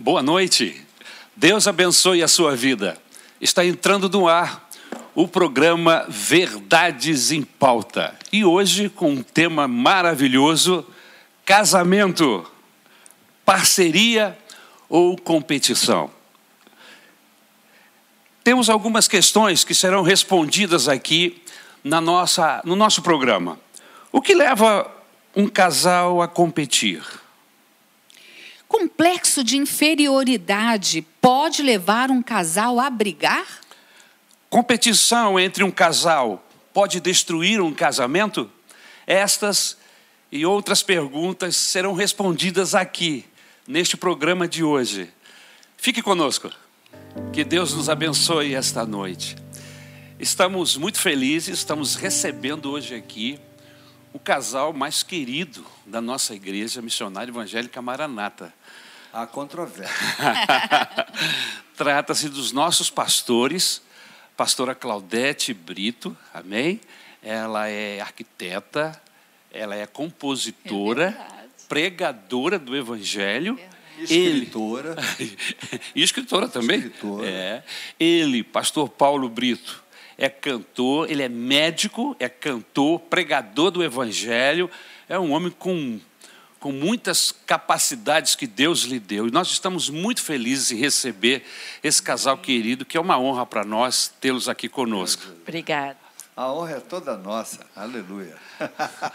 Boa 0.00 0.22
noite. 0.22 0.80
Deus 1.34 1.66
abençoe 1.66 2.22
a 2.22 2.28
sua 2.28 2.54
vida. 2.54 2.96
Está 3.40 3.66
entrando 3.66 4.08
no 4.08 4.28
ar 4.28 4.70
o 5.12 5.26
programa 5.26 6.06
Verdades 6.08 7.32
em 7.32 7.42
Pauta. 7.42 8.16
E 8.32 8.44
hoje 8.44 8.88
com 8.88 9.10
um 9.10 9.22
tema 9.24 9.66
maravilhoso: 9.66 10.86
casamento, 11.44 12.48
parceria 13.44 14.38
ou 14.88 15.18
competição. 15.18 16.08
Temos 18.44 18.70
algumas 18.70 19.08
questões 19.08 19.64
que 19.64 19.74
serão 19.74 20.02
respondidas 20.02 20.88
aqui 20.88 21.42
na 21.82 22.00
nossa, 22.00 22.62
no 22.64 22.76
nosso 22.76 23.02
programa. 23.02 23.58
O 24.12 24.22
que 24.22 24.32
leva 24.32 24.88
um 25.34 25.48
casal 25.48 26.22
a 26.22 26.28
competir? 26.28 27.02
Complexo 28.68 29.42
de 29.42 29.56
inferioridade 29.56 31.00
pode 31.22 31.62
levar 31.62 32.10
um 32.10 32.22
casal 32.22 32.78
a 32.78 32.90
brigar? 32.90 33.46
Competição 34.50 35.40
entre 35.40 35.64
um 35.64 35.70
casal 35.70 36.46
pode 36.72 37.00
destruir 37.00 37.62
um 37.62 37.72
casamento? 37.72 38.50
Estas 39.06 39.78
e 40.30 40.44
outras 40.44 40.82
perguntas 40.82 41.56
serão 41.56 41.94
respondidas 41.94 42.74
aqui, 42.74 43.24
neste 43.66 43.96
programa 43.96 44.46
de 44.46 44.62
hoje. 44.62 45.10
Fique 45.78 46.02
conosco. 46.02 46.50
Que 47.32 47.44
Deus 47.44 47.72
nos 47.72 47.88
abençoe 47.88 48.54
esta 48.54 48.84
noite. 48.84 49.34
Estamos 50.20 50.76
muito 50.76 51.00
felizes, 51.00 51.58
estamos 51.58 51.94
recebendo 51.94 52.70
hoje 52.70 52.94
aqui 52.94 53.40
o 54.12 54.18
casal 54.18 54.72
mais 54.72 55.02
querido 55.02 55.64
da 55.86 56.00
nossa 56.00 56.34
igreja 56.34 56.82
missionária 56.82 57.30
evangélica 57.30 57.80
Maranata. 57.80 58.52
Há 59.12 59.26
controvérsia. 59.26 59.94
Trata-se 61.76 62.28
dos 62.28 62.52
nossos 62.52 62.90
pastores, 62.90 63.80
pastora 64.36 64.74
Claudete 64.74 65.54
Brito, 65.54 66.16
amém? 66.32 66.80
Ela 67.22 67.68
é 67.68 68.00
arquiteta, 68.00 69.00
ela 69.50 69.74
é 69.74 69.86
compositora, 69.86 71.16
É 71.34 71.38
pregadora 71.68 72.58
do 72.58 72.74
evangelho. 72.74 73.58
Escritora. 73.98 74.96
Ele, 75.18 75.38
e 75.94 76.02
escritora 76.02 76.48
também. 76.48 76.78
Escritora. 76.78 77.28
É. 77.28 77.62
Ele, 77.98 78.42
pastor 78.42 78.88
Paulo 78.88 79.28
Brito, 79.28 79.82
é 80.16 80.28
cantor, 80.28 81.10
ele 81.10 81.22
é 81.22 81.28
médico, 81.28 82.16
é 82.18 82.28
cantor, 82.28 83.00
pregador 83.00 83.70
do 83.70 83.82
evangelho, 83.82 84.70
é 85.08 85.18
um 85.18 85.32
homem 85.32 85.50
com 85.50 86.00
com 86.60 86.72
muitas 86.72 87.32
capacidades 87.46 88.34
que 88.34 88.46
Deus 88.46 88.82
lhe 88.82 88.98
deu. 88.98 89.28
E 89.28 89.30
nós 89.30 89.48
estamos 89.48 89.88
muito 89.88 90.22
felizes 90.22 90.72
em 90.72 90.76
receber 90.76 91.44
esse 91.82 92.02
casal 92.02 92.36
querido, 92.38 92.84
que 92.84 92.96
é 92.96 93.00
uma 93.00 93.18
honra 93.18 93.46
para 93.46 93.64
nós 93.64 94.12
tê-los 94.20 94.48
aqui 94.48 94.68
conosco. 94.68 95.22
Obrigada. 95.42 95.96
A 96.36 96.52
honra 96.52 96.76
é 96.76 96.80
toda 96.80 97.16
nossa. 97.16 97.60
Aleluia. 97.74 98.36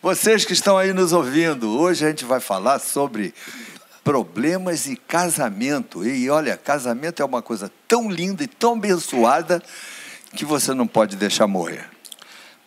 Vocês 0.00 0.44
que 0.44 0.52
estão 0.52 0.76
aí 0.76 0.92
nos 0.92 1.12
ouvindo, 1.12 1.78
hoje 1.78 2.04
a 2.04 2.08
gente 2.08 2.24
vai 2.24 2.40
falar 2.40 2.78
sobre 2.78 3.34
problemas 4.02 4.86
e 4.86 4.96
casamento. 4.96 6.06
E 6.06 6.28
olha, 6.28 6.58
casamento 6.58 7.22
é 7.22 7.24
uma 7.24 7.40
coisa 7.40 7.72
tão 7.88 8.10
linda 8.10 8.44
e 8.44 8.46
tão 8.46 8.74
abençoada 8.74 9.62
que 10.36 10.44
você 10.44 10.74
não 10.74 10.86
pode 10.86 11.16
deixar 11.16 11.46
morrer. 11.46 11.93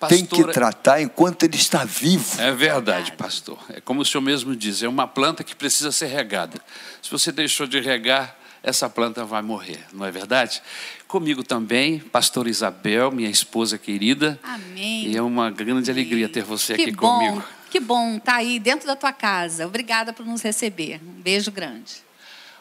Tem 0.08 0.23
que 0.23 0.30
Pastora- 0.36 0.53
tratar 0.53 1.02
enquanto 1.02 1.42
ele 1.44 1.56
está 1.56 1.84
vivo. 1.84 2.40
É 2.40 2.52
verdade, 2.52 3.14
pastor. 3.14 3.58
É 3.70 3.81
como 3.81 4.02
o 4.02 4.06
senhor 4.06 4.22
mesmo 4.22 4.56
diz, 4.56 4.84
é 4.84 4.88
uma 4.88 5.08
planta 5.08 5.44
que 5.44 5.56
precisa 5.56 5.92
ser 5.92 6.06
regada. 6.08 6.62
Se 7.02 7.09
você 7.09 7.31
deixou 7.31 7.66
de 7.66 7.80
regar, 7.80 8.38
essa 8.62 8.88
planta 8.90 9.23
vai 9.25 9.42
morrer, 9.42 9.80
não 9.94 10.06
é 10.06 10.12
verdade? 10.12 10.62
Comigo 11.08 11.44
também, 11.44 12.00
pastor 12.00 12.48
Isabel, 12.48 13.12
minha 13.12 13.30
esposa 13.30 13.78
querida. 13.78 14.40
Amém. 14.44 15.08
E 15.08 15.18
é 15.18 15.22
uma 15.22 15.50
grande 15.50 15.90
alegria 15.90 16.28
ter 16.29 16.44
você 16.44 16.75
que 16.75 16.84
aqui 16.84 16.91
bom, 16.91 17.18
comigo. 17.18 17.44
Que 17.72 17.79
bom 17.79 18.18
estar 18.18 18.35
aí 18.35 18.59
dentro 18.59 18.85
da 18.85 18.96
tua 18.96 19.14
casa. 19.14 19.66
Obrigada 19.66 20.14
por 20.14 20.25
nos 20.25 20.41
receber. 20.41 21.00
Um 21.03 21.22
beijo 21.22 21.50
grande. 21.52 22.03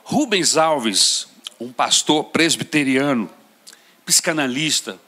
Rubens 0.04 0.56
Alves, 0.56 1.26
um 1.60 1.70
pastor 1.72 2.24
presbiteriano, 2.24 3.28
psicanalista, 4.04 4.98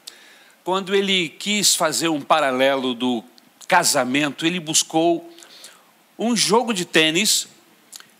quando 0.69 0.95
ele 0.95 1.31
quis 1.31 1.75
fazer 1.75 2.11
um 2.11 2.21
paralelo 2.21 2.93
do 2.93 3.25
casamento, 3.67 4.45
ele 4.45 4.61
buscou 4.61 5.33
um 6.19 6.37
jogo 6.37 6.75
de 6.75 6.85
tênis 6.85 7.49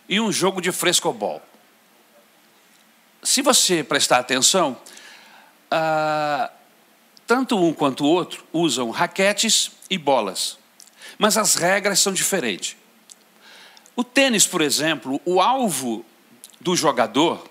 e 0.09 0.19
um 0.19 0.31
jogo 0.31 0.59
de 0.59 0.71
frescobol. 0.71 1.43
Se 3.21 3.43
você 3.43 3.83
prestar 3.83 4.17
atenção, 4.17 4.75
ah, 5.69 6.49
tanto 7.27 7.55
um 7.55 7.71
quanto 7.71 8.03
o 8.03 8.07
outro 8.07 8.43
usam 8.51 8.89
raquetes 8.89 9.69
e 9.87 9.95
bolas, 9.95 10.57
mas 11.19 11.37
as 11.37 11.53
regras 11.53 11.99
são 11.99 12.11
diferentes. 12.11 12.75
O 13.95 14.03
tênis, 14.03 14.47
por 14.47 14.61
exemplo, 14.61 15.21
o 15.23 15.39
alvo 15.39 16.03
do 16.59 16.75
jogador, 16.75 17.47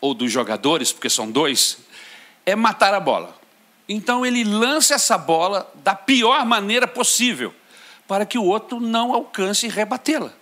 ou 0.00 0.14
dos 0.14 0.32
jogadores, 0.32 0.92
porque 0.92 1.10
são 1.10 1.30
dois, 1.30 1.76
é 2.46 2.56
matar 2.56 2.94
a 2.94 3.00
bola. 3.00 3.38
Então 3.92 4.24
ele 4.24 4.44
lança 4.44 4.94
essa 4.94 5.18
bola 5.18 5.68
da 5.82 5.96
pior 5.96 6.46
maneira 6.46 6.86
possível, 6.86 7.52
para 8.06 8.24
que 8.24 8.38
o 8.38 8.44
outro 8.44 8.78
não 8.78 9.12
alcance 9.12 9.66
rebatê-la. 9.66 10.32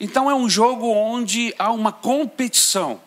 Então 0.00 0.28
é 0.28 0.34
um 0.34 0.50
jogo 0.50 0.88
onde 0.88 1.54
há 1.56 1.70
uma 1.70 1.92
competição, 1.92 3.00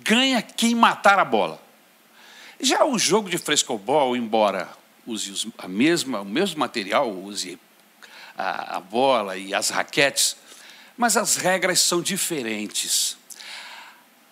ganha 0.00 0.42
quem 0.42 0.74
matar 0.74 1.18
a 1.18 1.24
bola. 1.24 1.58
Já 2.60 2.84
o 2.84 2.98
jogo 2.98 3.30
de 3.30 3.38
frescobol, 3.38 4.14
embora 4.14 4.68
use 5.06 5.50
a 5.56 5.66
mesma, 5.66 6.20
o 6.20 6.26
mesmo 6.26 6.60
material, 6.60 7.10
use 7.10 7.58
a, 8.36 8.76
a 8.76 8.80
bola 8.80 9.38
e 9.38 9.54
as 9.54 9.70
raquetes, 9.70 10.36
mas 10.94 11.16
as 11.16 11.36
regras 11.36 11.80
são 11.80 12.02
diferentes. 12.02 13.16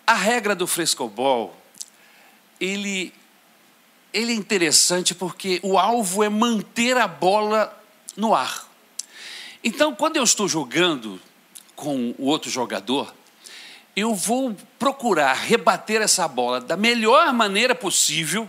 A 0.07 0.13
regra 0.13 0.55
do 0.55 0.67
frescobol, 0.67 1.57
ele, 2.61 3.15
ele 4.13 4.33
é 4.33 4.35
interessante 4.35 5.15
porque 5.15 5.61
o 5.63 5.79
alvo 5.79 6.23
é 6.23 6.29
manter 6.29 6.97
a 6.97 7.07
bola 7.07 7.75
no 8.17 8.35
ar. 8.35 8.67
Então, 9.63 9.95
quando 9.95 10.17
eu 10.17 10.25
estou 10.25 10.49
jogando 10.49 11.21
com 11.75 12.15
o 12.19 12.27
outro 12.27 12.51
jogador, 12.51 13.15
eu 13.95 14.15
vou 14.15 14.57
procurar 14.79 15.33
rebater 15.35 16.01
essa 16.01 16.27
bola 16.29 16.61
da 16.61 16.77
melhor 16.77 17.33
maneira 17.33 17.75
possível, 17.75 18.49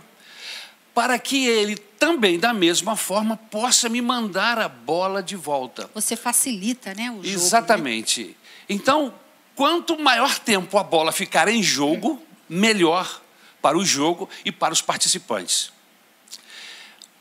para 0.94 1.18
que 1.18 1.46
ele 1.46 1.76
também, 1.76 2.38
da 2.38 2.52
mesma 2.52 2.96
forma, 2.96 3.36
possa 3.36 3.88
me 3.88 4.00
mandar 4.00 4.58
a 4.58 4.68
bola 4.68 5.22
de 5.22 5.36
volta. 5.36 5.90
Você 5.94 6.16
facilita, 6.16 6.94
né, 6.94 7.10
o 7.10 7.16
jogo. 7.16 7.26
né? 7.26 7.32
Exatamente. 7.32 8.36
Então, 8.68 9.12
quanto 9.54 9.98
maior 9.98 10.38
tempo 10.38 10.78
a 10.78 10.82
bola 10.82 11.12
ficar 11.12 11.48
em 11.48 11.62
jogo, 11.62 12.20
melhor 12.48 13.20
para 13.60 13.76
o 13.76 13.84
jogo 13.84 14.28
e 14.44 14.50
para 14.52 14.72
os 14.72 14.82
participantes. 14.82 15.72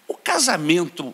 O 0.08 0.16
casamento, 0.16 1.14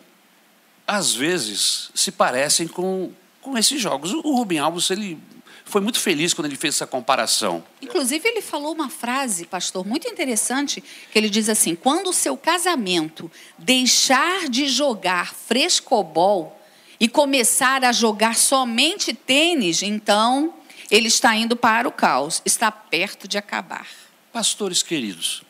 às 0.88 1.14
vezes, 1.14 1.90
se 1.94 2.12
parecem 2.12 2.68
com, 2.68 3.12
com 3.42 3.58
esses 3.58 3.82
jogos. 3.82 4.14
O 4.14 4.22
Rubem 4.22 4.60
Alves 4.60 4.90
ele 4.90 5.20
foi 5.66 5.82
muito 5.82 6.00
feliz 6.00 6.34
quando 6.34 6.46
ele 6.46 6.56
fez 6.56 6.76
essa 6.76 6.88
comparação. 6.88 7.64
Inclusive, 7.82 8.28
ele 8.28 8.42
falou 8.42 8.74
uma 8.74 8.90
frase, 8.90 9.46
pastor, 9.46 9.86
muito 9.86 10.08
interessante, 10.08 10.82
que 11.12 11.18
ele 11.18 11.30
diz 11.30 11.50
assim: 11.50 11.76
quando 11.76 12.12
o 12.12 12.14
seu 12.14 12.38
casamento 12.38 13.30
deixar 13.58 14.48
de 14.48 14.68
jogar 14.68 15.34
frescobol 15.34 16.62
e 17.00 17.10
começar 17.10 17.84
a 17.84 17.92
jogar 17.92 18.36
somente 18.36 19.14
tênis, 19.14 19.82
então 19.82 20.54
ele 20.90 21.08
está 21.08 21.36
indo 21.36 21.56
para 21.56 21.88
o 21.88 21.92
caos, 21.92 22.42
está 22.46 22.72
perto 22.72 23.28
de 23.28 23.38
acabar. 23.38 24.05
Pastores 24.40 24.84
queridos, 24.84 25.44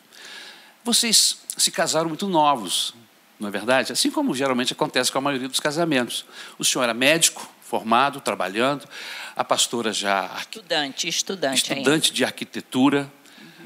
vocês 0.84 1.38
se 1.56 1.72
casaram 1.72 2.06
muito 2.08 2.28
novos, 2.28 2.94
não 3.36 3.48
é 3.48 3.50
verdade? 3.50 3.90
Assim 3.90 4.12
como 4.12 4.32
geralmente 4.32 4.74
acontece 4.74 5.10
com 5.10 5.18
a 5.18 5.20
maioria 5.20 5.48
dos 5.48 5.58
casamentos. 5.58 6.24
O 6.56 6.64
senhor 6.64 6.84
era 6.84 6.94
médico, 6.94 7.50
formado, 7.62 8.20
trabalhando, 8.20 8.88
a 9.34 9.42
pastora 9.42 9.92
já 9.92 10.20
arqui- 10.20 10.58
Estudante, 10.60 11.08
estudante, 11.08 11.72
ainda. 11.72 11.80
estudante 11.80 12.12
de 12.12 12.24
arquitetura, 12.24 13.12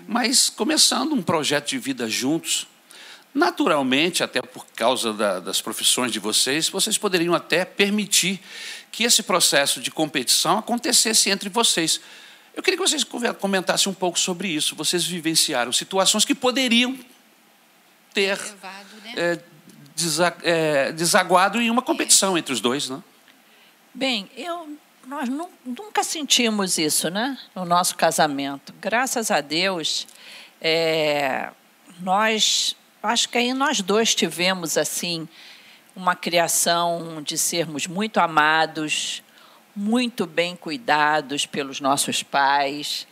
mas 0.08 0.49
começando 0.49 1.12
um 1.12 1.20
projeto 1.20 1.69
de 1.69 1.76
vida 1.78 2.08
juntos. 2.08 2.67
Naturalmente, 3.34 4.25
até 4.25 4.40
por 4.40 4.64
causa 4.75 5.12
da- 5.12 5.38
das 5.38 5.61
profissões 5.61 6.12
de 6.12 6.19
vocês, 6.19 6.70
vocês 6.70 6.96
poderiam 6.96 7.34
até 7.34 7.67
permitir 7.67 8.40
que 8.90 9.05
esse 9.05 9.22
processo 9.22 9.82
de 9.82 9.90
competição 9.90 10.56
acontecesse 10.61 11.28
entre 11.28 11.50
vocês. 11.50 12.00
Eu 12.55 12.62
queria 12.62 12.76
que 12.79 12.88
vocês 12.88 13.05
comentassem 13.38 13.91
um 13.91 13.94
pouco 13.94 14.19
sobre 14.19 14.49
isso. 14.49 14.75
Vocês 14.75 15.05
vivenciaram 15.05 15.73
situações 15.73 16.25
que 16.25 16.35
poderiam 16.35 16.99
ter 18.12 18.38
Levado, 18.38 18.87
né? 19.05 19.14
é, 19.17 19.41
desa- 19.94 20.37
é, 20.43 20.93
desaguado 20.93 21.61
em 21.61 21.70
uma 21.70 21.82
competição 21.82 22.37
entre 22.37 22.52
os 22.52 22.61
dois, 22.61 22.88
né? 22.88 23.02
Bem, 23.94 24.31
eu 24.37 24.76
nós 25.06 25.29
nunca 25.64 26.05
sentimos 26.05 26.79
isso, 26.79 27.08
né? 27.08 27.38
No 27.55 27.64
nosso 27.64 27.97
casamento. 27.97 28.73
Graças 28.81 29.31
a 29.31 29.41
Deus, 29.41 30.06
é, 30.61 31.50
nós, 32.00 32.76
acho 33.03 33.29
que 33.29 33.38
aí 33.38 33.53
nós 33.55 33.81
dois 33.81 34.14
tivemos 34.14 34.76
assim 34.76 35.26
uma 35.96 36.14
criação 36.14 37.23
de 37.23 37.37
sermos 37.37 37.87
muito 37.87 38.20
amados, 38.20 39.23
muito 39.75 40.26
bem 40.26 40.56
cuidados 40.56 41.46
pelos 41.46 41.81
nossos 41.81 42.22
pais. 42.22 43.06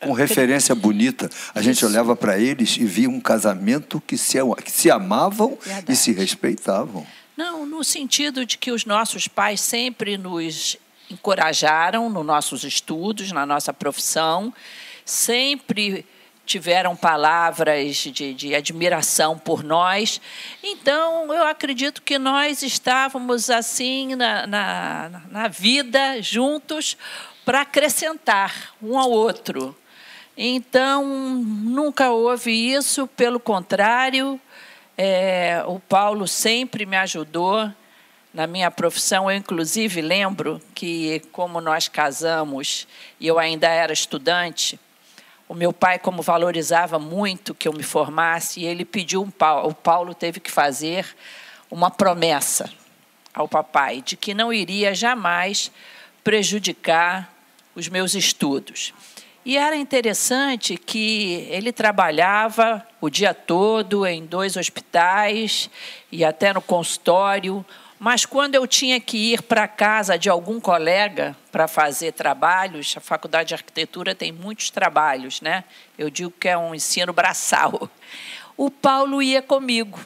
Com 0.00 0.12
referência 0.12 0.74
bonita, 0.74 1.30
a 1.54 1.62
gente 1.62 1.76
Isso. 1.76 1.86
olhava 1.86 2.16
para 2.16 2.38
eles 2.38 2.76
e 2.76 2.84
via 2.84 3.08
um 3.08 3.20
casamento 3.20 4.00
que 4.00 4.18
se, 4.18 4.38
que 4.64 4.70
se 4.70 4.90
amavam 4.90 5.56
Verdade. 5.62 5.92
e 5.92 5.96
se 5.96 6.12
respeitavam. 6.12 7.06
Não, 7.36 7.64
no 7.64 7.84
sentido 7.84 8.44
de 8.44 8.58
que 8.58 8.72
os 8.72 8.84
nossos 8.84 9.28
pais 9.28 9.60
sempre 9.60 10.18
nos 10.18 10.76
encorajaram 11.10 12.10
nos 12.10 12.26
nossos 12.26 12.64
estudos, 12.64 13.30
na 13.30 13.46
nossa 13.46 13.72
profissão, 13.72 14.52
sempre 15.04 16.04
tiveram 16.46 16.94
palavras 16.94 17.96
de, 17.96 18.32
de, 18.32 18.54
admiração 18.54 19.36
por 19.36 19.64
nós. 19.64 20.20
Então, 20.62 21.34
eu 21.34 21.44
acredito 21.44 22.00
que 22.00 22.18
nós 22.18 22.62
estávamos 22.62 23.50
assim 23.50 24.14
na, 24.14 24.46
na, 24.46 25.22
na 25.28 25.48
vida 25.48 26.22
juntos 26.22 26.96
para 27.44 27.62
acrescentar 27.62 28.74
um 28.80 28.96
ao 28.98 29.10
outro. 29.10 29.76
Então, 30.36 31.04
nunca 31.04 32.10
houve 32.10 32.52
isso, 32.52 33.06
pelo 33.08 33.40
contrário, 33.40 34.40
é, 34.96 35.62
o 35.66 35.80
Paulo 35.80 36.28
sempre 36.28 36.86
me 36.86 36.96
ajudou 36.96 37.70
na 38.32 38.46
minha 38.46 38.70
profissão. 38.70 39.30
Eu, 39.30 39.36
inclusive, 39.36 40.00
lembro 40.00 40.60
que, 40.74 41.22
como 41.32 41.60
nós 41.60 41.88
casamos 41.88 42.86
e 43.18 43.26
eu 43.26 43.38
ainda 43.38 43.66
era 43.66 43.92
estudante, 43.92 44.78
o 45.48 45.54
meu 45.54 45.72
pai, 45.72 45.98
como 45.98 46.22
valorizava 46.22 46.98
muito 46.98 47.54
que 47.54 47.68
eu 47.68 47.72
me 47.72 47.82
formasse, 47.82 48.64
ele 48.64 48.84
pediu 48.84 49.22
um 49.22 49.30
Paulo, 49.30 49.68
o 49.68 49.74
Paulo 49.74 50.14
teve 50.14 50.40
que 50.40 50.50
fazer 50.50 51.06
uma 51.70 51.90
promessa 51.90 52.70
ao 53.32 53.46
papai 53.46 54.02
de 54.02 54.16
que 54.16 54.34
não 54.34 54.52
iria 54.52 54.94
jamais 54.94 55.70
prejudicar 56.24 57.32
os 57.74 57.88
meus 57.88 58.14
estudos. 58.14 58.92
E 59.44 59.56
era 59.56 59.76
interessante 59.76 60.76
que 60.76 61.46
ele 61.50 61.70
trabalhava 61.70 62.84
o 63.00 63.08
dia 63.08 63.32
todo 63.32 64.04
em 64.04 64.26
dois 64.26 64.56
hospitais 64.56 65.70
e 66.10 66.24
até 66.24 66.52
no 66.52 66.60
consultório, 66.60 67.64
mas 67.98 68.26
quando 68.26 68.54
eu 68.54 68.66
tinha 68.66 69.00
que 69.00 69.32
ir 69.32 69.42
para 69.42 69.66
casa 69.66 70.18
de 70.18 70.28
algum 70.28 70.60
colega 70.60 71.36
para 71.50 71.66
fazer 71.66 72.12
trabalhos, 72.12 72.94
a 72.96 73.00
faculdade 73.00 73.48
de 73.48 73.54
arquitetura 73.54 74.14
tem 74.14 74.32
muitos 74.32 74.70
trabalhos, 74.70 75.40
né? 75.40 75.64
Eu 75.96 76.10
digo 76.10 76.30
que 76.30 76.48
é 76.48 76.58
um 76.58 76.74
ensino 76.74 77.12
braçal. 77.12 77.88
O 78.56 78.70
Paulo 78.70 79.22
ia 79.22 79.40
comigo, 79.40 79.98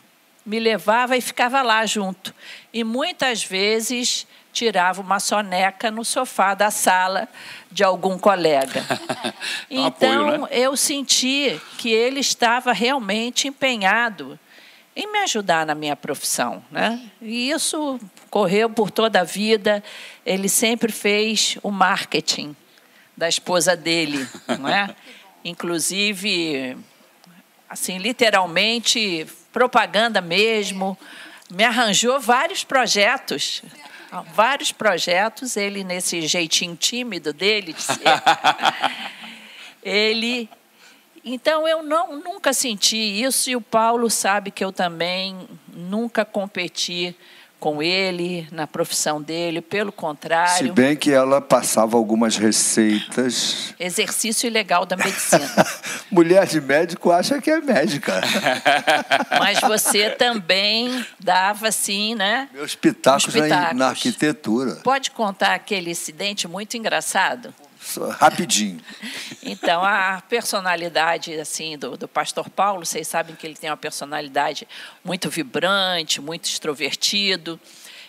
me 0.46 0.60
levava 0.60 1.16
e 1.16 1.20
ficava 1.20 1.62
lá 1.62 1.84
junto. 1.84 2.32
E 2.72 2.84
muitas 2.84 3.42
vezes 3.42 4.26
tirava 4.52 5.00
uma 5.00 5.20
soneca 5.20 5.90
no 5.90 6.04
sofá 6.04 6.54
da 6.54 6.70
sala 6.70 7.28
de 7.70 7.82
algum 7.82 8.18
colega. 8.18 8.84
então, 9.70 10.28
apoio, 10.28 10.42
né? 10.42 10.48
eu 10.50 10.76
senti 10.76 11.60
que 11.78 11.90
ele 11.90 12.20
estava 12.20 12.72
realmente 12.72 13.48
empenhado 13.48 14.38
em 14.94 15.10
me 15.10 15.18
ajudar 15.20 15.64
na 15.64 15.74
minha 15.74 15.96
profissão. 15.96 16.62
Né? 16.70 17.00
E 17.20 17.50
isso 17.50 17.98
correu 18.28 18.68
por 18.68 18.90
toda 18.90 19.20
a 19.20 19.24
vida. 19.24 19.82
Ele 20.24 20.48
sempre 20.48 20.92
fez 20.92 21.56
o 21.62 21.70
marketing 21.70 22.54
da 23.16 23.28
esposa 23.28 23.76
dele, 23.76 24.26
não 24.58 24.68
é? 24.68 24.94
Inclusive, 25.44 26.76
assim, 27.68 27.98
literalmente, 27.98 29.26
propaganda 29.52 30.20
mesmo. 30.20 30.98
Me 31.50 31.64
arranjou 31.64 32.20
vários 32.20 32.64
projetos. 32.64 33.62
Vários 34.34 34.72
projetos, 34.72 35.56
ele 35.56 35.84
nesse 35.84 36.26
jeitinho 36.26 36.74
tímido 36.74 37.32
dele 37.32 37.72
de 37.72 37.80
ser, 37.80 38.00
ele 39.84 40.50
então 41.24 41.66
eu 41.68 41.82
não, 41.82 42.18
nunca 42.18 42.52
senti 42.52 42.96
isso 42.96 43.50
e 43.50 43.56
o 43.56 43.60
Paulo 43.60 44.08
sabe 44.10 44.50
que 44.50 44.64
eu 44.64 44.72
também 44.72 45.36
nunca 45.68 46.24
competi 46.24 47.14
com 47.60 47.82
ele 47.82 48.48
na 48.50 48.66
profissão 48.66 49.20
dele, 49.20 49.60
pelo 49.60 49.92
contrário. 49.92 50.68
Se 50.68 50.72
bem 50.72 50.96
que 50.96 51.12
ela 51.12 51.42
passava 51.42 51.96
algumas 51.96 52.38
receitas. 52.38 53.74
Exercício 53.78 54.46
ilegal 54.46 54.86
da 54.86 54.96
medicina. 54.96 55.46
Mulher 56.10 56.46
de 56.46 56.58
médico 56.58 57.10
acha 57.12 57.38
que 57.40 57.50
é 57.50 57.60
médica. 57.60 58.22
Mas 59.38 59.60
você 59.60 60.08
também 60.10 61.04
dava, 61.20 61.70
sim, 61.70 62.14
né? 62.14 62.48
Meus 62.54 62.74
pitacos, 62.74 63.26
pitacos. 63.26 63.50
Na, 63.50 63.74
na 63.74 63.88
arquitetura. 63.88 64.76
Pode 64.76 65.10
contar 65.10 65.54
aquele 65.54 65.90
incidente 65.90 66.48
muito 66.48 66.78
engraçado? 66.78 67.54
Rapidinho. 67.98 68.80
Então, 69.42 69.84
a 69.84 70.22
personalidade 70.28 71.34
assim 71.38 71.76
do, 71.76 71.96
do 71.96 72.06
pastor 72.08 72.48
Paulo, 72.48 72.84
vocês 72.84 73.08
sabem 73.08 73.34
que 73.34 73.46
ele 73.46 73.56
tem 73.56 73.70
uma 73.70 73.76
personalidade 73.76 74.66
muito 75.04 75.28
vibrante, 75.30 76.20
muito 76.20 76.44
extrovertido. 76.44 77.58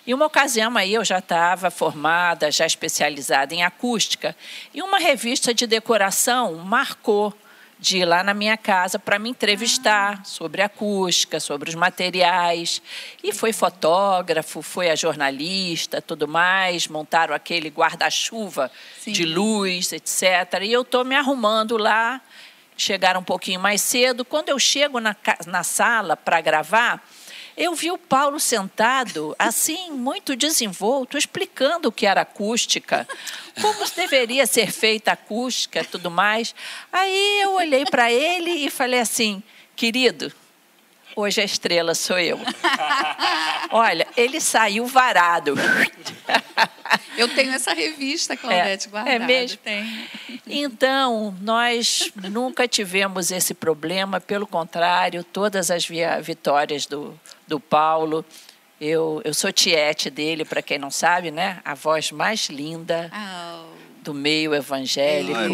E 0.05 0.13
uma 0.13 0.25
ocasião 0.25 0.75
aí 0.77 0.93
eu 0.93 1.05
já 1.05 1.19
estava 1.19 1.69
formada, 1.69 2.51
já 2.51 2.65
especializada 2.65 3.53
em 3.53 3.63
acústica, 3.63 4.35
e 4.73 4.81
uma 4.81 4.97
revista 4.97 5.53
de 5.53 5.67
decoração 5.67 6.55
marcou 6.55 7.33
de 7.81 7.97
ir 7.97 8.05
lá 8.05 8.23
na 8.23 8.35
minha 8.35 8.55
casa 8.55 8.99
para 8.99 9.17
me 9.17 9.27
entrevistar 9.27 10.23
sobre 10.23 10.61
acústica, 10.61 11.39
sobre 11.39 11.67
os 11.67 11.73
materiais. 11.73 12.79
E 13.23 13.33
foi 13.33 13.51
fotógrafo, 13.51 14.61
foi 14.61 14.91
a 14.91 14.95
jornalista, 14.95 15.99
tudo 15.99 16.27
mais, 16.27 16.87
montaram 16.87 17.33
aquele 17.33 17.69
guarda-chuva 17.69 18.71
de 19.07 19.25
luz, 19.25 19.91
etc. 19.91 20.61
E 20.61 20.71
eu 20.71 20.83
estou 20.83 21.03
me 21.03 21.15
arrumando 21.15 21.75
lá, 21.75 22.21
chegaram 22.77 23.21
um 23.21 23.23
pouquinho 23.23 23.59
mais 23.59 23.81
cedo. 23.81 24.23
Quando 24.23 24.49
eu 24.49 24.59
chego 24.59 24.99
na, 24.99 25.15
na 25.47 25.63
sala 25.63 26.15
para 26.15 26.39
gravar, 26.39 27.03
eu 27.57 27.75
vi 27.75 27.92
o 27.92 27.98
Paulo 27.98 28.39
sentado, 28.39 29.36
assim, 29.38 29.92
muito 29.92 30.36
desenvolto, 30.36 31.18
explicando 31.18 31.89
o 31.89 31.92
que 31.92 32.06
era 32.06 32.21
acústica, 32.21 33.07
como 33.62 33.86
deveria 33.95 34.45
ser 34.45 34.71
feita 34.71 35.12
a 35.12 35.13
acústica 35.13 35.83
tudo 35.83 36.09
mais. 36.09 36.55
Aí 36.91 37.41
eu 37.41 37.53
olhei 37.53 37.86
para 37.86 38.12
ele 38.12 38.51
e 38.51 38.70
falei 38.70 39.00
assim, 39.00 39.43
querido, 39.75 40.31
hoje 41.15 41.41
a 41.41 41.46
estrela 41.46 41.93
sou 41.93 42.20
eu. 42.20 42.39
Olha, 43.72 44.08
ele 44.15 44.39
saiu 44.39 44.86
varado. 44.86 45.55
Eu 47.21 47.27
tenho 47.29 47.51
essa 47.53 47.73
revista, 47.73 48.35
Claudete, 48.35 48.87
é, 48.87 48.89
guardada. 48.89 49.15
É 49.15 49.19
mesmo? 49.19 49.57
Tem. 49.57 50.07
Então, 50.47 51.35
nós 51.41 52.11
nunca 52.15 52.67
tivemos 52.67 53.31
esse 53.31 53.53
problema, 53.53 54.19
pelo 54.19 54.47
contrário, 54.47 55.23
todas 55.23 55.69
as 55.69 55.87
vitórias 56.21 56.85
do, 56.85 57.17
do 57.47 57.59
Paulo. 57.59 58.25
Eu, 58.79 59.21
eu 59.23 59.33
sou 59.33 59.51
tiete 59.51 60.09
dele, 60.09 60.43
para 60.43 60.61
quem 60.61 60.79
não 60.79 60.89
sabe, 60.89 61.29
né? 61.29 61.59
A 61.63 61.75
voz 61.75 62.11
mais 62.11 62.49
linda. 62.49 63.11
Oh 63.13 63.81
do 64.01 64.13
meio 64.13 64.55
evangélico, 64.55 65.37
Ai, 65.37 65.49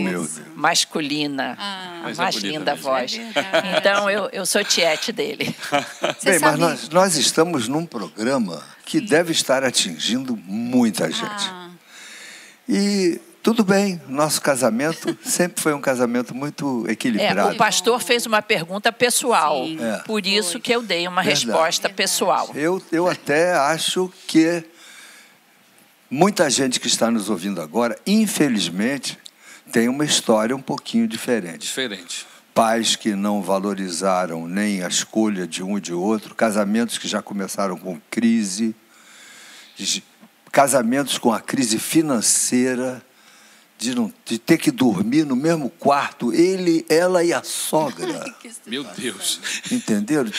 masculina, 0.56 1.56
ah, 1.60 2.04
a 2.06 2.14
mais 2.16 2.36
linda 2.36 2.74
mesmo. 2.74 2.90
voz. 2.90 3.20
É 3.20 3.78
então, 3.78 4.10
eu, 4.10 4.30
eu 4.32 4.46
sou 4.46 4.64
tiete 4.64 5.12
dele. 5.12 5.54
Bem, 6.24 6.40
mas 6.40 6.58
nós, 6.58 6.90
nós 6.90 7.16
estamos 7.18 7.68
num 7.68 7.86
programa 7.86 8.64
que 8.88 9.02
deve 9.02 9.32
estar 9.32 9.64
atingindo 9.64 10.36
muita 10.36 11.12
gente. 11.12 11.50
Ah. 11.50 11.70
E 12.68 13.20
tudo 13.44 13.64
bem, 13.64 14.02
nosso 14.08 14.42
casamento 14.42 15.18
sempre 15.24 15.62
foi 15.62 15.74
um 15.74 15.82
casamento 15.82 16.34
muito 16.34 16.86
equilibrado. 16.90 17.52
É, 17.52 17.54
o 17.54 17.58
pastor 17.58 18.02
fez 18.02 18.26
uma 18.26 18.42
pergunta 18.42 18.92
pessoal, 18.92 19.66
é. 19.66 20.04
por 20.06 20.26
isso 20.26 20.54
foi. 20.54 20.62
que 20.62 20.72
eu 20.72 20.82
dei 20.82 21.08
uma 21.08 21.22
Verdade. 21.22 21.46
resposta 21.46 21.90
pessoal. 21.90 22.50
Eu, 22.56 22.82
eu 22.92 23.08
até 23.08 23.54
acho 23.54 24.12
que 24.26 24.64
Muita 26.10 26.50
gente 26.50 26.80
que 26.80 26.88
está 26.88 27.12
nos 27.12 27.30
ouvindo 27.30 27.62
agora, 27.62 27.98
infelizmente, 28.08 29.20
tem 29.74 29.90
uma 29.90 30.06
história 30.06 30.56
um 30.56 30.62
pouquinho 30.62 31.06
diferente. 31.06 31.60
Diferente. 31.60 32.26
Pais 32.58 32.96
que 32.96 33.14
não 33.14 33.40
valorizaram 33.40 34.48
nem 34.48 34.82
a 34.82 34.88
escolha 34.88 35.46
de 35.46 35.62
um 35.62 35.78
e 35.78 35.82
de 35.82 35.94
outro, 35.94 36.34
casamentos 36.34 36.98
que 36.98 37.08
já 37.08 37.22
começaram 37.22 37.78
com 37.78 38.02
crise, 38.10 38.76
casamentos 40.52 41.20
com 41.20 41.32
a 41.32 41.40
crise 41.40 41.78
financeira, 41.78 43.00
de, 43.78 43.94
não, 43.94 44.12
de 44.26 44.40
ter 44.40 44.58
que 44.58 44.72
dormir 44.72 45.24
no 45.24 45.36
mesmo 45.36 45.70
quarto, 45.70 46.34
ele, 46.34 46.84
ela 46.90 47.24
e 47.24 47.32
a 47.32 47.44
sogra. 47.44 48.26
Meu 48.66 48.84
Deus. 48.84 49.40
Entenderam? 49.72 50.32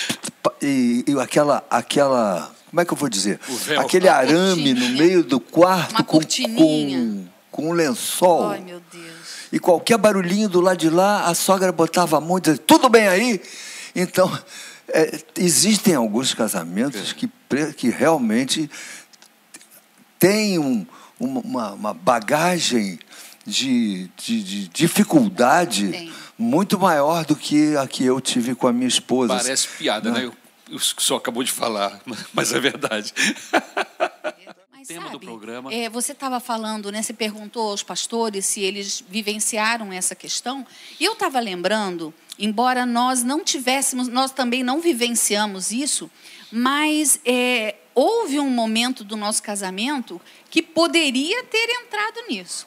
E, 0.61 1.05
e 1.07 1.21
aquela, 1.21 1.65
aquela 1.71 2.53
como 2.69 2.81
é 2.81 2.85
que 2.85 2.93
eu 2.93 2.97
vou 2.97 3.09
dizer? 3.09 3.39
Aquele 3.79 4.09
arame 4.09 4.75
no 4.75 4.89
meio 4.89 5.23
do 5.23 5.39
quarto 5.39 5.93
Uma 5.93 6.05
com, 6.05 6.19
cortininha. 6.19 6.99
com, 6.99 7.63
com 7.63 7.71
um 7.71 7.73
lençol. 7.73 8.49
Ai, 8.49 8.61
meu 8.61 8.83
Deus. 8.93 9.08
E 9.53 9.59
qualquer 9.59 9.97
barulhinho 9.99 10.49
do 10.49 10.61
lado 10.61 10.77
de 10.79 10.91
lá, 10.91 11.25
a 11.27 11.35
sogra 11.35 11.73
botava 11.73 12.19
a 12.19 12.21
mão 12.21 12.39
e 12.39 12.41
dizia, 12.43 12.59
tudo 12.59 12.89
bem 12.89 13.09
aí? 13.09 13.41
Então, 13.95 14.31
é, 14.93 15.19
existem 15.37 15.95
alguns 15.95 16.35
casamentos 16.35 17.13
que, 17.13 17.29
que 17.77 17.89
realmente 17.91 18.71
têm 20.19 20.59
um- 20.59 20.87
uma, 21.19 21.73
uma 21.73 21.95
bagagem 21.95 22.99
de, 23.47 24.11
de- 24.17 24.43
de 24.43 24.69
dificuldade 24.69 25.89
Tem. 25.89 26.13
muito 26.37 26.79
maior 26.79 27.25
do 27.25 27.35
que 27.35 27.77
a 27.77 27.87
que 27.87 28.05
eu 28.05 28.21
tive 28.21 28.55
com 28.55 28.67
a 28.69 28.73
minha 28.73 28.87
esposa. 28.89 29.35
Parece 29.37 29.69
piada, 29.69 30.11
né? 30.11 30.27
O 30.27 30.33
o 30.71 30.79
que 30.79 31.01
o 31.01 31.01
senhor 31.03 31.17
acabou 31.19 31.43
de 31.43 31.51
falar, 31.51 31.99
mas 32.35 32.53
é 32.53 32.61
verdade. 32.61 33.15
Tema 34.89 35.05
do 35.05 35.13
sabe, 35.13 35.27
programa. 35.27 35.73
é, 35.73 35.87
você 35.91 36.13
estava 36.13 36.41
falando, 36.41 36.91
né? 36.91 37.03
Você 37.03 37.13
perguntou 37.13 37.69
aos 37.69 37.83
pastores 37.83 38.47
se 38.47 38.63
eles 38.63 39.05
vivenciaram 39.07 39.93
essa 39.93 40.15
questão. 40.15 40.67
E 40.99 41.05
eu 41.05 41.13
estava 41.13 41.39
lembrando, 41.41 42.13
embora 42.39 42.87
nós 42.87 43.23
não 43.23 43.45
tivéssemos, 43.45 44.09
nós 44.09 44.31
também 44.31 44.63
não 44.63 44.81
vivenciamos 44.81 45.73
isso, 45.73 46.11
mas 46.51 47.21
é, 47.23 47.75
houve 47.95 48.41
um 48.41 48.49
momento 48.49 49.05
do 49.05 49.15
nosso 49.15 49.43
casamento 49.43 50.19
que 50.49 50.63
poderia 50.63 51.45
ter 51.45 51.69
entrado 51.83 52.27
nisso. 52.27 52.67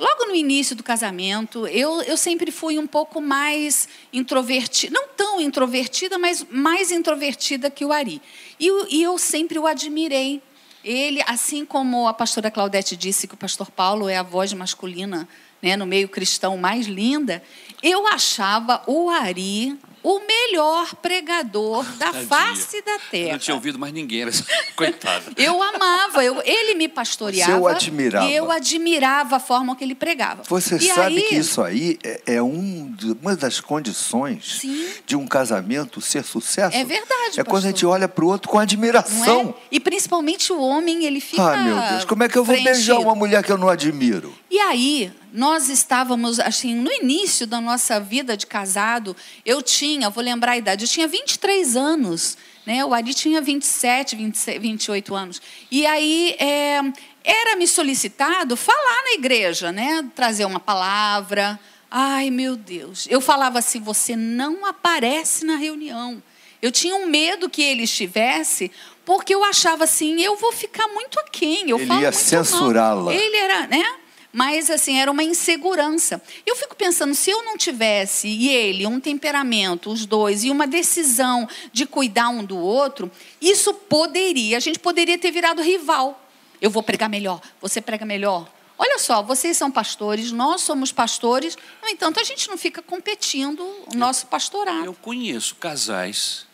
Logo 0.00 0.26
no 0.26 0.34
início 0.34 0.74
do 0.74 0.82
casamento, 0.82 1.64
eu, 1.68 2.02
eu 2.02 2.16
sempre 2.16 2.50
fui 2.50 2.76
um 2.76 2.88
pouco 2.88 3.20
mais 3.20 3.88
introvertida, 4.12 4.92
não 4.92 5.06
tão 5.16 5.40
introvertida, 5.40 6.18
mas 6.18 6.44
mais 6.50 6.90
introvertida 6.90 7.70
que 7.70 7.84
o 7.84 7.92
Ari. 7.92 8.20
E, 8.58 8.96
e 8.96 9.02
eu 9.02 9.16
sempre 9.16 9.60
o 9.60 9.66
admirei. 9.66 10.42
Ele, 10.84 11.22
assim 11.26 11.64
como 11.64 12.08
a 12.08 12.14
pastora 12.14 12.50
Claudete 12.50 12.96
disse 12.96 13.28
que 13.28 13.34
o 13.34 13.36
pastor 13.36 13.70
Paulo 13.70 14.08
é 14.08 14.16
a 14.16 14.22
voz 14.22 14.52
masculina 14.52 15.28
né, 15.60 15.76
no 15.76 15.86
meio 15.86 16.08
cristão 16.08 16.56
mais 16.56 16.86
linda, 16.86 17.42
eu 17.82 18.06
achava 18.08 18.82
o 18.86 19.08
Ari 19.08 19.78
o 20.02 20.20
melhor 20.20 20.94
pregador 20.96 21.84
da 21.96 22.06
Tadinha. 22.06 22.26
face 22.26 22.82
da 22.82 22.92
Eu 22.92 23.00
terra. 23.10 23.32
Não 23.32 23.38
tinha 23.38 23.54
ouvido 23.54 23.78
mais 23.78 23.92
ninguém, 23.92 24.22
era... 24.22 24.30
coitada. 24.76 25.32
Eu 25.36 25.62
amava, 25.62 26.24
eu, 26.24 26.40
ele 26.44 26.74
me 26.74 26.88
pastoreava. 26.88 27.52
Você 27.52 27.58
o 27.58 27.66
admirava. 27.68 28.26
E 28.28 28.34
eu 28.34 28.50
admirava 28.50 29.36
a 29.36 29.40
forma 29.40 29.76
que 29.76 29.84
ele 29.84 29.94
pregava. 29.94 30.42
Você 30.48 30.76
E 30.76 30.88
sabe 30.88 31.16
aí, 31.16 31.22
que 31.22 31.34
isso 31.36 31.62
aí 31.62 31.98
é, 32.02 32.22
é 32.34 32.42
um 32.42 32.94
uma 33.20 33.36
das 33.36 33.60
condições 33.60 34.58
Sim. 34.60 34.88
de 35.06 35.16
um 35.16 35.26
casamento 35.26 36.00
ser 36.00 36.24
sucesso. 36.24 36.76
É 36.76 36.84
verdade, 36.84 37.38
É 37.40 37.44
quando 37.44 37.46
a 37.46 37.46
pastor. 37.46 37.62
gente 37.62 37.86
olha 37.86 38.08
para 38.08 38.24
o 38.24 38.28
outro 38.28 38.48
com 38.48 38.56
Não 38.56 38.62
admiração. 38.62 39.54
é? 39.58 39.62
E 39.70 39.80
principalmente 39.80 40.52
o 40.52 40.60
homem, 40.60 41.04
ele 41.04 41.20
fica. 41.20 41.42
Ah, 41.52 41.56
meu 41.58 41.80
Deus, 41.90 42.04
como 42.04 42.22
é 42.22 42.28
que 42.28 42.36
eu 42.36 42.44
vou 42.44 42.54
beijar 42.54 42.72
preenchido. 42.72 43.00
uma 43.00 43.14
mulher 43.14 43.42
que 43.42 43.52
eu 43.52 43.58
não 43.58 43.68
admiro? 43.68 44.34
E 44.50 44.58
aí, 44.58 45.12
nós 45.32 45.68
estávamos, 45.68 46.38
assim, 46.38 46.74
no 46.74 46.90
início 46.92 47.46
da 47.46 47.60
nossa 47.60 47.98
vida 47.98 48.36
de 48.36 48.46
casado, 48.46 49.16
eu 49.46 49.62
tinha, 49.62 49.91
vou 50.10 50.22
lembrar 50.22 50.52
a 50.52 50.56
idade, 50.56 50.84
eu 50.84 50.88
tinha 50.88 51.08
23 51.08 51.76
anos, 51.76 52.36
né? 52.66 52.84
O 52.84 52.94
Ari 52.94 53.14
tinha 53.14 53.40
27, 53.40 54.16
26, 54.16 54.60
28 54.60 55.14
anos. 55.14 55.42
E 55.70 55.86
aí, 55.86 56.36
é, 56.38 56.80
era 57.24 57.56
me 57.56 57.66
solicitado 57.66 58.56
falar 58.56 59.02
na 59.04 59.12
igreja, 59.12 59.72
né? 59.72 60.04
Trazer 60.14 60.44
uma 60.44 60.60
palavra. 60.60 61.58
Ai, 61.90 62.30
meu 62.30 62.56
Deus. 62.56 63.06
Eu 63.10 63.20
falava 63.20 63.58
assim: 63.58 63.80
você 63.80 64.16
não 64.16 64.64
aparece 64.66 65.44
na 65.44 65.56
reunião. 65.56 66.22
Eu 66.60 66.70
tinha 66.70 66.94
um 66.94 67.06
medo 67.06 67.50
que 67.50 67.60
ele 67.60 67.82
estivesse, 67.82 68.70
porque 69.04 69.34
eu 69.34 69.42
achava 69.44 69.82
assim, 69.82 70.22
eu 70.22 70.36
vou 70.36 70.52
ficar 70.52 70.86
muito 70.88 71.18
aquém. 71.18 71.68
Eu 71.68 71.78
Ele 71.78 71.92
ia 72.00 72.12
censurá-la. 72.12 73.12
Ele 73.12 73.36
era, 73.36 73.66
né? 73.66 73.84
Mas 74.32 74.70
assim, 74.70 74.98
era 74.98 75.10
uma 75.10 75.22
insegurança. 75.22 76.22
Eu 76.46 76.56
fico 76.56 76.74
pensando, 76.74 77.14
se 77.14 77.30
eu 77.30 77.44
não 77.44 77.56
tivesse, 77.58 78.26
e 78.26 78.48
ele, 78.48 78.86
um 78.86 78.98
temperamento, 78.98 79.90
os 79.90 80.06
dois, 80.06 80.42
e 80.42 80.50
uma 80.50 80.66
decisão 80.66 81.46
de 81.72 81.84
cuidar 81.84 82.30
um 82.30 82.42
do 82.42 82.56
outro, 82.56 83.10
isso 83.40 83.74
poderia, 83.74 84.56
a 84.56 84.60
gente 84.60 84.78
poderia 84.78 85.18
ter 85.18 85.30
virado 85.30 85.60
rival. 85.60 86.18
Eu 86.60 86.70
vou 86.70 86.82
pregar 86.82 87.10
melhor, 87.10 87.40
você 87.60 87.80
prega 87.80 88.06
melhor. 88.06 88.48
Olha 88.78 88.98
só, 88.98 89.22
vocês 89.22 89.56
são 89.56 89.70
pastores, 89.70 90.32
nós 90.32 90.62
somos 90.62 90.90
pastores, 90.90 91.56
no 91.82 91.88
entanto, 91.88 92.18
a 92.18 92.24
gente 92.24 92.48
não 92.48 92.56
fica 92.56 92.80
competindo 92.80 93.60
o 93.92 93.96
nosso 93.96 94.26
pastorado. 94.26 94.86
Eu 94.86 94.94
conheço 94.94 95.54
casais, 95.56 96.46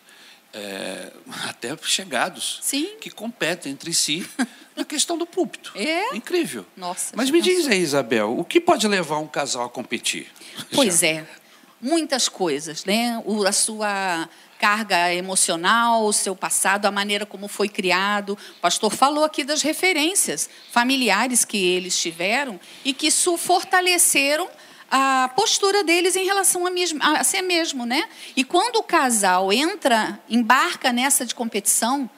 é, 0.58 1.12
até 1.48 1.76
chegados, 1.82 2.58
Sim. 2.62 2.96
que 3.00 3.10
competem 3.10 3.72
entre 3.72 3.92
si 3.94 4.28
na 4.76 4.84
questão 4.84 5.16
do 5.16 5.26
púlpito. 5.26 5.72
É? 5.74 6.14
Incrível. 6.14 6.66
Nossa, 6.76 7.14
Mas 7.16 7.30
me 7.30 7.40
diz 7.40 7.66
aí, 7.66 7.80
Isabel, 7.80 8.38
o 8.38 8.44
que 8.44 8.60
pode 8.60 8.86
levar 8.86 9.18
um 9.18 9.26
casal 9.26 9.64
a 9.64 9.68
competir? 9.68 10.28
Pois 10.72 11.02
é, 11.02 11.26
muitas 11.80 12.28
coisas, 12.28 12.84
né? 12.84 13.22
O, 13.24 13.44
a 13.44 13.52
sua 13.52 14.28
carga 14.58 15.14
emocional, 15.14 16.04
o 16.04 16.12
seu 16.12 16.34
passado, 16.34 16.86
a 16.86 16.90
maneira 16.90 17.24
como 17.24 17.46
foi 17.46 17.68
criado. 17.68 18.36
O 18.58 18.60
pastor 18.60 18.92
falou 18.92 19.24
aqui 19.24 19.44
das 19.44 19.62
referências 19.62 20.50
familiares 20.72 21.44
que 21.44 21.56
eles 21.56 21.96
tiveram 21.96 22.58
e 22.84 22.92
que 22.92 23.06
isso 23.06 23.36
fortaleceram 23.36 24.48
a 24.90 25.30
postura 25.36 25.84
deles 25.84 26.16
em 26.16 26.24
relação 26.24 26.66
a, 26.66 26.70
mesmo, 26.70 26.98
a 27.02 27.22
si 27.22 27.40
mesmo, 27.42 27.84
né? 27.84 28.08
E 28.34 28.42
quando 28.42 28.76
o 28.76 28.82
casal 28.82 29.52
entra, 29.52 30.18
embarca 30.28 30.92
nessa 30.92 31.26
de 31.26 31.34
competição, 31.34 32.08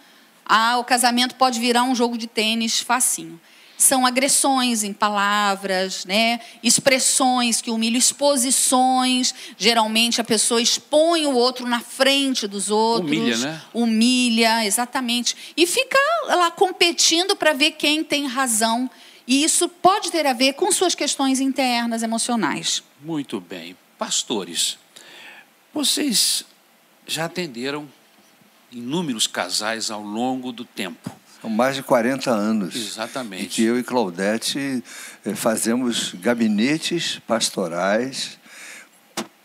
ah, 0.44 0.78
o 0.78 0.84
casamento 0.84 1.34
pode 1.34 1.58
virar 1.60 1.82
um 1.82 1.94
jogo 1.94 2.16
de 2.16 2.26
tênis 2.26 2.80
facinho. 2.80 3.40
São 3.80 4.04
agressões 4.04 4.84
em 4.84 4.92
palavras, 4.92 6.04
né? 6.04 6.38
expressões 6.62 7.62
que 7.62 7.70
humilham, 7.70 7.98
exposições. 7.98 9.34
Geralmente 9.56 10.20
a 10.20 10.24
pessoa 10.24 10.60
expõe 10.60 11.24
o 11.24 11.34
outro 11.34 11.66
na 11.66 11.80
frente 11.80 12.46
dos 12.46 12.70
outros. 12.70 13.10
Humilha, 13.10 13.36
né? 13.38 13.62
Humilha, 13.72 14.66
exatamente. 14.66 15.34
E 15.56 15.66
fica 15.66 15.98
lá 16.26 16.50
competindo 16.50 17.34
para 17.34 17.54
ver 17.54 17.70
quem 17.70 18.04
tem 18.04 18.26
razão. 18.26 18.90
E 19.30 19.44
isso 19.44 19.68
pode 19.68 20.10
ter 20.10 20.26
a 20.26 20.32
ver 20.32 20.54
com 20.54 20.72
suas 20.72 20.92
questões 20.92 21.38
internas, 21.38 22.02
emocionais. 22.02 22.82
Muito 23.00 23.40
bem. 23.40 23.76
Pastores, 23.96 24.76
vocês 25.72 26.44
já 27.06 27.26
atenderam 27.26 27.88
inúmeros 28.72 29.28
casais 29.28 29.88
ao 29.88 30.02
longo 30.02 30.50
do 30.50 30.64
tempo. 30.64 31.14
São 31.40 31.48
mais 31.48 31.76
de 31.76 31.82
40 31.84 32.28
anos. 32.28 32.74
Exatamente. 32.74 33.44
Em 33.44 33.48
que 33.48 33.62
eu 33.62 33.78
e 33.78 33.84
Claudete 33.84 34.82
eh, 35.24 35.34
fazemos 35.36 36.12
gabinetes 36.14 37.20
pastorais 37.24 38.36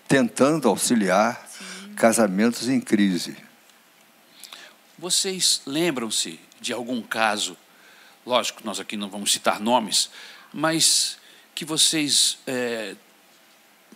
tentando 0.07 0.67
auxiliar 0.67 1.47
casamentos 1.95 2.67
em 2.67 2.81
crise. 2.81 3.37
Vocês 4.97 5.61
lembram-se 5.63 6.39
de 6.59 6.73
algum 6.73 7.03
caso, 7.03 7.55
lógico, 8.25 8.61
nós 8.63 8.79
aqui 8.79 8.97
não 8.97 9.09
vamos 9.09 9.31
citar 9.31 9.59
nomes, 9.59 10.09
mas 10.53 11.17
que 11.53 11.63
vocês 11.65 12.37
eh, 12.47 12.95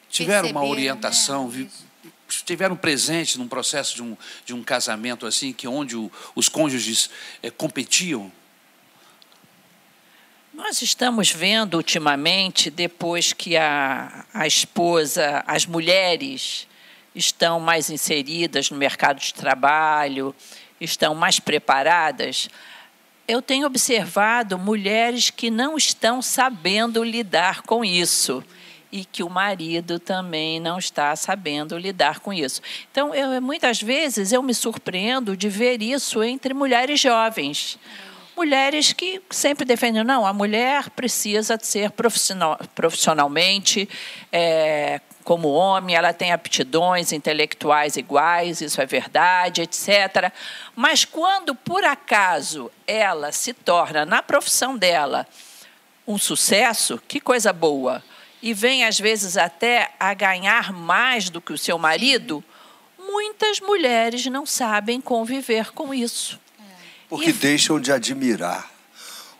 tiveram 0.10 0.50
uma 0.50 0.60
Perceberam, 0.62 0.70
orientação, 0.72 1.50
né? 1.50 1.68
estiveram 2.28 2.76
presentes 2.76 3.36
num 3.38 3.48
processo 3.48 3.96
de 3.96 4.04
um, 4.04 4.16
de 4.46 4.54
um 4.54 4.64
casamento 4.64 5.26
assim, 5.26 5.52
que 5.52 5.68
onde 5.68 5.96
o- 5.96 6.12
os 6.36 6.48
cônjuges 6.48 7.10
eh, 7.42 7.50
competiam? 7.50 8.32
Nós 10.54 10.82
estamos 10.82 11.32
vendo 11.32 11.76
ultimamente, 11.76 12.70
depois 12.70 13.32
que 13.34 13.56
a, 13.56 14.26
a 14.34 14.46
esposa, 14.46 15.44
as 15.48 15.66
mulheres 15.66 16.68
estão 17.16 17.60
mais 17.60 17.90
inseridas 17.90 18.70
no 18.70 18.78
mercado 18.78 19.20
de 19.20 19.34
trabalho, 19.34 20.36
estão 20.80 21.16
mais 21.16 21.40
preparadas, 21.40 22.50
eu 23.30 23.44
tenho 23.44 23.68
observado 23.68 24.58
mulheres 24.58 25.30
que 25.30 25.52
não 25.52 25.78
estão 25.78 26.20
sabendo 26.20 27.04
lidar 27.04 27.62
com 27.62 27.86
isso 27.86 28.44
e 28.92 29.06
que 29.06 29.22
o 29.22 29.30
marido 29.30 30.00
também 30.00 30.60
não 30.60 30.80
está 30.80 31.16
sabendo 31.16 31.78
lidar 31.78 32.22
com 32.22 32.34
isso. 32.34 32.60
Então, 32.92 33.14
eu, 33.14 33.40
muitas 33.40 33.80
vezes 33.80 34.32
eu 34.32 34.42
me 34.42 34.52
surpreendo 34.52 35.38
de 35.38 35.48
ver 35.48 35.80
isso 35.80 36.24
entre 36.24 36.56
mulheres 36.56 37.00
jovens 37.00 37.78
mulheres 38.36 38.94
que 38.94 39.22
sempre 39.30 39.66
defendem 39.66 40.02
não 40.02 40.26
a 40.26 40.32
mulher 40.32 40.90
precisa 40.92 41.60
ser 41.62 41.92
profissional, 41.92 42.58
profissionalmente 42.74 43.88
é, 44.32 45.02
como 45.30 45.50
homem 45.50 45.96
ela 45.96 46.12
tem 46.12 46.32
aptidões 46.32 47.12
intelectuais 47.12 47.96
iguais 47.96 48.62
isso 48.62 48.82
é 48.82 48.86
verdade 48.88 49.62
etc 49.62 50.34
mas 50.76 51.06
quando 51.06 51.54
por 51.54 51.84
acaso 51.84 52.72
ela 52.88 53.32
se 53.32 53.54
torna 53.54 54.08
na 54.08 54.24
profissão 54.24 54.76
dela 54.76 55.28
um 56.08 56.18
sucesso 56.18 57.00
que 57.08 57.20
coisa 57.20 57.54
boa. 57.54 58.04
E 58.42 58.52
vem 58.52 58.84
às 58.84 59.00
vezes 59.00 59.38
até 59.38 59.92
a 60.00 60.12
ganhar 60.16 60.74
mais 60.74 61.30
do 61.30 61.40
que 61.40 61.54
o 61.54 61.58
seu 61.60 61.78
marido 61.78 62.44
muitas 62.98 63.60
mulheres 63.60 64.26
não 64.26 64.48
sabem 64.48 65.00
conviver 65.00 65.72
com 65.74 65.94
isso. 65.94 66.40
Porque 67.08 67.30
E- 67.30 67.34
deixam 67.34 67.80
de 67.80 67.92
admirar 67.92 68.72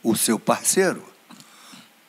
o 0.04 0.16
seu 0.16 0.38
parceiro, 0.38 1.04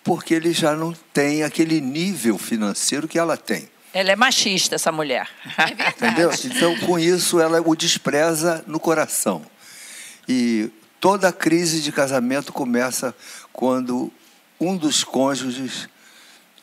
porque 0.05 0.35
ele 0.35 0.53
já 0.53 0.75
não 0.77 0.93
tem 1.15 1.43
aquele 1.43 1.81
nível 1.81 2.37
financeiro 2.37 3.09
que 3.09 3.19
ela 3.19 3.39
tem. 3.39 3.70
Ela 3.93 4.13
é 4.13 4.17
machista, 4.17 4.77
essa 4.77 4.93
mulher. 4.93 5.29
É 5.59 5.67
verdade. 5.67 5.95
Entendeu? 5.97 6.31
Então, 6.45 6.77
com 6.87 6.99
isso, 6.99 7.41
ela 7.41 7.61
o 7.61 7.75
despreza 7.75 8.65
no 8.67 8.79
coração. 8.79 9.45
E 10.29 10.71
toda 11.01 11.33
crise 11.33 11.81
de 11.81 11.91
casamento 11.91 12.53
começa 12.53 13.15
quando 13.53 14.13
um 14.61 14.77
dos 14.77 15.03
cônjuges 15.03 15.89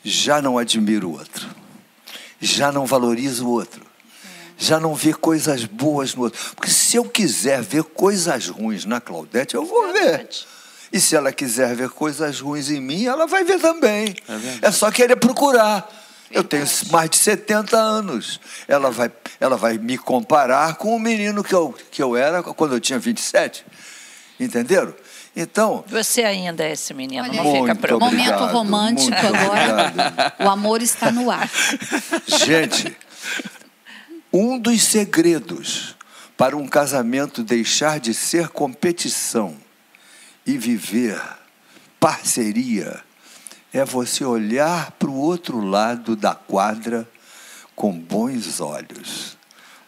já 0.03 0.41
não 0.41 0.57
admira 0.57 1.05
o 1.05 1.11
outro, 1.11 1.47
já 2.39 2.71
não 2.71 2.85
valoriza 2.85 3.43
o 3.43 3.49
outro, 3.49 3.85
já 4.57 4.79
não 4.79 4.95
vê 4.95 5.13
coisas 5.13 5.65
boas 5.65 6.15
no 6.15 6.23
outro. 6.23 6.39
Porque 6.55 6.71
se 6.71 6.95
eu 6.95 7.03
quiser 7.03 7.61
ver 7.61 7.83
coisas 7.83 8.47
ruins 8.47 8.85
na 8.85 9.01
Claudete, 9.01 9.55
eu 9.55 9.65
vou 9.65 9.91
ver. 9.91 10.29
E 10.93 10.99
se 10.99 11.15
ela 11.15 11.33
quiser 11.33 11.75
ver 11.75 11.89
coisas 11.89 12.39
ruins 12.39 12.69
em 12.69 12.79
mim, 12.79 13.05
ela 13.05 13.27
vai 13.27 13.43
ver 13.43 13.59
também. 13.59 14.15
verdade. 14.27 14.59
É 14.61 14.71
só 14.71 14.89
querer 14.89 15.17
procurar. 15.17 15.87
Eu 16.31 16.43
tenho 16.43 16.65
mais 16.91 17.09
de 17.09 17.17
70 17.17 17.77
anos. 17.77 18.39
Ela 18.67 18.91
vai, 18.91 19.11
ela 19.39 19.55
vai 19.57 19.77
me 19.77 19.97
comparar 19.97 20.75
com 20.75 20.95
o 20.95 20.99
menino 20.99 21.43
que 21.43 21.53
eu, 21.53 21.73
que 21.91 22.01
eu 22.01 22.15
era 22.15 22.43
quando 22.43 22.73
eu 22.73 22.79
tinha 22.79 22.99
27. 22.99 23.65
Entenderam? 24.39 24.93
Então, 25.35 25.83
Você 25.87 26.23
ainda 26.23 26.63
é 26.63 26.71
esse 26.71 26.93
menino, 26.93 27.23
Olha 27.23 27.43
não 27.43 27.53
fica 27.53 27.75
preocupado. 27.75 28.15
Momento 28.15 28.45
romântico 28.45 29.15
agora. 29.15 29.89
obrigado. 29.89 30.33
O 30.39 30.49
amor 30.49 30.81
está 30.81 31.11
no 31.11 31.29
ar. 31.29 31.47
gente, 32.25 32.97
um 34.33 34.57
dos 34.57 34.81
segredos 34.83 35.95
para 36.35 36.57
um 36.57 36.67
casamento 36.67 37.43
deixar 37.43 37.99
de 37.99 38.13
ser 38.13 38.49
competição 38.49 39.55
e 40.45 40.57
viver 40.57 41.21
parceria 41.99 43.03
é 43.77 43.85
você 43.85 44.23
olhar 44.23 44.91
para 44.91 45.09
o 45.09 45.15
outro 45.15 45.59
lado 45.59 46.15
da 46.15 46.33
quadra 46.33 47.07
com 47.75 47.91
bons 47.91 48.59
olhos, 48.59 49.37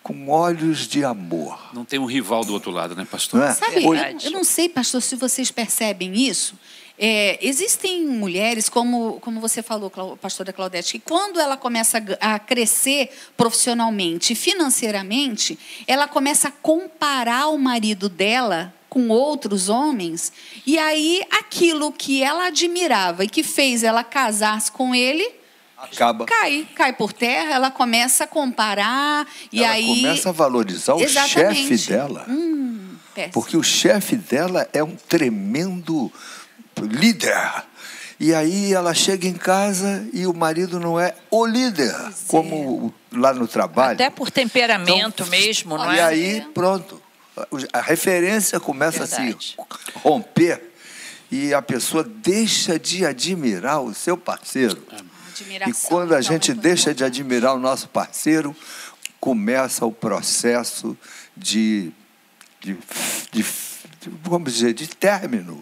com 0.03 0.29
olhos 0.29 0.87
de 0.87 1.03
amor. 1.03 1.71
Não 1.73 1.83
tem 1.83 1.99
um 1.99 2.05
rival 2.05 2.45
do 2.45 2.53
outro 2.53 2.71
lado, 2.71 2.95
né, 2.95 3.07
pastor? 3.09 3.39
Não 3.39 3.47
é? 3.47 3.53
Sabe, 3.53 3.83
eu 4.23 4.31
não 4.31 4.43
sei, 4.43 4.69
pastor, 4.69 5.01
se 5.01 5.15
vocês 5.15 5.49
percebem 5.49 6.15
isso. 6.15 6.55
É, 7.01 7.39
existem 7.41 8.05
mulheres, 8.05 8.67
como, 8.67 9.21
como 9.21 9.39
você 9.39 9.63
falou, 9.63 9.89
pastora 10.21 10.51
Claudete, 10.51 10.93
que 10.93 10.99
quando 10.99 11.39
ela 11.39 11.55
começa 11.55 12.03
a, 12.19 12.37
crescer 12.37 13.09
profissionalmente 13.37 14.33
e 14.33 14.35
financeiramente, 14.35 15.57
ela 15.87 16.09
começa 16.09 16.49
a 16.49 16.51
comparar 16.51 17.47
o 17.47 17.57
marido 17.57 18.09
dela 18.09 18.73
com 18.89 19.09
outros 19.09 19.69
homens, 19.69 20.31
e 20.65 20.77
aí 20.79 21.21
aquilo 21.31 21.91
que 21.91 22.23
ela 22.23 22.47
admirava 22.47 23.23
e 23.23 23.29
que 23.29 23.43
fez 23.43 23.83
ela 23.83 24.03
casar-se 24.03 24.71
com 24.71 24.95
ele, 24.95 25.29
Acaba. 25.77 26.25
cai, 26.25 26.67
cai 26.75 26.91
por 26.93 27.13
terra, 27.13 27.53
ela 27.53 27.71
começa 27.71 28.23
a 28.23 28.27
comparar, 28.27 29.27
e 29.51 29.63
ela 29.63 29.73
aí... 29.73 30.01
começa 30.01 30.29
a 30.29 30.31
valorizar 30.31 30.95
o 30.95 31.01
Exatamente. 31.01 31.77
chefe 31.77 31.89
dela. 31.91 32.25
Hum. 32.27 32.95
Porque 33.33 33.57
o 33.57 33.63
chefe 33.63 34.15
dela 34.15 34.67
é 34.71 34.81
um 34.83 34.95
tremendo 34.95 36.11
líder. 36.81 37.63
E 38.19 38.33
aí 38.33 38.73
ela 38.73 38.93
chega 38.93 39.27
em 39.27 39.33
casa 39.33 40.05
e 40.13 40.25
o 40.25 40.33
marido 40.33 40.79
não 40.79 40.99
é 40.99 41.13
o 41.31 41.45
líder, 41.45 41.93
Pois 41.93 42.23
é. 42.23 42.27
como 42.27 42.93
lá 43.11 43.33
no 43.33 43.47
trabalho. 43.47 43.93
Até 43.93 44.09
por 44.09 44.29
temperamento 44.29 45.23
Então, 45.23 45.27
mesmo, 45.27 45.77
não 45.77 45.93
e 45.93 45.99
é? 45.99 46.03
aí, 46.03 46.41
pronto. 46.53 47.01
A 47.73 47.81
referência 47.81 48.59
começa 48.59 49.05
Verdade. 49.05 49.55
a 49.59 49.75
se 49.75 49.99
romper 49.99 50.71
e 51.31 51.53
a 51.53 51.61
pessoa 51.61 52.03
deixa 52.03 52.79
de 52.79 53.05
admirar 53.05 53.81
o 53.81 53.93
seu 53.93 54.17
parceiro. 54.17 54.83
E 54.91 55.41
Admiração, 55.41 55.89
quando 55.89 56.13
a 56.13 56.19
então, 56.19 56.21
gente 56.33 56.51
é 56.51 56.53
deixa 56.53 56.93
de 56.93 57.03
admirar 57.03 57.53
o 57.55 57.59
nosso 57.59 57.87
parceiro, 57.89 58.55
começa 59.19 59.85
o 59.85 59.91
processo 59.91 60.97
de, 61.37 61.91
de, 62.59 62.73
de- 63.31 63.43
de- 63.43 64.09
vamos 64.23 64.53
dizer, 64.53 64.73
de 64.73 64.87
término 64.87 65.61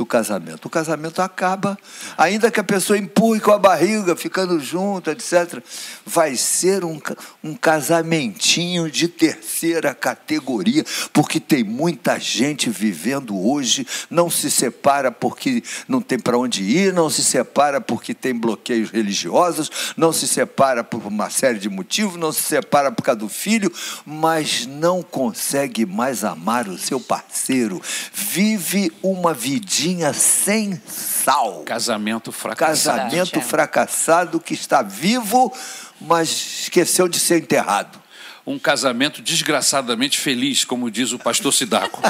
do 0.00 0.06
casamento. 0.06 0.64
O 0.64 0.70
casamento 0.70 1.20
acaba, 1.20 1.78
ainda 2.16 2.50
que 2.50 2.58
a 2.58 2.64
pessoa 2.64 2.98
empurre 2.98 3.38
com 3.38 3.52
a 3.52 3.58
barriga, 3.58 4.16
ficando 4.16 4.58
junto, 4.58 5.10
etc. 5.10 5.62
Vai 6.06 6.36
ser 6.36 6.86
um, 6.86 6.98
um 7.44 7.54
casamentinho 7.54 8.90
de 8.90 9.08
terceira 9.08 9.92
categoria, 9.94 10.86
porque 11.12 11.38
tem 11.38 11.62
muita 11.62 12.18
gente 12.18 12.70
vivendo 12.70 13.38
hoje, 13.38 13.86
não 14.08 14.30
se 14.30 14.50
separa 14.50 15.12
porque 15.12 15.62
não 15.86 16.00
tem 16.00 16.18
para 16.18 16.38
onde 16.38 16.62
ir, 16.62 16.94
não 16.94 17.10
se 17.10 17.22
separa 17.22 17.78
porque 17.78 18.14
tem 18.14 18.34
bloqueios 18.34 18.88
religiosos, 18.88 19.70
não 19.98 20.14
se 20.14 20.26
separa 20.26 20.82
por 20.82 21.06
uma 21.06 21.28
série 21.28 21.58
de 21.58 21.68
motivos, 21.68 22.16
não 22.16 22.32
se 22.32 22.42
separa 22.42 22.90
por 22.90 23.02
causa 23.02 23.20
do 23.20 23.28
filho, 23.28 23.70
mas 24.06 24.64
não 24.64 25.02
consegue 25.02 25.84
mais 25.84 26.24
amar 26.24 26.66
o 26.68 26.78
seu 26.78 26.98
parceiro. 26.98 27.82
Vive 28.14 28.90
uma 29.02 29.34
vidinha 29.34 29.89
sem 30.12 30.80
sal. 30.86 31.62
Casamento 31.64 32.32
fracassado. 32.32 32.98
Casamento 32.98 33.40
fracassado 33.40 34.40
que 34.40 34.54
está 34.54 34.82
vivo, 34.82 35.52
mas 36.00 36.28
esqueceu 36.62 37.08
de 37.08 37.18
ser 37.18 37.42
enterrado. 37.42 38.00
Um 38.46 38.58
casamento 38.58 39.20
desgraçadamente 39.20 40.18
feliz, 40.18 40.64
como 40.64 40.90
diz 40.90 41.12
o 41.12 41.18
pastor 41.18 41.52
Sidaco. 41.52 42.00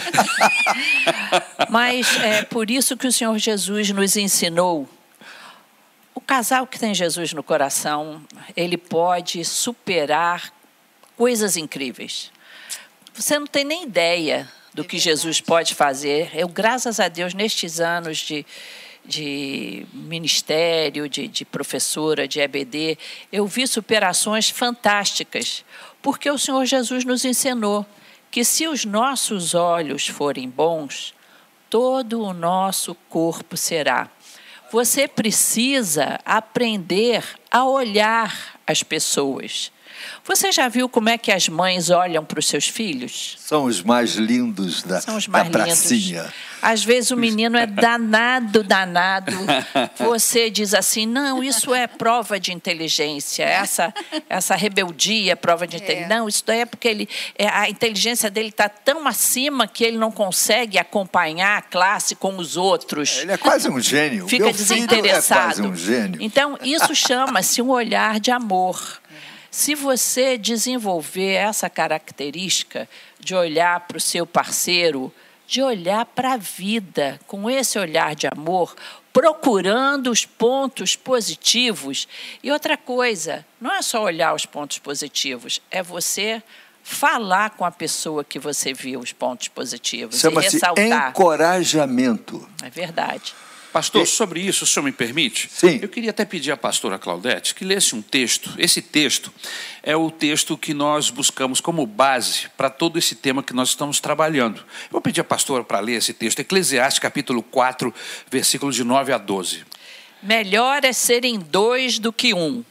Mas 1.69 2.17
é 2.17 2.43
por 2.43 2.71
isso 2.71 2.97
que 2.97 3.07
o 3.07 3.13
Senhor 3.13 3.37
Jesus 3.37 3.91
nos 3.91 4.17
ensinou. 4.17 4.89
O 6.15 6.21
casal 6.21 6.67
que 6.67 6.79
tem 6.79 6.95
Jesus 6.95 7.33
no 7.33 7.43
coração, 7.43 8.23
ele 8.57 8.79
pode 8.79 9.45
superar 9.45 10.53
coisas 11.17 11.57
incríveis. 11.57 12.31
Você 13.13 13.39
não 13.39 13.47
tem 13.47 13.65
nem 13.65 13.85
ideia 13.85 14.49
do 14.73 14.83
É 14.83 14.85
que 14.85 14.99
Jesus 14.99 15.41
pode 15.41 15.75
fazer. 15.75 16.31
Eu, 16.35 16.49
graças 16.49 17.01
a 17.01 17.09
Deus, 17.09 17.35
nestes 17.35 17.81
anos 17.81 18.19
de, 18.19 18.47
de 19.05 19.87
ministério, 19.93 21.09
de, 21.09 21.27
de 21.27 21.45
professora, 21.45 22.29
de 22.29 22.41
EBD, 22.41 22.99
eu 23.33 23.47
vi 23.47 23.67
superações 23.67 24.51
fantásticas, 24.51 25.65
porque 26.01 26.31
o 26.31 26.39
Senhor 26.39 26.65
Jesus 26.65 27.05
nos 27.05 27.25
ensinou 27.25 27.85
que 28.31 28.45
se 28.45 28.69
os 28.69 28.85
nossos 28.85 29.55
olhos 29.55 30.07
forem 30.07 30.49
bons, 30.49 31.13
todo 31.69 32.23
o 32.23 32.33
nosso 32.33 32.95
corpo 33.09 33.57
será. 33.57 34.09
Você 34.71 35.09
precisa 35.09 36.21
aprender 36.25 37.25
a 37.51 37.65
olhar 37.65 38.61
as 38.65 38.85
pessoas. 38.85 39.73
Você 40.25 40.53
já 40.53 40.69
viu 40.69 40.89
como 40.89 41.09
é 41.09 41.19
que 41.19 41.33
as 41.33 41.49
mães 41.49 41.91
olham 41.91 42.25
para 42.25 42.39
os 42.39 42.47
seus 42.47 42.69
filhos? 42.69 43.37
São 43.39 43.65
os 43.65 43.83
mais 43.83 44.15
lindos 44.15 44.83
da, 44.83 45.01
São 45.01 45.17
os 45.17 45.27
da 45.27 45.33
mais 45.33 45.47
lindos. 45.47 45.63
pracinha. 45.63 46.33
Às 46.63 46.85
vezes 46.85 47.11
o 47.11 47.17
menino 47.17 47.57
é 47.57 47.67
danado, 47.67 48.63
danado. 48.63 49.33
Você 49.99 50.51
diz 50.51 50.75
assim: 50.75 51.07
não, 51.07 51.43
isso 51.43 51.75
é 51.75 51.87
prova 51.87 52.39
de 52.39 52.53
inteligência. 52.53 53.45
Essa, 53.45 53.95
essa 54.29 54.55
rebeldia 54.55 55.33
é 55.33 55.35
prova 55.35 55.67
de 55.67 55.77
inteligência. 55.77 56.09
Não, 56.09 56.29
isso 56.29 56.43
daí 56.47 56.61
é 56.61 56.67
porque 56.67 56.87
ele, 56.87 57.09
é, 57.39 57.49
a 57.49 57.69
inteligência 57.71 58.31
dele 58.31 58.51
está 58.51 58.69
tão 58.69 59.09
acima 59.09 59.67
que 59.67 59.83
ele 59.83 59.97
não 59.97 60.11
consegue 60.11 60.79
acompanhar 60.79 61.59
a 61.59 61.63
classe 61.63 62.15
com 62.15 62.37
os 62.37 62.57
outros. 62.57 63.19
Ele 63.21 63.33
é 63.33 63.39
quase 63.39 63.69
um 63.71 63.81
gênio. 63.81 64.29
Fica 64.29 64.45
Meu 64.45 64.55
filho 64.55 64.67
desinteressado. 64.67 65.41
É 65.41 65.45
quase 65.45 65.63
um 65.63 65.77
gênio. 65.77 66.21
Então, 66.21 66.59
isso 66.63 66.95
chama-se 66.95 67.63
um 67.63 67.71
olhar 67.71 68.21
de 68.21 68.31
amor. 68.31 69.00
Se 69.51 69.75
você 69.75 70.39
desenvolver 70.39 71.33
essa 71.33 71.69
característica 71.69 72.89
de 73.19 73.35
olhar 73.35 73.81
para 73.81 73.97
o 73.97 74.01
seu 74.01 74.27
parceiro, 74.27 75.13
de 75.47 75.61
olhar 75.61 76.07
para 76.07 76.35
a 76.35 76.37
vida 76.37 77.19
com 77.27 77.51
esse 77.51 77.77
olhar 77.77 78.15
de 78.15 78.29
amor, 78.29 78.77
procurando 79.13 80.11
os 80.11 80.25
pontos 80.25 80.95
positivos. 80.95 82.07
E 82.43 82.53
outra 82.53 82.77
coisa, 82.77 83.45
não 83.61 83.75
é 83.75 83.83
só 83.83 84.05
olhar 84.05 84.33
os 84.33 84.47
pontos 84.47 84.79
positivos, 84.79 85.61
é 85.69 85.83
você 85.83 86.41
falar 86.85 87.51
com 87.51 87.65
a 87.65 87.71
pessoa 87.71 88.23
que 88.25 88.39
você 88.39 88.73
viu 88.73 89.01
os 89.01 89.13
pontos 89.13 89.49
positivos 89.49 90.17
e 90.17 90.21
Chama-se 90.21 90.53
ressaltar. 90.53 91.11
encorajamento. 91.11 92.49
É 92.63 92.71
verdade. 92.71 93.35
Pastor, 93.73 94.05
sobre 94.05 94.41
isso, 94.41 94.65
o 94.65 94.67
senhor 94.67 94.85
me 94.85 94.91
permite? 94.91 95.49
Sim. 95.49 95.79
Eu 95.81 95.89
queria 95.89 96.11
até 96.11 96.25
pedir 96.25 96.51
à 96.51 96.57
pastora 96.57 96.99
Claudete 96.99 97.55
que 97.55 97.65
lesse 97.65 97.95
um 97.95 98.03
texto. 98.03 98.53
Esse 98.59 98.83
texto 98.83 99.33
é 99.81 99.95
o 99.95 100.11
texto 100.11 100.59
que 100.59 100.75
nós 100.75 101.09
buscamos 101.09 101.61
como 101.61 101.87
base 101.87 102.49
para 102.57 102.69
todo 102.69 102.99
esse 102.99 103.15
tema 103.15 103.45
que 103.45 103.53
nós 103.53 103.69
estamos 103.69 104.01
trabalhando. 104.01 104.59
Eu 104.59 104.91
vou 104.91 105.01
pedir 105.01 105.21
à 105.21 105.25
pastora 105.25 105.63
para 105.63 105.79
ler 105.79 105.95
esse 105.95 106.13
texto, 106.13 106.41
Eclesiastes 106.41 106.99
capítulo 106.99 107.45
4, 107.45 107.95
versículos 108.29 108.75
de 108.75 108.83
9 108.83 109.13
a 109.13 109.19
12. 109.19 109.65
Melhor 110.21 110.85
é 110.85 110.93
serem 110.93 111.39
dois 111.39 112.01
do 112.01 112.13
que 112.13 112.35
um, 112.35 112.65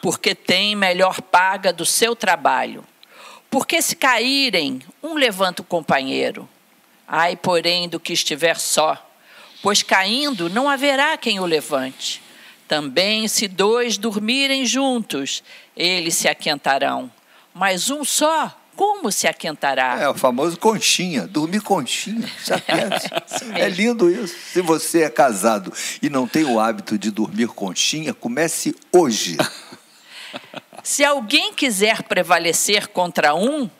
porque 0.00 0.34
tem 0.34 0.74
melhor 0.74 1.20
paga 1.20 1.74
do 1.74 1.84
seu 1.84 2.16
trabalho. 2.16 2.84
Porque 3.50 3.82
se 3.82 3.94
caírem, 3.94 4.80
um 5.02 5.12
levanta 5.12 5.60
o 5.60 5.64
companheiro. 5.64 6.48
Ai, 7.06 7.36
porém, 7.36 7.86
do 7.86 8.00
que 8.00 8.14
estiver 8.14 8.58
só, 8.58 9.11
pois 9.62 9.82
caindo 9.82 10.50
não 10.50 10.68
haverá 10.68 11.16
quem 11.16 11.40
o 11.40 11.46
levante. 11.46 12.20
Também, 12.68 13.28
se 13.28 13.48
dois 13.48 13.96
dormirem 13.96 14.66
juntos, 14.66 15.42
eles 15.76 16.14
se 16.14 16.28
aquentarão. 16.28 17.10
Mas 17.54 17.90
um 17.90 18.04
só, 18.04 18.54
como 18.74 19.12
se 19.12 19.28
aquentará? 19.28 19.98
É 20.00 20.08
o 20.08 20.14
famoso 20.14 20.58
conchinha, 20.58 21.26
dormir 21.26 21.60
conchinha. 21.60 22.28
É 23.54 23.68
lindo 23.68 24.10
isso. 24.10 24.34
Se 24.52 24.60
você 24.60 25.02
é 25.02 25.10
casado 25.10 25.72
e 26.00 26.08
não 26.08 26.26
tem 26.26 26.44
o 26.44 26.58
hábito 26.58 26.98
de 26.98 27.10
dormir 27.10 27.48
conchinha, 27.48 28.14
comece 28.14 28.74
hoje. 28.92 29.36
Se 30.82 31.04
alguém 31.04 31.52
quiser 31.52 32.02
prevalecer 32.02 32.88
contra 32.88 33.34
um, 33.34 33.70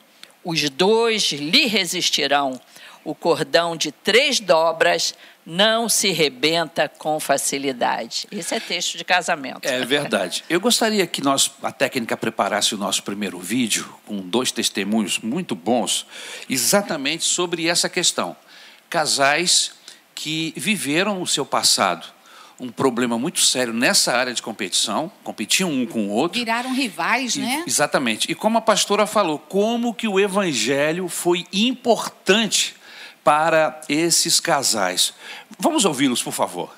os 0.44 0.68
dois 0.70 1.32
lhe 1.32 1.66
resistirão. 1.66 2.60
O 3.04 3.14
cordão 3.14 3.76
de 3.76 3.90
três 3.90 4.38
dobras 4.38 5.14
não 5.44 5.88
se 5.88 6.10
rebenta 6.10 6.88
com 6.88 7.18
facilidade. 7.18 8.26
Esse 8.30 8.54
é 8.54 8.60
texto 8.60 8.96
de 8.96 9.04
casamento. 9.04 9.66
É 9.66 9.84
verdade. 9.84 10.44
Eu 10.48 10.60
gostaria 10.60 11.06
que 11.06 11.22
nós, 11.22 11.50
a 11.62 11.72
técnica, 11.72 12.16
preparasse 12.16 12.74
o 12.74 12.78
nosso 12.78 13.02
primeiro 13.02 13.38
vídeo 13.38 13.92
com 14.06 14.18
dois 14.18 14.52
testemunhos 14.52 15.18
muito 15.18 15.54
bons, 15.54 16.06
exatamente 16.48 17.24
sobre 17.24 17.66
essa 17.66 17.88
questão. 17.88 18.36
Casais 18.88 19.72
que 20.14 20.52
viveram 20.56 21.20
o 21.20 21.26
seu 21.26 21.44
passado 21.44 22.06
um 22.62 22.70
problema 22.70 23.18
muito 23.18 23.40
sério 23.40 23.72
nessa 23.72 24.16
área 24.16 24.32
de 24.32 24.40
competição, 24.40 25.10
competiam 25.24 25.68
um 25.68 25.84
com 25.84 26.06
o 26.06 26.10
outro. 26.10 26.38
Viraram 26.38 26.72
rivais, 26.72 27.34
e, 27.34 27.40
né? 27.40 27.64
Exatamente. 27.66 28.30
E 28.30 28.36
como 28.36 28.56
a 28.56 28.60
pastora 28.60 29.04
falou, 29.04 29.36
como 29.36 29.92
que 29.92 30.06
o 30.06 30.20
evangelho 30.20 31.08
foi 31.08 31.44
importante 31.52 32.76
para 33.24 33.80
esses 33.88 34.40
casais. 34.40 35.12
Vamos 35.58 35.84
ouvi-los, 35.84 36.22
por 36.22 36.32
favor. 36.32 36.70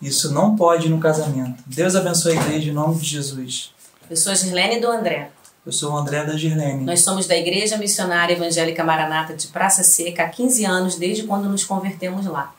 Isso 0.00 0.32
não 0.32 0.56
pode 0.56 0.88
no 0.88 0.98
casamento. 0.98 1.62
Deus 1.64 1.94
abençoe 1.94 2.36
a 2.36 2.40
igreja 2.40 2.70
em 2.70 2.74
nome 2.74 2.98
de 2.98 3.08
Jesus. 3.08 3.72
Eu 4.10 4.16
sou 4.16 4.32
a 4.32 4.34
Girlene 4.34 4.80
do 4.80 4.88
André. 4.88 5.30
Eu 5.64 5.70
sou 5.70 5.92
o 5.92 5.96
André 5.96 6.24
da 6.24 6.36
Girlene. 6.36 6.84
Nós 6.84 7.04
somos 7.04 7.28
da 7.28 7.36
Igreja 7.36 7.76
Missionária 7.76 8.34
Evangélica 8.34 8.82
Maranata 8.82 9.32
de 9.34 9.46
Praça 9.46 9.84
Seca 9.84 10.24
há 10.24 10.28
15 10.28 10.64
anos, 10.64 10.96
desde 10.96 11.22
quando 11.22 11.48
nos 11.48 11.62
convertemos 11.62 12.26
lá. 12.26 12.52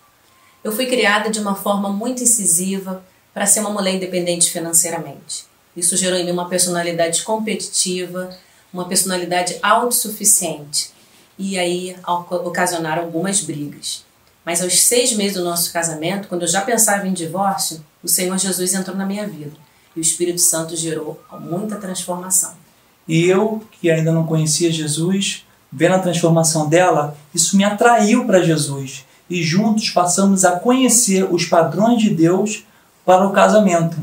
Eu 0.64 0.72
fui 0.72 0.86
criada 0.86 1.30
de 1.30 1.42
uma 1.42 1.54
forma 1.54 1.90
muito 1.90 2.24
incisiva 2.24 3.04
para 3.34 3.46
ser 3.46 3.60
uma 3.60 3.72
mulher 3.72 3.96
independente 3.96 4.50
financeiramente. 4.50 5.46
Isso 5.76 5.98
gerou 5.98 6.18
em 6.18 6.24
mim 6.24 6.32
uma 6.32 6.48
personalidade 6.48 7.24
competitiva, 7.24 8.30
uma 8.72 8.88
personalidade 8.88 9.58
autossuficiente. 9.62 10.93
E 11.38 11.58
aí 11.58 11.96
ocasionaram 12.30 13.04
algumas 13.04 13.42
brigas. 13.42 14.06
Mas 14.46 14.62
aos 14.62 14.84
seis 14.84 15.14
meses 15.14 15.38
do 15.38 15.44
nosso 15.44 15.72
casamento, 15.72 16.28
quando 16.28 16.42
eu 16.42 16.48
já 16.48 16.62
pensava 16.62 17.08
em 17.08 17.14
divórcio, 17.14 17.84
o 18.04 18.08
Senhor 18.08 18.38
Jesus 18.38 18.74
entrou 18.74 18.96
na 18.96 19.06
minha 19.06 19.28
vida. 19.28 19.54
E 19.96 20.00
o 20.00 20.02
Espírito 20.02 20.42
Santo 20.42 20.76
gerou 20.76 21.22
muita 21.40 21.78
transformação. 21.78 22.54
E 23.08 23.26
eu, 23.26 23.64
que 23.80 23.90
ainda 23.90 24.12
não 24.12 24.26
conhecia 24.26 24.72
Jesus, 24.72 25.46
vendo 25.72 25.96
a 25.96 26.00
transformação 26.00 26.68
dela, 26.68 27.18
isso 27.34 27.58
me 27.58 27.64
atraiu 27.64 28.26
para 28.26 28.44
Jesus 28.44 29.06
e 29.30 29.42
juntos 29.42 29.90
passamos 29.90 30.46
a 30.46 30.60
conhecer 30.60 31.24
os 31.32 31.46
padrões 31.46 32.02
de 32.02 32.10
Deus 32.10 32.64
para 33.06 33.26
o 33.26 33.32
casamento, 33.32 33.98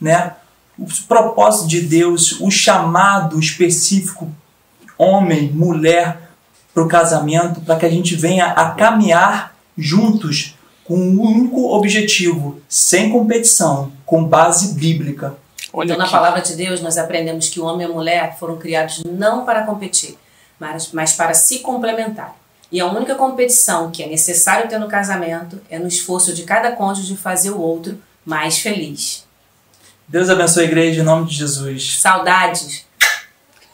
né? 0.00 0.34
O 0.78 0.86
propósito 1.06 1.68
de 1.68 1.80
Deus, 1.80 2.40
o 2.40 2.50
chamado 2.50 3.38
específico 3.38 4.30
homem, 4.98 5.50
mulher 5.52 6.23
para 6.74 6.82
o 6.82 6.88
casamento, 6.88 7.60
para 7.60 7.76
que 7.76 7.86
a 7.86 7.90
gente 7.90 8.16
venha 8.16 8.46
a 8.46 8.70
caminhar 8.72 9.54
juntos 9.78 10.56
com 10.84 10.96
um 10.96 11.20
único 11.20 11.72
objetivo, 11.72 12.60
sem 12.68 13.10
competição, 13.10 13.92
com 14.04 14.24
base 14.24 14.74
bíblica. 14.74 15.34
Olha 15.72 15.92
então, 15.92 16.02
aqui. 16.02 16.12
na 16.12 16.18
palavra 16.18 16.42
de 16.42 16.54
Deus, 16.54 16.80
nós 16.80 16.98
aprendemos 16.98 17.48
que 17.48 17.58
o 17.58 17.64
homem 17.64 17.86
e 17.86 17.90
a 17.90 17.92
mulher 17.92 18.36
foram 18.38 18.58
criados 18.58 19.02
não 19.04 19.44
para 19.44 19.62
competir, 19.62 20.18
mas, 20.58 20.92
mas 20.92 21.12
para 21.12 21.32
se 21.32 21.60
complementar. 21.60 22.36
E 22.70 22.80
a 22.80 22.86
única 22.86 23.14
competição 23.14 23.90
que 23.90 24.02
é 24.02 24.08
necessário 24.08 24.68
ter 24.68 24.78
no 24.78 24.88
casamento 24.88 25.60
é 25.70 25.78
no 25.78 25.86
esforço 25.86 26.34
de 26.34 26.42
cada 26.42 26.72
cônjuge 26.72 27.16
fazer 27.16 27.50
o 27.50 27.60
outro 27.60 28.00
mais 28.24 28.58
feliz. 28.58 29.24
Deus 30.06 30.28
abençoe 30.28 30.64
a 30.64 30.66
igreja 30.66 31.00
em 31.00 31.04
nome 31.04 31.26
de 31.26 31.36
Jesus. 31.36 31.98
Saudades. 32.00 32.84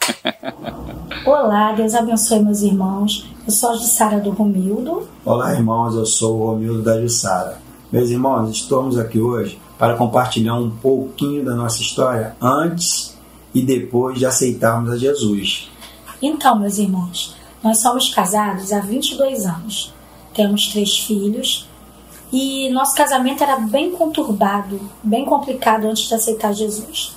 Olá, 1.26 1.72
Deus 1.72 1.94
abençoe 1.94 2.38
meus 2.38 2.62
irmãos. 2.62 3.28
Eu 3.44 3.52
sou 3.52 3.70
a 3.70 3.74
Jussara 3.74 4.20
do 4.20 4.30
Romildo. 4.30 5.06
Olá, 5.24 5.52
irmãos, 5.52 5.94
eu 5.94 6.06
sou 6.06 6.40
o 6.40 6.46
Romildo 6.46 6.82
da 6.82 7.00
Jussara. 7.00 7.60
Meus 7.92 8.10
irmãos, 8.10 8.48
estamos 8.48 8.96
aqui 8.96 9.20
hoje 9.20 9.60
para 9.76 9.96
compartilhar 9.96 10.54
um 10.54 10.70
pouquinho 10.70 11.44
da 11.44 11.54
nossa 11.54 11.82
história 11.82 12.36
antes 12.40 13.18
e 13.52 13.60
depois 13.60 14.18
de 14.18 14.24
aceitarmos 14.24 14.90
a 14.92 14.96
Jesus. 14.96 15.68
Então, 16.22 16.58
meus 16.58 16.78
irmãos, 16.78 17.36
nós 17.62 17.78
somos 17.78 18.14
casados 18.14 18.72
há 18.72 18.80
22 18.80 19.44
anos. 19.44 19.92
Temos 20.32 20.68
três 20.68 20.96
filhos 20.96 21.68
e 22.32 22.70
nosso 22.70 22.94
casamento 22.94 23.42
era 23.42 23.56
bem 23.56 23.90
conturbado, 23.90 24.80
bem 25.02 25.24
complicado 25.24 25.86
antes 25.86 26.06
de 26.08 26.14
aceitar 26.14 26.54
Jesus. 26.54 27.12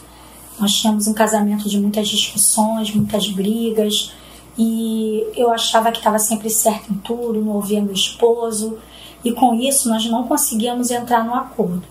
Nós 0.60 0.74
tínhamos 0.76 1.08
um 1.08 1.13
casamento 1.13 1.68
de 1.68 1.80
muitas 1.80 2.08
discussões, 2.08 2.94
muitas 2.94 3.28
brigas, 3.30 4.13
e 4.58 5.26
eu 5.36 5.52
achava 5.52 5.92
que 5.92 5.98
estava 5.98 6.20
sempre 6.20 6.50
certo 6.50 6.92
em 6.92 6.98
tudo, 6.98 7.42
não 7.42 7.54
ouvia 7.54 7.82
meu 7.82 7.94
esposo, 7.94 8.78
e 9.24 9.32
com 9.32 9.56
isso 9.56 9.89
nós 9.89 10.06
não 10.06 10.28
conseguíamos 10.28 10.92
entrar 10.92 11.24
no 11.24 11.34
acordo. 11.34 11.84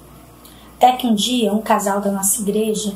Até 0.77 0.93
que 0.93 1.07
um 1.07 1.15
dia, 1.15 1.53
um 1.53 1.63
casal 1.63 2.01
da 2.01 2.13
nossa 2.13 2.41
igreja, 2.41 2.95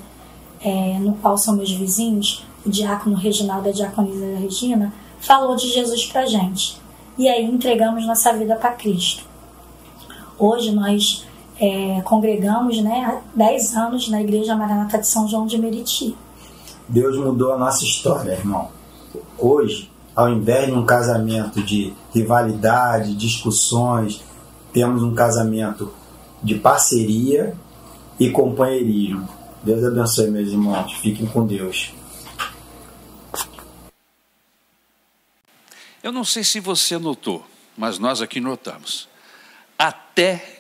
é, 0.61 0.99
no 0.99 1.15
qual 1.15 1.37
são 1.37 1.57
meus 1.57 1.71
vizinhos, 1.71 2.45
o 2.65 2.71
diácono 2.71 3.17
Reginaldo 3.17 3.69
e 3.69 3.71
a 3.71 3.75
diaconisa 3.75 4.39
Regina, 4.39 4.93
falou 5.21 5.57
de 5.57 5.69
Jesus 5.69 6.05
para 6.07 6.27
gente. 6.27 6.81
E 7.17 7.29
aí 7.29 7.45
entregamos 7.45 8.07
nossa 8.07 8.33
vida 8.33 8.57
para 8.57 8.73
Cristo. 8.73 9.25
Hoje 10.39 10.73
nós 10.73 11.25
é, 11.61 12.01
congregamos 12.03 12.83
né, 12.83 13.05
há 13.05 13.21
10 13.37 13.77
anos 13.77 14.09
na 14.09 14.21
Igreja 14.21 14.55
Maranata 14.55 14.99
de 14.99 15.07
São 15.07 15.27
João 15.27 15.47
de 15.47 15.59
Meriti. 15.59 16.17
Deus 16.89 17.17
mudou 17.19 17.53
a 17.53 17.59
nossa 17.59 17.85
história, 17.85 18.33
irmão. 18.33 18.69
Hoje, 19.39 19.91
ao 20.15 20.29
invés 20.29 20.67
de 20.67 20.73
um 20.73 20.85
casamento 20.85 21.63
de 21.63 21.93
rivalidade, 22.15 23.15
discussões, 23.15 24.23
temos 24.73 25.03
um 25.03 25.15
casamento 25.15 25.93
de 26.43 26.55
parceria 26.57 27.57
e 28.21 28.31
companheirismo. 28.31 29.29
Deus 29.63 29.85
abençoe, 29.85 30.31
meus 30.31 30.49
irmãos. 30.49 30.93
Fiquem 30.95 31.27
com 31.27 31.47
Deus. 31.47 31.93
Eu 36.03 36.13
não 36.13 36.25
sei 36.25 36.45
se 36.45 36.61
você 36.61 36.99
notou, 36.99 37.45
mas 37.77 37.99
nós 37.99 38.23
aqui 38.23 38.41
notamos. 38.41 39.09
Até 39.77 40.56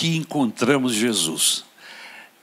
que 0.00 0.16
encontramos 0.16 0.94
Jesus. 0.94 1.62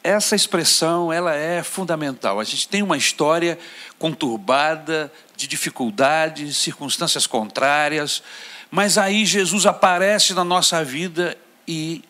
Essa 0.04 0.36
expressão, 0.36 1.12
ela 1.12 1.34
é 1.34 1.64
fundamental. 1.64 2.40
A 2.40 2.44
gente 2.44 2.68
tem 2.68 2.84
uma 2.84 2.96
história 2.96 3.58
conturbada 3.98 5.12
de 5.36 5.48
dificuldades, 5.48 6.56
circunstâncias 6.56 7.26
contrárias, 7.26 8.22
mas 8.70 8.96
aí 8.96 9.26
Jesus 9.26 9.66
aparece 9.66 10.36
na 10.36 10.44
nossa 10.44 10.84
vida 10.84 11.36
e 11.68 12.04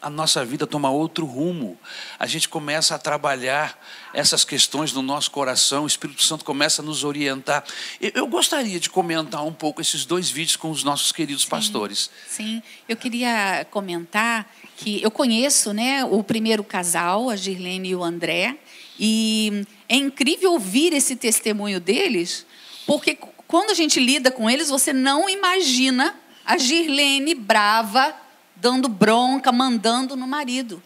a 0.00 0.08
nossa 0.08 0.42
vida 0.46 0.66
toma 0.66 0.88
outro 0.88 1.26
rumo. 1.26 1.78
A 2.18 2.26
gente 2.26 2.48
começa 2.48 2.94
a 2.94 2.98
trabalhar 2.98 3.78
essas 4.14 4.46
questões 4.46 4.94
no 4.94 5.02
nosso 5.02 5.30
coração, 5.30 5.84
o 5.84 5.86
Espírito 5.86 6.22
Santo 6.22 6.42
começa 6.42 6.80
a 6.80 6.84
nos 6.84 7.04
orientar. 7.04 7.64
Eu 8.00 8.26
gostaria 8.26 8.80
de 8.80 8.88
comentar 8.88 9.44
um 9.44 9.52
pouco 9.52 9.82
esses 9.82 10.06
dois 10.06 10.30
vídeos 10.30 10.56
com 10.56 10.70
os 10.70 10.82
nossos 10.82 11.12
queridos 11.12 11.42
sim, 11.42 11.50
pastores. 11.50 12.10
Sim, 12.26 12.62
eu 12.88 12.96
queria 12.96 13.66
comentar 13.70 14.46
que 14.76 15.02
eu 15.02 15.10
conheço 15.10 15.72
né, 15.72 16.04
o 16.04 16.22
primeiro 16.22 16.62
casal, 16.62 17.30
a 17.30 17.36
Girlene 17.36 17.90
e 17.90 17.96
o 17.96 18.04
André, 18.04 18.56
e 18.98 19.64
é 19.88 19.96
incrível 19.96 20.52
ouvir 20.52 20.92
esse 20.92 21.16
testemunho 21.16 21.80
deles, 21.80 22.46
porque 22.86 23.18
quando 23.46 23.70
a 23.70 23.74
gente 23.74 23.98
lida 23.98 24.30
com 24.30 24.48
eles, 24.50 24.68
você 24.68 24.92
não 24.92 25.28
imagina 25.28 26.14
a 26.44 26.58
Girlene 26.58 27.34
brava 27.34 28.14
dando 28.54 28.88
bronca, 28.88 29.52
mandando 29.52 30.16
no 30.16 30.26
marido. 30.26 30.82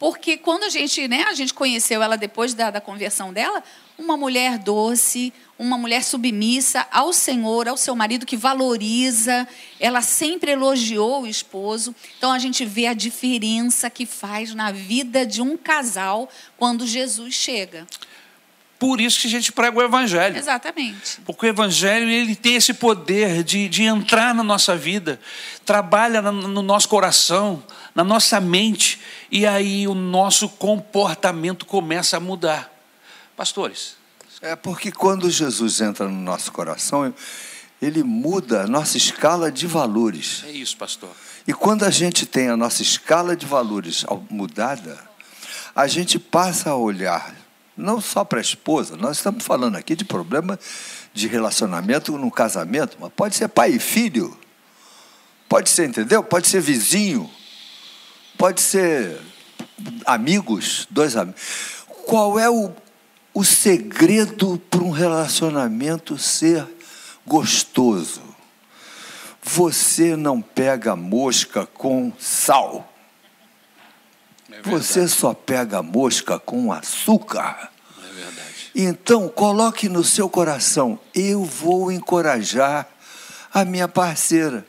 Porque 0.00 0.38
quando 0.38 0.64
a 0.64 0.70
gente, 0.70 1.06
né, 1.06 1.24
a 1.28 1.34
gente 1.34 1.52
conheceu 1.52 2.02
ela 2.02 2.16
depois 2.16 2.54
da, 2.54 2.70
da 2.70 2.80
conversão 2.80 3.34
dela, 3.34 3.62
uma 3.98 4.16
mulher 4.16 4.56
doce, 4.56 5.30
uma 5.58 5.76
mulher 5.76 6.02
submissa 6.02 6.86
ao 6.90 7.12
Senhor, 7.12 7.68
ao 7.68 7.76
seu 7.76 7.94
marido 7.94 8.24
que 8.24 8.34
valoriza, 8.34 9.46
ela 9.78 10.00
sempre 10.00 10.52
elogiou 10.52 11.24
o 11.24 11.26
esposo. 11.26 11.94
Então 12.16 12.32
a 12.32 12.38
gente 12.38 12.64
vê 12.64 12.86
a 12.86 12.94
diferença 12.94 13.90
que 13.90 14.06
faz 14.06 14.54
na 14.54 14.72
vida 14.72 15.26
de 15.26 15.42
um 15.42 15.54
casal 15.54 16.30
quando 16.56 16.86
Jesus 16.86 17.34
chega. 17.34 17.86
Por 18.80 18.98
isso 18.98 19.20
que 19.20 19.26
a 19.26 19.30
gente 19.30 19.52
prega 19.52 19.78
o 19.78 19.82
evangelho. 19.82 20.38
Exatamente. 20.38 21.20
Porque 21.26 21.44
o 21.44 21.48
evangelho 21.50 22.08
ele 22.08 22.34
tem 22.34 22.54
esse 22.54 22.72
poder 22.72 23.44
de, 23.44 23.68
de 23.68 23.82
entrar 23.82 24.34
na 24.34 24.42
nossa 24.42 24.74
vida, 24.74 25.20
trabalha 25.66 26.22
no, 26.22 26.32
no 26.32 26.62
nosso 26.62 26.88
coração, 26.88 27.62
na 27.94 28.02
nossa 28.02 28.40
mente, 28.40 28.98
e 29.30 29.46
aí 29.46 29.86
o 29.86 29.94
nosso 29.94 30.48
comportamento 30.48 31.66
começa 31.66 32.16
a 32.16 32.20
mudar. 32.20 32.72
Pastores. 33.36 33.96
É 34.40 34.56
porque 34.56 34.90
quando 34.90 35.28
Jesus 35.28 35.82
entra 35.82 36.08
no 36.08 36.18
nosso 36.18 36.50
coração, 36.50 37.14
ele 37.82 38.02
muda 38.02 38.62
a 38.62 38.66
nossa 38.66 38.96
escala 38.96 39.52
de 39.52 39.66
valores. 39.66 40.42
É 40.46 40.52
isso, 40.52 40.78
pastor. 40.78 41.10
E 41.46 41.52
quando 41.52 41.84
a 41.84 41.90
gente 41.90 42.24
tem 42.24 42.48
a 42.48 42.56
nossa 42.56 42.80
escala 42.80 43.36
de 43.36 43.44
valores 43.44 44.06
mudada, 44.30 44.98
a 45.76 45.86
gente 45.86 46.18
passa 46.18 46.70
a 46.70 46.76
olhar 46.76 47.39
não 47.80 48.00
só 48.00 48.24
para 48.24 48.38
a 48.38 48.42
esposa, 48.42 48.96
nós 48.96 49.16
estamos 49.16 49.44
falando 49.44 49.76
aqui 49.76 49.96
de 49.96 50.04
problema 50.04 50.58
de 51.12 51.26
relacionamento 51.26 52.16
no 52.16 52.30
casamento, 52.30 52.96
mas 53.00 53.10
pode 53.14 53.34
ser 53.34 53.48
pai 53.48 53.70
e 53.70 53.78
filho, 53.78 54.36
pode 55.48 55.70
ser, 55.70 55.88
entendeu? 55.88 56.22
Pode 56.22 56.46
ser 56.46 56.60
vizinho, 56.60 57.28
pode 58.38 58.60
ser 58.60 59.20
amigos, 60.04 60.86
dois 60.90 61.16
amigos. 61.16 61.40
Qual 62.06 62.38
é 62.38 62.48
o, 62.48 62.70
o 63.32 63.44
segredo 63.44 64.60
para 64.70 64.82
um 64.82 64.90
relacionamento 64.90 66.18
ser 66.18 66.66
gostoso? 67.26 68.22
Você 69.42 70.16
não 70.16 70.40
pega 70.42 70.94
mosca 70.94 71.66
com 71.66 72.12
sal. 72.18 72.89
É 74.64 74.70
Você 74.70 75.08
só 75.08 75.34
pega 75.34 75.82
mosca 75.82 76.38
com 76.38 76.72
açúcar. 76.72 77.70
É 77.98 78.12
verdade. 78.14 78.70
Então, 78.74 79.28
coloque 79.28 79.88
no 79.88 80.04
seu 80.04 80.28
coração: 80.28 80.98
eu 81.14 81.44
vou 81.44 81.90
encorajar 81.90 82.86
a 83.52 83.64
minha 83.64 83.88
parceira. 83.88 84.66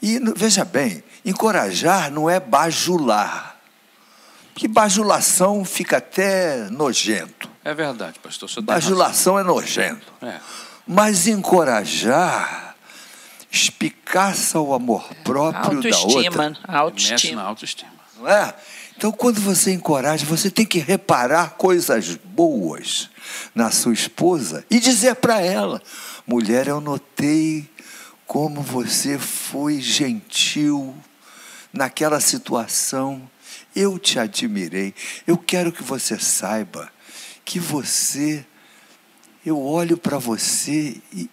E 0.00 0.18
veja 0.36 0.64
bem, 0.64 1.02
encorajar 1.24 2.10
não 2.10 2.28
é 2.28 2.40
bajular. 2.40 3.56
Que 4.54 4.68
bajulação 4.68 5.64
fica 5.64 5.96
até 5.96 6.68
nojento. 6.70 7.48
É 7.64 7.72
verdade, 7.72 8.18
pastor. 8.18 8.50
Bajulação 8.62 9.38
é 9.38 9.42
nojento. 9.42 10.12
É. 10.20 10.38
Mas 10.86 11.26
encorajar 11.26 12.72
espicaça 13.50 14.58
o 14.58 14.72
amor 14.72 15.06
próprio 15.22 15.82
da 15.82 15.96
Autoestima. 15.96 16.14
outra. 16.16 16.48
Mexe 16.48 16.60
na 16.66 16.78
Autoestima. 16.78 17.42
autoestima. 17.42 17.92
Não 18.18 18.28
é? 18.28 18.54
Então, 19.02 19.10
quando 19.10 19.40
você 19.40 19.72
encoraja, 19.72 20.24
você 20.24 20.48
tem 20.48 20.64
que 20.64 20.78
reparar 20.78 21.56
coisas 21.56 22.14
boas 22.14 23.10
na 23.52 23.68
sua 23.68 23.92
esposa 23.92 24.64
e 24.70 24.78
dizer 24.78 25.16
para 25.16 25.40
ela: 25.40 25.82
mulher, 26.24 26.68
eu 26.68 26.80
notei 26.80 27.68
como 28.28 28.62
você 28.62 29.18
foi 29.18 29.80
gentil 29.80 30.94
naquela 31.72 32.20
situação. 32.20 33.28
Eu 33.74 33.98
te 33.98 34.20
admirei. 34.20 34.94
Eu 35.26 35.36
quero 35.36 35.72
que 35.72 35.82
você 35.82 36.16
saiba 36.16 36.88
que 37.44 37.58
você, 37.58 38.46
eu 39.44 39.60
olho 39.60 39.96
para 39.96 40.18
você 40.18 41.02
e, 41.12 41.28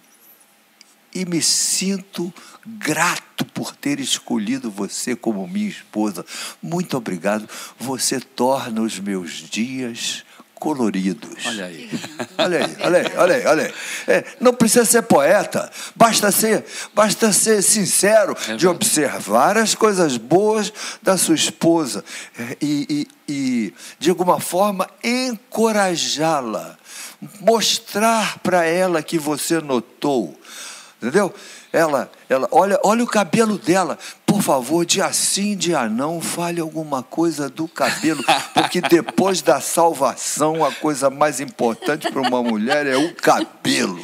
e 1.14 1.24
me 1.24 1.40
sinto 1.40 2.34
grato 2.78 3.46
por 3.46 3.76
ter 3.76 4.00
escolhido 4.00 4.70
você 4.70 5.16
como 5.16 5.48
minha 5.48 5.70
esposa. 5.70 6.26
Muito 6.62 6.96
obrigado. 6.98 7.48
Você 7.80 8.20
torna 8.20 8.82
os 8.82 9.00
meus 9.00 9.32
dias 9.50 10.24
coloridos. 10.56 11.46
Olha 11.46 11.66
aí. 11.66 11.90
Olha 12.38 12.66
aí, 12.66 12.76
olha 12.82 13.00
aí, 13.00 13.18
olha 13.18 13.36
aí, 13.36 13.46
olha 13.46 13.64
aí. 13.66 13.74
É, 14.08 14.26
não 14.42 14.54
precisa 14.54 14.84
ser 14.84 15.04
poeta, 15.04 15.72
basta 15.96 16.30
ser, 16.34 16.66
basta 16.94 17.32
ser 17.32 17.62
sincero 17.62 18.36
de 18.58 18.68
observar 18.68 19.58
as 19.58 19.74
coisas 19.74 20.18
boas 20.18 20.72
da 21.02 21.18
sua 21.18 21.36
esposa 21.36 22.04
é, 22.38 22.58
e, 22.62 23.08
e- 23.28 23.32
e, 23.32 23.74
de 24.00 24.10
alguma 24.10 24.40
forma, 24.42 24.90
encorajá-la, 25.04 26.78
mostrar 27.40 28.40
para 28.40 28.66
ela 28.66 29.02
que 29.04 29.18
você 29.18 29.62
notou, 29.62 30.38
entendeu? 30.98 31.34
Ela, 31.72 32.12
ela, 32.30 32.48
olha, 32.52 32.80
olha 32.84 33.04
o 33.04 33.08
cabelo 33.08 33.58
dela. 33.58 33.98
Por 34.26 34.44
favor, 34.44 34.86
dia 34.86 35.12
sim, 35.12 35.58
dia 35.58 35.90
não, 35.90 36.22
fale 36.22 36.62
alguma 36.62 37.02
coisa 37.02 37.50
do 37.50 37.68
cabelo, 37.68 38.24
porque 38.54 38.80
depois 38.80 39.42
da 39.42 39.60
salvação, 39.60 40.64
a 40.64 40.72
coisa 40.72 41.10
mais 41.10 41.40
importante 41.40 42.12
para 42.12 42.22
uma 42.22 42.44
mulher 42.44 42.86
é 42.86 42.96
o 42.96 43.16
cabelo. 43.16 44.00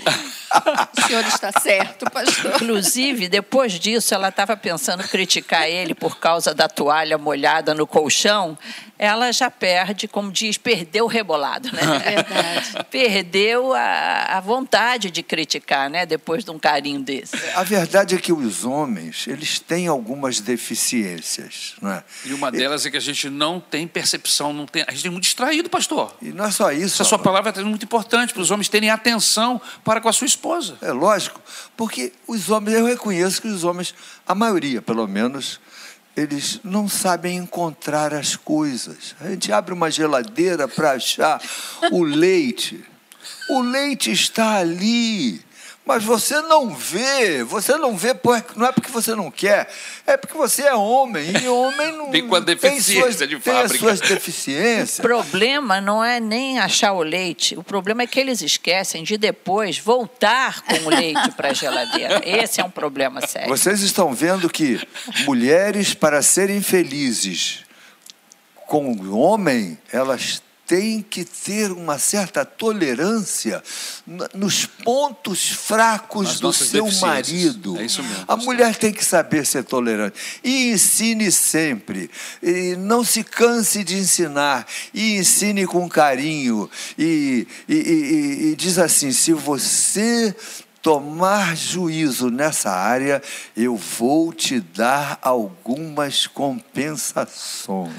O 0.97 1.07
senhor 1.07 1.25
está 1.25 1.51
certo, 1.59 2.09
pastor. 2.09 2.55
Inclusive, 2.55 3.27
depois 3.27 3.73
disso, 3.73 4.13
ela 4.13 4.29
estava 4.29 4.55
pensando 4.55 5.03
em 5.03 5.07
criticar 5.07 5.67
ele 5.67 5.93
por 5.93 6.17
causa 6.17 6.53
da 6.53 6.67
toalha 6.67 7.17
molhada 7.17 7.73
no 7.73 7.85
colchão. 7.85 8.57
Ela 8.97 9.31
já 9.33 9.51
perde, 9.51 10.07
como 10.07 10.31
diz, 10.31 10.57
perdeu 10.57 11.05
o 11.05 11.07
rebolado, 11.07 11.69
né? 11.73 11.81
Verdade. 11.99 12.85
Perdeu 12.89 13.73
a, 13.73 14.38
a 14.38 14.39
vontade 14.39 15.11
de 15.11 15.21
criticar, 15.21 15.89
né? 15.89 16.05
Depois 16.05 16.45
de 16.45 16.51
um 16.51 16.57
carinho 16.57 17.01
desse. 17.01 17.35
A 17.55 17.63
verdade 17.63 18.14
é 18.15 18.19
que 18.19 18.34
os 18.34 18.65
homens, 18.65 19.28
eles 19.28 19.60
têm 19.60 19.88
algumas 19.88 20.39
deficiências, 20.39 21.75
não 21.82 21.91
é? 21.91 22.04
E 22.25 22.34
uma 22.34 22.51
delas 22.51 22.86
é 22.86 22.91
que 22.91 22.97
a 22.97 23.01
gente 23.01 23.30
não 23.30 23.60
tem 23.60 23.88
percepção, 23.88 24.54
não 24.54 24.65
tem, 24.65 24.84
a 24.88 24.91
gente 24.91 25.08
é 25.08 25.10
muito 25.10 25.23
distraído, 25.23 25.69
pastor. 25.69 26.15
E 26.21 26.30
não 26.30 26.45
é 26.45 26.51
só 26.51 26.71
isso. 26.71 26.95
Essa 26.95 27.04
sua 27.04 27.19
palavra 27.19 27.54
é 27.56 27.63
muito 27.63 27.84
importante 27.84 28.34
para 28.34 28.41
os 28.41 28.51
homens 28.51 28.69
terem 28.69 28.89
atenção 28.89 29.62
para 29.84 30.01
com 30.01 30.10
a 30.10 30.13
sua 30.13 30.28
esposa. 30.28 30.78
É 30.82 30.91
lógico, 30.91 31.41
porque 31.78 32.13
os 32.28 32.49
homens, 32.49 32.78
eu 32.78 32.86
reconheço 32.86 33.41
que 33.41 33.47
os 33.47 33.63
homens, 33.63 33.93
a 34.25 34.34
maioria 34.34 34.82
pelo 34.82 35.08
menos, 35.08 35.60
eles 36.15 36.60
não 36.63 36.88
sabem 36.88 37.38
encontrar 37.38 38.13
as 38.13 38.36
coisas. 38.36 39.15
A 39.19 39.30
gente 39.30 39.51
abre 39.51 39.73
uma 39.73 39.91
geladeira 39.91 40.67
para 40.67 40.93
achar 40.93 41.41
o 41.91 42.04
leite. 42.04 42.84
O 43.49 43.62
leite 43.62 44.12
está 44.12 44.56
ali. 44.58 45.44
Mas 45.86 46.04
você 46.04 46.41
não 46.41 46.74
vê, 46.74 47.43
você 47.43 47.78
não 47.78 47.95
vê, 47.95 48.15
por- 48.15 48.43
não 48.56 48.65
é 48.65 48.71
porque 48.71 48.89
você 48.91 49.13
não 49.13 49.30
quer, 49.30 49.69
é 50.08 50.17
porque 50.17 50.36
você 50.36 50.63
é 50.63 50.74
homem, 50.74 51.32
e 51.43 51.48
homem 51.48 51.91
não 51.91 52.10
Vem 52.12 52.28
com 52.28 52.34
a 52.36 52.41
tem 52.41 52.56
deficiência 52.56 53.02
suas, 53.02 53.17
de 53.30 53.39
tem 53.39 53.54
as 53.54 53.62
fábrica. 53.62 53.78
suas 53.78 54.00
O 54.00 54.04
deficiências. 54.04 55.00
problema 55.00 55.80
não 55.80 56.04
é 56.04 56.19
nem 56.19 56.58
achar 56.58 56.91
o 56.93 57.04
leite, 57.04 57.56
o 57.56 57.62
problema 57.63 58.02
é 58.02 58.08
que 58.08 58.19
eles 58.19 58.41
esquecem 58.41 59.04
de 59.04 59.15
depois 59.15 59.78
voltar 59.78 60.62
com 60.63 60.76
o 60.86 60.89
leite 60.89 61.30
para 61.38 61.50
a 61.50 61.54
geladeira. 61.54 62.19
Esse 62.26 62.60
é 62.60 62.63
um 62.63 62.71
problema 62.71 63.21
sério. 63.28 63.48
Vocês 63.50 63.82
estão 63.82 64.12
vendo 64.12 64.50
que 64.50 64.82
mulheres, 65.26 65.93
para 65.93 66.24
serem 66.24 66.63
felizes 66.63 67.60
com 68.65 68.91
o 68.91 69.19
homem, 69.19 69.78
elas 69.93 70.41
têm 70.67 71.01
que 71.01 71.23
ter 71.23 71.71
uma 71.71 71.99
certa 71.99 72.43
tolerância 72.43 73.63
nos 74.34 74.65
pontos 74.65 75.49
fracos 75.49 76.39
do 76.39 76.51
seu 76.54 76.86
marido. 77.01 77.78
É 77.78 77.86
isso 77.86 78.01
mesmo, 78.04 78.25
A 78.28 78.36
mulher 78.36 78.75
tem 78.75 78.91
que 78.91 79.04
saber 79.04 79.45
ser 79.45 79.63
tolerante. 79.63 80.17
E 80.43 80.71
ensine 80.71 81.32
sempre. 81.32 82.10
E 82.41 82.75
não 82.78 83.04
se 83.04 83.23
canse 83.23 83.84
de 83.84 83.95
ensinar. 83.97 84.65
E 84.93 85.17
ensine 85.17 85.65
com 85.67 85.88
carinho. 85.88 86.69
E- 86.97 87.47
e- 87.67 87.73
e- 87.75 88.51
e 88.51 88.56
diz 88.56 88.78
assim: 88.78 89.12
se 89.12 89.34
você 89.34 90.36
tomar 90.86 91.58
juízo 91.58 92.30
nessa 92.30 92.69
área, 92.69 93.19
eu 93.58 93.76
vou 93.76 94.32
te 94.32 94.60
dar 94.60 95.17
algumas 95.19 96.28
compensações. 96.28 97.91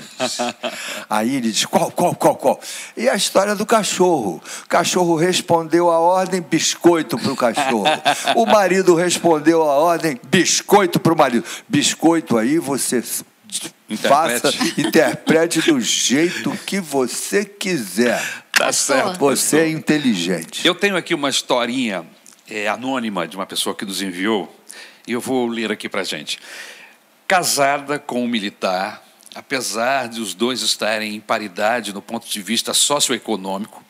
Aí 1.11 1.35
ele 1.35 1.51
diz: 1.51 1.65
qual, 1.67 1.91
qual, 1.91 2.15
qual, 2.15 2.37
qual? 2.37 2.61
E 2.97 3.09
a 3.09 3.17
história 3.17 3.57
do 3.57 3.67
cachorro. 3.67 4.41
O 4.63 4.69
cachorro 4.69 5.17
respondeu 5.17 5.91
a 5.91 5.99
ordem, 5.99 6.41
biscoito 6.41 7.19
para 7.19 7.33
o 7.33 7.37
cachorro. 7.37 7.87
O 8.37 8.47
marido 8.47 8.95
respondeu 8.95 9.63
a 9.63 9.75
ordem, 9.75 10.21
biscoito 10.29 11.01
para 11.01 11.13
o 11.13 11.19
marido. 11.19 11.45
Biscoito 11.69 12.39
aí 12.39 12.57
você. 12.59 13.03
Faça, 13.03 14.49
Interprete. 14.49 14.81
interprete 14.81 15.61
do 15.63 15.81
jeito 15.81 16.53
que 16.65 16.79
você 16.81 17.45
quiser. 17.45 18.23
Tá 18.53 18.73
certo. 18.73 19.19
Você 19.19 19.59
é 19.59 19.69
inteligente. 19.69 20.65
Eu 20.67 20.75
tenho 20.75 20.97
aqui 20.97 21.15
uma 21.15 21.29
historinha 21.29 22.05
é, 22.49 22.69
anônima 22.69 23.27
de 23.27 23.37
uma 23.37 23.47
pessoa 23.47 23.75
que 23.75 23.85
nos 23.85 24.01
enviou, 24.03 24.55
e 25.07 25.13
eu 25.13 25.21
vou 25.21 25.47
ler 25.47 25.71
aqui 25.73 25.89
para 25.89 26.03
gente. 26.05 26.39
Casada 27.27 27.99
com 27.99 28.23
um 28.25 28.29
militar, 28.29 29.03
apesar 29.35 30.09
de 30.09 30.21
os 30.21 30.33
dois 30.35 30.63
estarem 30.63 31.15
em 31.17 31.21
paridade 31.21 31.93
no 31.93 32.01
ponto 32.01 32.29
de 32.29 32.41
vista 32.43 32.73
socioeconômico, 32.73 33.85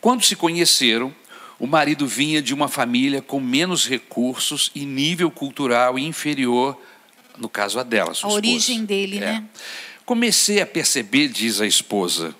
quando 0.00 0.22
se 0.22 0.36
conheceram, 0.36 1.14
o 1.58 1.66
marido 1.66 2.06
vinha 2.06 2.42
de 2.42 2.52
uma 2.52 2.68
família 2.68 3.22
com 3.22 3.40
menos 3.40 3.88
recursos 3.88 4.70
e 4.74 4.84
nível 4.84 5.30
cultural 5.30 5.98
inferior, 5.98 6.78
no 7.38 7.48
caso 7.48 7.78
a 7.80 7.82
dela, 7.82 8.12
sua 8.12 8.28
A 8.28 8.32
esposa. 8.32 8.36
origem 8.36 8.84
dele, 8.84 9.16
É. 9.16 9.20
né? 9.20 9.44
Comecei 10.04 10.60
a 10.60 10.66
perceber, 10.66 11.28
diz 11.28 11.62
a 11.62 11.66
esposa, 11.66 12.34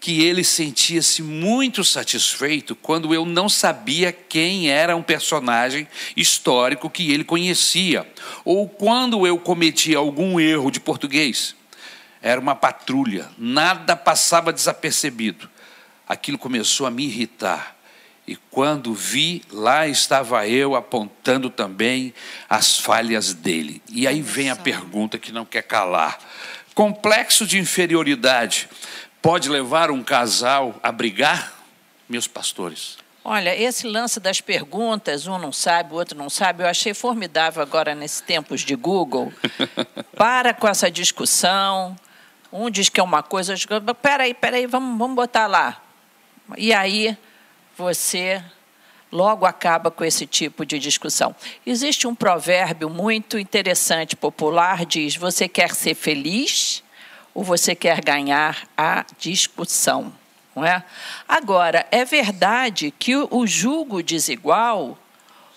que 0.00 0.22
ele 0.22 0.42
sentia-se 0.42 1.22
muito 1.22 1.84
satisfeito 1.84 2.74
quando 2.74 3.14
eu 3.14 3.26
não 3.26 3.50
sabia 3.50 4.10
quem 4.10 4.70
era 4.70 4.96
um 4.96 5.02
personagem 5.02 5.86
histórico 6.16 6.88
que 6.88 7.12
ele 7.12 7.22
conhecia, 7.22 8.10
ou 8.42 8.66
quando 8.66 9.26
eu 9.26 9.38
cometia 9.38 9.98
algum 9.98 10.40
erro 10.40 10.70
de 10.70 10.80
português. 10.80 11.54
Era 12.22 12.40
uma 12.40 12.54
patrulha, 12.54 13.28
nada 13.36 13.94
passava 13.94 14.52
desapercebido. 14.52 15.48
Aquilo 16.08 16.38
começou 16.38 16.86
a 16.86 16.90
me 16.90 17.04
irritar. 17.04 17.76
E 18.26 18.36
quando 18.50 18.94
vi, 18.94 19.42
lá 19.50 19.86
estava 19.86 20.46
eu 20.46 20.74
apontando 20.74 21.50
também 21.50 22.14
as 22.48 22.78
falhas 22.78 23.34
dele. 23.34 23.82
E 23.88 24.06
aí 24.06 24.22
vem 24.22 24.50
a 24.50 24.56
pergunta 24.56 25.18
que 25.18 25.32
não 25.32 25.44
quer 25.44 25.62
calar: 25.62 26.18
complexo 26.74 27.46
de 27.46 27.58
inferioridade 27.58 28.68
pode 29.22 29.48
levar 29.48 29.90
um 29.90 30.02
casal 30.02 30.74
a 30.82 30.90
brigar, 30.90 31.52
meus 32.08 32.26
pastores? 32.26 32.98
Olha, 33.22 33.54
esse 33.54 33.86
lance 33.86 34.18
das 34.18 34.40
perguntas, 34.40 35.26
um 35.26 35.38
não 35.38 35.52
sabe, 35.52 35.92
o 35.92 35.96
outro 35.96 36.16
não 36.16 36.30
sabe, 36.30 36.62
eu 36.62 36.66
achei 36.66 36.94
formidável 36.94 37.62
agora 37.62 37.94
nesses 37.94 38.20
tempos 38.20 38.62
de 38.62 38.74
Google. 38.74 39.32
Para 40.16 40.54
com 40.54 40.66
essa 40.66 40.90
discussão. 40.90 41.96
Um 42.52 42.70
diz 42.70 42.88
que 42.88 42.98
é 42.98 43.02
uma 43.02 43.22
coisa, 43.22 43.52
eu 43.52 43.56
digo, 43.56 43.94
peraí, 43.94 44.34
peraí, 44.34 44.66
vamos, 44.66 44.98
vamos 44.98 45.14
botar 45.14 45.46
lá. 45.46 45.80
E 46.56 46.72
aí 46.72 47.16
você 47.76 48.42
logo 49.12 49.44
acaba 49.44 49.90
com 49.90 50.04
esse 50.04 50.26
tipo 50.26 50.64
de 50.64 50.78
discussão. 50.78 51.34
Existe 51.64 52.06
um 52.06 52.14
provérbio 52.14 52.88
muito 52.88 53.38
interessante, 53.38 54.16
popular, 54.16 54.84
diz: 54.84 55.16
Você 55.16 55.48
quer 55.48 55.74
ser 55.74 55.94
feliz 55.94 56.82
ou 57.40 57.44
você 57.44 57.74
quer 57.74 58.04
ganhar 58.04 58.68
a 58.76 59.02
discussão? 59.18 60.12
Não 60.54 60.62
é? 60.62 60.84
Agora, 61.26 61.86
é 61.90 62.04
verdade 62.04 62.92
que 62.98 63.16
o 63.16 63.46
julgo 63.46 64.02
desigual 64.02 64.98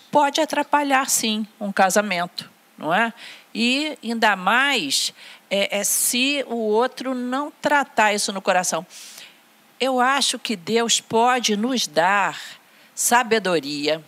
pode 0.09 0.39
atrapalhar, 0.39 1.09
sim, 1.09 1.45
um 1.59 1.73
casamento, 1.73 2.49
não 2.77 2.93
é? 2.93 3.13
E 3.53 3.97
ainda 4.01 4.33
mais 4.37 5.13
é, 5.51 5.79
é 5.79 5.83
se 5.83 6.45
o 6.47 6.55
outro 6.55 7.13
não 7.13 7.51
tratar 7.61 8.13
isso 8.13 8.31
no 8.31 8.41
coração. 8.41 8.87
Eu 9.77 9.99
acho 9.99 10.39
que 10.39 10.55
Deus 10.55 11.01
pode 11.01 11.57
nos 11.57 11.85
dar 11.85 12.39
sabedoria, 12.95 14.01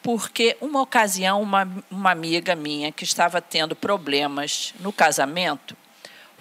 porque 0.00 0.56
uma 0.60 0.80
ocasião, 0.80 1.42
uma, 1.42 1.68
uma 1.90 2.12
amiga 2.12 2.54
minha 2.54 2.92
que 2.92 3.02
estava 3.02 3.42
tendo 3.42 3.74
problemas 3.74 4.72
no 4.78 4.92
casamento 4.92 5.81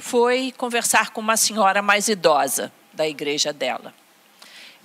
foi 0.01 0.51
conversar 0.57 1.11
com 1.11 1.21
uma 1.21 1.37
senhora 1.37 1.81
mais 1.81 2.07
idosa 2.07 2.71
da 2.91 3.07
igreja 3.07 3.53
dela. 3.53 3.93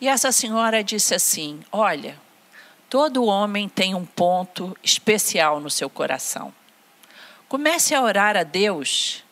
E 0.01 0.07
essa 0.07 0.31
senhora 0.31 0.85
disse 0.85 1.15
assim: 1.15 1.61
Olha, 1.73 2.21
todo 2.89 3.25
homem 3.25 3.69
tem 3.69 3.95
um 3.95 4.05
ponto 4.05 4.77
especial 4.83 5.59
no 5.59 5.71
seu 5.71 5.89
coração. 5.89 6.53
Comece 7.49 7.95
a 7.95 8.03
orar 8.03 8.37
a 8.37 8.43
Deus 8.43 9.25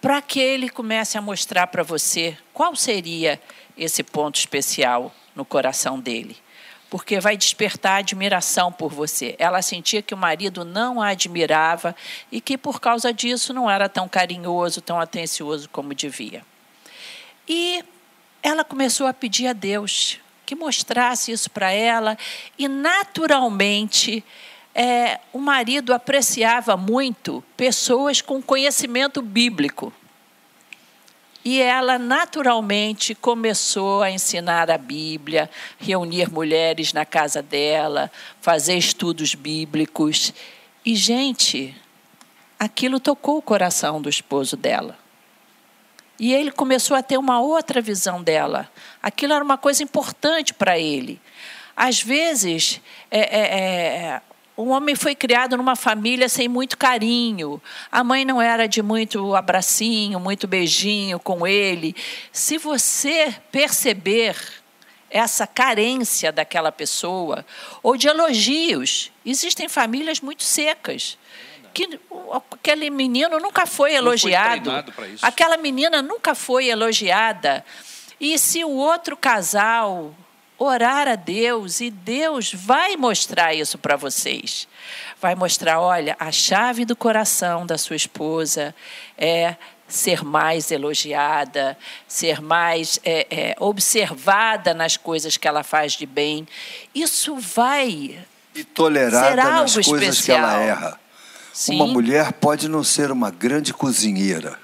para 0.00 0.22
que 0.22 0.38
ele 0.38 0.68
comece 0.68 1.18
a 1.18 1.22
mostrar 1.22 1.66
para 1.66 1.82
você 1.82 2.38
qual 2.52 2.76
seria 2.76 3.40
esse 3.76 4.02
ponto 4.02 4.36
especial 4.36 5.12
no 5.34 5.44
coração 5.44 5.98
dele. 5.98 6.36
Porque 6.88 7.18
vai 7.18 7.36
despertar 7.36 7.98
admiração 7.98 8.70
por 8.72 8.92
você. 8.92 9.34
Ela 9.38 9.60
sentia 9.60 10.02
que 10.02 10.14
o 10.14 10.16
marido 10.16 10.64
não 10.64 11.02
a 11.02 11.08
admirava 11.08 11.94
e 12.30 12.40
que 12.40 12.56
por 12.56 12.80
causa 12.80 13.12
disso 13.12 13.52
não 13.52 13.70
era 13.70 13.88
tão 13.88 14.08
carinhoso, 14.08 14.80
tão 14.80 15.00
atencioso 15.00 15.68
como 15.70 15.94
devia. 15.94 16.44
E 17.48 17.84
ela 18.42 18.64
começou 18.64 19.06
a 19.06 19.14
pedir 19.14 19.48
a 19.48 19.52
Deus 19.52 20.20
que 20.44 20.54
mostrasse 20.54 21.32
isso 21.32 21.50
para 21.50 21.72
ela 21.72 22.16
e 22.56 22.68
naturalmente 22.68 24.24
é, 24.72 25.18
o 25.32 25.38
marido 25.38 25.92
apreciava 25.92 26.76
muito 26.76 27.42
pessoas 27.56 28.20
com 28.20 28.40
conhecimento 28.40 29.20
bíblico. 29.20 29.92
E 31.48 31.62
ela 31.62 31.96
naturalmente 31.96 33.14
começou 33.14 34.02
a 34.02 34.10
ensinar 34.10 34.68
a 34.68 34.76
Bíblia, 34.76 35.48
reunir 35.78 36.28
mulheres 36.28 36.92
na 36.92 37.04
casa 37.04 37.40
dela, 37.40 38.10
fazer 38.40 38.76
estudos 38.76 39.36
bíblicos. 39.36 40.34
E, 40.84 40.96
gente, 40.96 41.72
aquilo 42.58 42.98
tocou 42.98 43.38
o 43.38 43.42
coração 43.42 44.02
do 44.02 44.08
esposo 44.08 44.56
dela. 44.56 44.98
E 46.18 46.34
ele 46.34 46.50
começou 46.50 46.96
a 46.96 47.02
ter 47.02 47.16
uma 47.16 47.38
outra 47.38 47.80
visão 47.80 48.24
dela. 48.24 48.68
Aquilo 49.00 49.32
era 49.32 49.44
uma 49.44 49.56
coisa 49.56 49.84
importante 49.84 50.52
para 50.52 50.76
ele. 50.76 51.20
Às 51.76 52.02
vezes, 52.02 52.80
é, 53.08 53.20
é, 53.20 53.58
é, 53.58 54.22
o 54.56 54.68
homem 54.68 54.94
foi 54.94 55.14
criado 55.14 55.56
numa 55.56 55.76
família 55.76 56.28
sem 56.28 56.48
muito 56.48 56.78
carinho. 56.78 57.60
A 57.92 58.02
mãe 58.02 58.24
não 58.24 58.40
era 58.40 58.66
de 58.66 58.82
muito 58.82 59.36
abracinho, 59.36 60.18
muito 60.18 60.48
beijinho 60.48 61.20
com 61.20 61.46
ele. 61.46 61.94
Se 62.32 62.56
você 62.56 63.34
perceber 63.52 64.36
essa 65.10 65.46
carência 65.46 66.32
daquela 66.32 66.72
pessoa, 66.72 67.44
ou 67.82 67.96
de 67.96 68.08
elogios, 68.08 69.12
existem 69.24 69.68
famílias 69.68 70.20
muito 70.20 70.42
secas. 70.42 71.18
Que 71.74 72.00
aquele 72.52 72.88
menino 72.88 73.38
nunca 73.38 73.66
foi 73.66 73.94
elogiado. 73.94 74.70
Foi 74.94 75.16
aquela 75.20 75.58
menina 75.58 76.00
nunca 76.00 76.34
foi 76.34 76.68
elogiada. 76.68 77.62
E 78.18 78.38
se 78.38 78.64
o 78.64 78.70
outro 78.70 79.14
casal 79.14 80.14
orar 80.58 81.08
a 81.08 81.16
Deus 81.16 81.80
e 81.80 81.90
Deus 81.90 82.52
vai 82.52 82.96
mostrar 82.96 83.54
isso 83.54 83.78
para 83.78 83.96
vocês. 83.96 84.66
Vai 85.20 85.34
mostrar, 85.34 85.80
olha, 85.80 86.16
a 86.18 86.30
chave 86.32 86.84
do 86.84 86.96
coração 86.96 87.66
da 87.66 87.78
sua 87.78 87.96
esposa 87.96 88.74
é 89.16 89.56
ser 89.88 90.24
mais 90.24 90.70
elogiada, 90.70 91.78
ser 92.08 92.40
mais 92.40 92.98
é, 93.04 93.26
é, 93.30 93.56
observada 93.58 94.74
nas 94.74 94.96
coisas 94.96 95.36
que 95.36 95.46
ela 95.46 95.62
faz 95.62 95.92
de 95.92 96.06
bem. 96.06 96.46
Isso 96.94 97.36
vai 97.36 98.18
e 98.54 98.64
tolerada 98.64 99.36
nas 99.36 99.74
coisas 99.74 100.16
especial. 100.16 100.38
que 100.38 100.44
ela 100.44 100.58
erra. 100.62 101.00
Sim. 101.52 101.76
Uma 101.76 101.86
mulher 101.86 102.32
pode 102.34 102.68
não 102.68 102.84
ser 102.84 103.10
uma 103.10 103.30
grande 103.30 103.72
cozinheira 103.72 104.58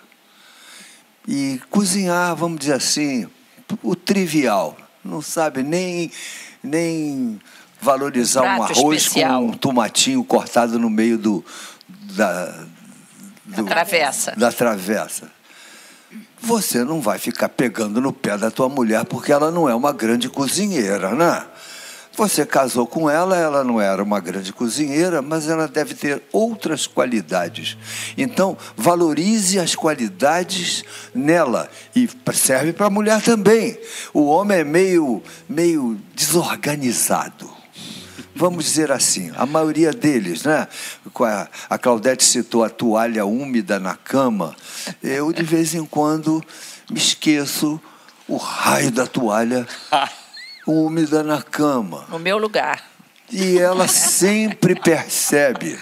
e 1.27 1.61
cozinhar, 1.71 2.35
vamos 2.35 2.59
dizer 2.59 2.75
assim, 2.75 3.29
o 3.83 3.95
trivial 3.95 4.77
não 5.05 5.21
sabe 5.21 5.63
nem, 5.63 6.11
nem 6.63 7.41
valorizar 7.81 8.43
um, 8.43 8.59
um 8.59 8.63
arroz 8.63 9.03
especial. 9.03 9.41
com 9.41 9.49
um 9.49 9.53
tomatinho 9.53 10.25
cortado 10.25 10.79
no 10.79 10.89
meio 10.89 11.19
do, 11.19 11.45
da, 11.89 12.47
do, 13.45 13.65
da 13.65 13.65
travessa. 13.65 14.35
Da 14.37 14.53
travessa. 14.53 15.31
Você 16.41 16.85
não 16.85 17.01
vai 17.01 17.19
ficar 17.19 17.49
pegando 17.49 18.01
no 18.01 18.13
pé 18.13 18.37
da 18.37 18.51
tua 18.51 18.69
mulher 18.69 19.05
porque 19.05 19.33
ela 19.33 19.51
não 19.51 19.69
é 19.69 19.75
uma 19.75 19.93
grande 19.93 20.29
cozinheira, 20.29 21.15
né? 21.15 21.45
Você 22.15 22.45
casou 22.45 22.87
com 22.87 23.09
ela, 23.09 23.37
ela 23.37 23.65
não 23.65 23.81
era 23.81 24.03
uma 24.03 24.21
grande 24.21 24.53
cozinheira, 24.53 25.23
mas 25.23 25.49
ela 25.49 25.67
deve 25.67 25.95
ter 25.95 26.23
outras 26.31 26.87
qualidades. 26.87 27.77
Então, 28.19 28.57
valorize 28.77 29.59
as 29.59 29.75
qualidades 29.75 30.85
nela 31.15 31.71
e 31.97 32.09
serve 32.35 32.73
para 32.73 32.87
a 32.87 32.91
mulher 32.91 33.23
também. 33.23 33.79
O 34.13 34.27
homem 34.27 34.59
é 34.59 34.65
meio, 34.65 35.23
meio 35.49 35.99
desorganizado. 36.15 37.51
Vamos 38.35 38.65
dizer 38.65 38.93
assim, 38.93 39.31
a 39.37 39.47
maioria 39.47 39.91
deles, 39.93 40.45
né? 40.45 40.69
A 41.69 41.79
Claudete 41.79 42.25
citou 42.25 42.65
a 42.65 42.71
toalha 42.71 43.25
úmida 43.25 43.79
na 43.79 43.95
cama. 43.95 44.55
Eu, 45.03 45.33
de 45.33 45.43
vez 45.43 45.75
em 45.75 45.85
quando, 45.85 46.43
me 46.91 46.99
esqueço 46.99 47.81
o 48.29 48.37
raio 48.37 48.91
da 48.91 49.07
toalha 49.07 49.67
úmida 50.67 51.23
na 51.23 51.43
cama. 51.43 52.07
No 52.09 52.19
meu 52.19 52.39
lugar. 52.39 52.83
E 53.31 53.59
ela 53.59 53.89
sempre 53.89 54.75
percebe. 54.79 55.79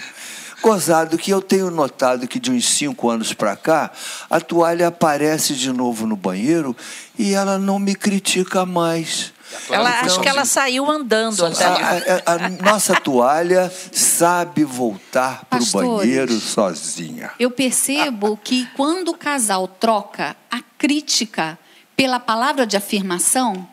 Gozado 0.61 1.17
que 1.17 1.31
eu 1.31 1.41
tenho 1.41 1.71
notado 1.71 2.27
que 2.27 2.39
de 2.39 2.51
uns 2.51 2.69
cinco 2.69 3.09
anos 3.09 3.33
para 3.33 3.55
cá, 3.55 3.91
a 4.29 4.39
toalha 4.39 4.87
aparece 4.89 5.55
de 5.55 5.71
novo 5.73 6.05
no 6.05 6.15
banheiro 6.15 6.75
e 7.17 7.33
ela 7.33 7.57
não 7.57 7.79
me 7.79 7.95
critica 7.95 8.63
mais. 8.63 9.33
Ela 9.69 10.01
acho 10.01 10.21
que 10.21 10.29
ela 10.29 10.45
saiu 10.45 10.89
andando 10.89 11.45
até 11.45 11.65
a, 11.65 12.23
a, 12.25 12.33
a, 12.45 12.49
nossa 12.49 12.93
toalha 12.95 13.71
sabe 13.91 14.63
voltar 14.63 15.43
para 15.49 15.61
o 15.61 15.65
banheiro 15.65 16.39
sozinha. 16.39 17.31
Eu 17.39 17.51
percebo 17.51 18.37
que 18.37 18.67
quando 18.75 19.09
o 19.09 19.17
casal 19.17 19.67
troca 19.67 20.35
a 20.49 20.61
crítica 20.77 21.59
pela 21.97 22.19
palavra 22.19 22.65
de 22.65 22.77
afirmação, 22.77 23.67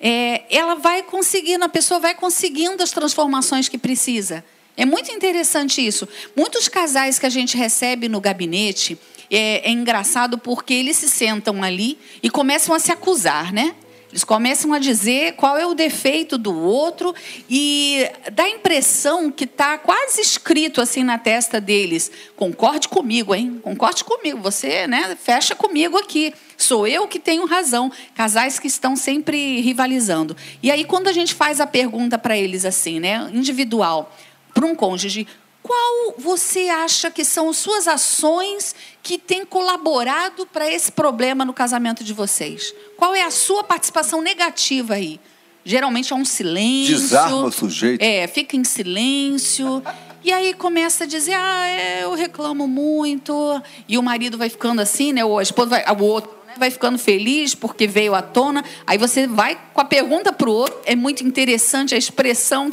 é, 0.00 0.44
ela 0.50 0.74
vai 0.74 1.02
conseguindo, 1.02 1.64
a 1.64 1.68
pessoa 1.68 2.00
vai 2.00 2.14
conseguindo 2.14 2.82
as 2.82 2.90
transformações 2.90 3.68
que 3.68 3.76
precisa. 3.76 4.44
É 4.76 4.84
muito 4.84 5.12
interessante 5.12 5.86
isso. 5.86 6.08
Muitos 6.34 6.68
casais 6.68 7.18
que 7.18 7.26
a 7.26 7.30
gente 7.30 7.56
recebe 7.56 8.08
no 8.08 8.20
gabinete, 8.20 8.98
é, 9.30 9.68
é 9.68 9.70
engraçado 9.70 10.38
porque 10.38 10.72
eles 10.72 10.96
se 10.96 11.08
sentam 11.08 11.62
ali 11.62 11.98
e 12.22 12.30
começam 12.30 12.74
a 12.74 12.78
se 12.78 12.90
acusar, 12.90 13.52
né? 13.52 13.74
Eles 14.10 14.24
começam 14.24 14.72
a 14.72 14.78
dizer 14.80 15.34
qual 15.34 15.56
é 15.56 15.64
o 15.64 15.74
defeito 15.74 16.36
do 16.36 16.52
outro 16.52 17.14
e 17.48 18.04
dá 18.32 18.42
a 18.42 18.50
impressão 18.50 19.30
que 19.30 19.44
está 19.44 19.78
quase 19.78 20.20
escrito 20.20 20.80
assim 20.80 21.04
na 21.04 21.16
testa 21.16 21.60
deles: 21.60 22.10
concorde 22.34 22.88
comigo, 22.88 23.34
hein? 23.34 23.60
Concorde 23.62 24.02
comigo. 24.02 24.40
Você, 24.40 24.88
né? 24.88 25.16
Fecha 25.22 25.54
comigo 25.54 25.96
aqui. 25.96 26.34
Sou 26.56 26.86
eu 26.86 27.06
que 27.06 27.20
tenho 27.20 27.46
razão. 27.46 27.90
Casais 28.14 28.58
que 28.58 28.66
estão 28.66 28.96
sempre 28.96 29.60
rivalizando. 29.60 30.36
E 30.60 30.72
aí 30.72 30.84
quando 30.84 31.06
a 31.06 31.12
gente 31.12 31.32
faz 31.32 31.60
a 31.60 31.66
pergunta 31.66 32.18
para 32.18 32.36
eles 32.36 32.64
assim, 32.64 32.98
né? 32.98 33.30
Individual, 33.32 34.12
para 34.52 34.66
um 34.66 34.74
cônjuge, 34.74 35.26
qual 35.62 36.14
você 36.18 36.68
acha 36.68 37.10
que 37.10 37.24
são 37.24 37.50
as 37.50 37.56
suas 37.56 37.86
ações 37.86 38.74
que 39.02 39.18
têm 39.18 39.44
colaborado 39.44 40.46
para 40.46 40.70
esse 40.70 40.90
problema 40.90 41.44
no 41.44 41.52
casamento 41.52 42.02
de 42.02 42.12
vocês? 42.12 42.74
Qual 42.96 43.14
é 43.14 43.22
a 43.22 43.30
sua 43.30 43.62
participação 43.62 44.22
negativa 44.22 44.94
aí? 44.94 45.20
Geralmente 45.64 46.12
é 46.12 46.16
um 46.16 46.24
silêncio. 46.24 46.96
Desarma 46.96 47.44
o 47.44 47.52
sujeito. 47.52 48.02
É, 48.02 48.26
fica 48.26 48.56
em 48.56 48.64
silêncio. 48.64 49.82
E 50.24 50.32
aí 50.32 50.54
começa 50.54 51.04
a 51.04 51.06
dizer, 51.06 51.34
ah, 51.34 51.66
é, 51.66 52.04
eu 52.04 52.14
reclamo 52.14 52.66
muito. 52.66 53.62
E 53.86 53.98
o 53.98 54.02
marido 54.02 54.38
vai 54.38 54.48
ficando 54.48 54.80
assim, 54.80 55.12
né? 55.12 55.24
Ou 55.24 55.38
a 55.38 55.42
esposa 55.42 55.70
vai, 55.70 55.84
o 55.84 56.02
outro 56.02 56.30
né, 56.46 56.54
vai 56.58 56.70
ficando 56.70 56.98
feliz 56.98 57.54
porque 57.54 57.86
veio 57.86 58.14
à 58.14 58.22
tona. 58.22 58.64
Aí 58.86 58.96
você 58.96 59.26
vai 59.26 59.58
com 59.72 59.80
a 59.80 59.84
pergunta 59.84 60.32
para 60.32 60.48
o 60.48 60.52
outro. 60.52 60.78
É 60.84 60.96
muito 60.96 61.22
interessante 61.24 61.94
a 61.94 61.98
expressão 61.98 62.70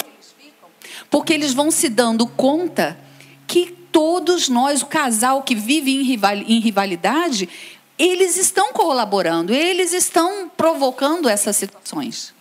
porque 1.09 1.33
eles 1.33 1.53
vão 1.53 1.71
se 1.71 1.89
dando 1.89 2.27
conta 2.27 2.97
que 3.45 3.67
todos 3.91 4.49
nós, 4.49 4.81
o 4.81 4.85
casal 4.85 5.41
que 5.41 5.55
vive 5.55 5.91
em 5.91 6.59
rivalidade, 6.59 7.49
eles 7.97 8.37
estão 8.37 8.71
colaborando, 8.71 9.53
eles 9.53 9.93
estão 9.93 10.49
provocando 10.55 11.27
essas 11.27 11.55
situações. 11.55 12.33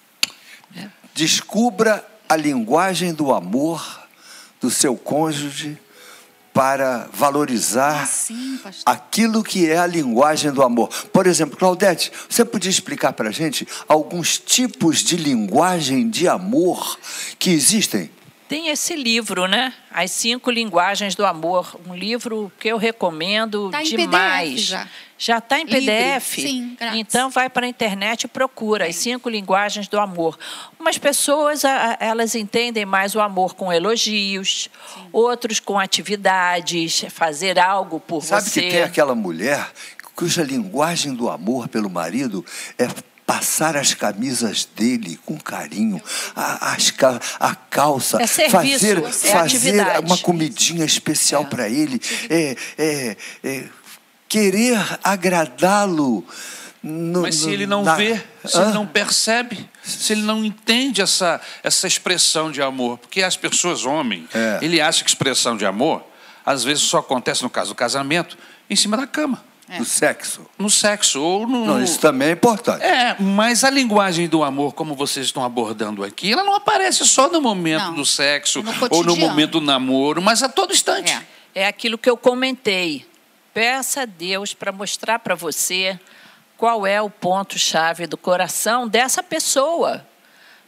Descubra 1.14 2.06
a 2.28 2.36
linguagem 2.36 3.14
do 3.14 3.32
amor 3.32 4.06
do 4.60 4.70
seu 4.70 4.96
cônjuge 4.96 5.78
para 6.52 7.08
valorizar 7.12 8.04
ah, 8.04 8.06
sim, 8.06 8.58
aquilo 8.86 9.44
que 9.44 9.68
é 9.68 9.76
a 9.76 9.86
linguagem 9.86 10.50
do 10.50 10.62
amor. 10.62 10.88
Por 11.12 11.26
exemplo, 11.26 11.56
Claudete, 11.56 12.10
você 12.28 12.46
podia 12.46 12.70
explicar 12.70 13.12
para 13.12 13.28
a 13.28 13.32
gente 13.32 13.68
alguns 13.86 14.38
tipos 14.38 15.00
de 15.00 15.16
linguagem 15.16 16.08
de 16.08 16.26
amor 16.26 16.98
que 17.38 17.50
existem? 17.50 18.10
Tem 18.48 18.68
esse 18.68 18.94
livro, 18.94 19.46
né? 19.46 19.72
As 19.90 20.10
Cinco 20.12 20.50
Linguagens 20.50 21.14
do 21.14 21.26
Amor. 21.26 21.78
Um 21.86 21.94
livro 21.94 22.52
que 22.60 22.68
eu 22.68 22.76
recomendo 22.76 23.70
tá 23.70 23.82
demais. 23.82 24.52
PDF 24.52 24.68
já. 24.68 24.88
Já 25.18 25.38
está 25.38 25.58
em 25.58 25.64
Livre. 25.64 25.86
PDF? 25.86 26.34
Sim, 26.34 26.76
grátis. 26.78 27.00
Então 27.00 27.30
vai 27.30 27.48
para 27.48 27.64
a 27.64 27.68
internet 27.68 28.24
e 28.24 28.28
procura 28.28 28.86
As 28.86 28.96
Cinco 28.96 29.28
Linguagens 29.30 29.88
do 29.88 29.98
Amor. 29.98 30.38
Umas 30.78 30.98
pessoas, 30.98 31.62
elas 31.98 32.34
entendem 32.34 32.84
mais 32.84 33.14
o 33.14 33.20
amor 33.20 33.54
com 33.54 33.72
elogios, 33.72 34.68
Sim. 34.94 35.08
outros 35.12 35.58
com 35.58 35.78
atividades, 35.78 37.06
fazer 37.08 37.58
algo 37.58 37.98
por 37.98 38.22
Sabe 38.22 38.42
você. 38.42 38.50
Sabe 38.50 38.66
que 38.66 38.72
tem 38.72 38.82
aquela 38.82 39.14
mulher 39.14 39.72
cuja 40.14 40.42
linguagem 40.42 41.14
do 41.14 41.28
amor 41.28 41.68
pelo 41.68 41.90
marido 41.90 42.44
é 42.78 42.86
passar 43.26 43.76
as 43.76 43.92
camisas 43.92 44.64
dele 44.64 45.18
com 45.26 45.36
carinho, 45.36 46.00
a, 46.34 46.72
as, 46.72 46.94
a 47.40 47.54
calça, 47.54 48.22
é 48.22 48.26
serviço, 48.26 48.86
fazer, 48.86 48.98
é 48.98 49.32
fazer 49.32 50.04
uma 50.04 50.16
comidinha 50.18 50.84
especial 50.84 51.42
é. 51.42 51.46
para 51.46 51.68
ele, 51.68 52.00
é, 52.30 52.56
é, 52.78 53.16
é 53.42 53.64
querer 54.28 54.78
agradá-lo. 55.02 56.24
Mas 56.82 57.34
se 57.34 57.50
ele 57.50 57.66
não 57.66 57.82
na... 57.82 57.96
vê, 57.96 58.22
se 58.44 58.58
ele 58.58 58.72
não 58.72 58.86
percebe, 58.86 59.68
se 59.82 60.12
ele 60.12 60.22
não 60.22 60.44
entende 60.44 61.02
essa, 61.02 61.40
essa 61.64 61.88
expressão 61.88 62.52
de 62.52 62.62
amor, 62.62 62.98
porque 62.98 63.22
as 63.22 63.36
pessoas, 63.36 63.84
homem, 63.84 64.28
é. 64.32 64.60
ele 64.62 64.80
acha 64.80 65.02
que 65.02 65.10
expressão 65.10 65.56
de 65.56 65.66
amor, 65.66 66.04
às 66.44 66.62
vezes 66.62 66.84
só 66.84 66.98
acontece 66.98 67.42
no 67.42 67.50
caso 67.50 67.70
do 67.70 67.74
casamento, 67.74 68.38
em 68.70 68.76
cima 68.76 68.96
da 68.96 69.06
cama. 69.06 69.42
É. 69.68 69.78
No 69.80 69.84
sexo. 69.84 70.46
No 70.56 70.70
sexo 70.70 71.20
ou 71.20 71.46
no. 71.46 71.66
Não, 71.66 71.82
isso 71.82 71.98
também 71.98 72.28
é 72.28 72.32
importante. 72.32 72.84
É, 72.84 73.16
mas 73.18 73.64
a 73.64 73.70
linguagem 73.70 74.28
do 74.28 74.44
amor, 74.44 74.74
como 74.74 74.94
vocês 74.94 75.26
estão 75.26 75.44
abordando 75.44 76.04
aqui, 76.04 76.32
ela 76.32 76.44
não 76.44 76.54
aparece 76.54 77.04
só 77.04 77.28
no 77.28 77.40
momento 77.40 77.86
não, 77.86 77.94
do 77.94 78.06
sexo 78.06 78.60
é 78.60 78.62
no 78.62 78.72
ou 78.90 79.02
no 79.02 79.16
momento 79.16 79.52
do 79.52 79.60
namoro, 79.60 80.22
mas 80.22 80.42
a 80.42 80.48
todo 80.48 80.72
instante. 80.72 81.12
É, 81.54 81.62
é 81.62 81.66
aquilo 81.66 81.98
que 81.98 82.08
eu 82.08 82.16
comentei. 82.16 83.04
Peça 83.52 84.02
a 84.02 84.04
Deus 84.04 84.54
para 84.54 84.70
mostrar 84.70 85.18
para 85.18 85.34
você 85.34 85.98
qual 86.56 86.86
é 86.86 87.02
o 87.02 87.10
ponto-chave 87.10 88.06
do 88.06 88.16
coração 88.16 88.86
dessa 88.86 89.22
pessoa. 89.22 90.06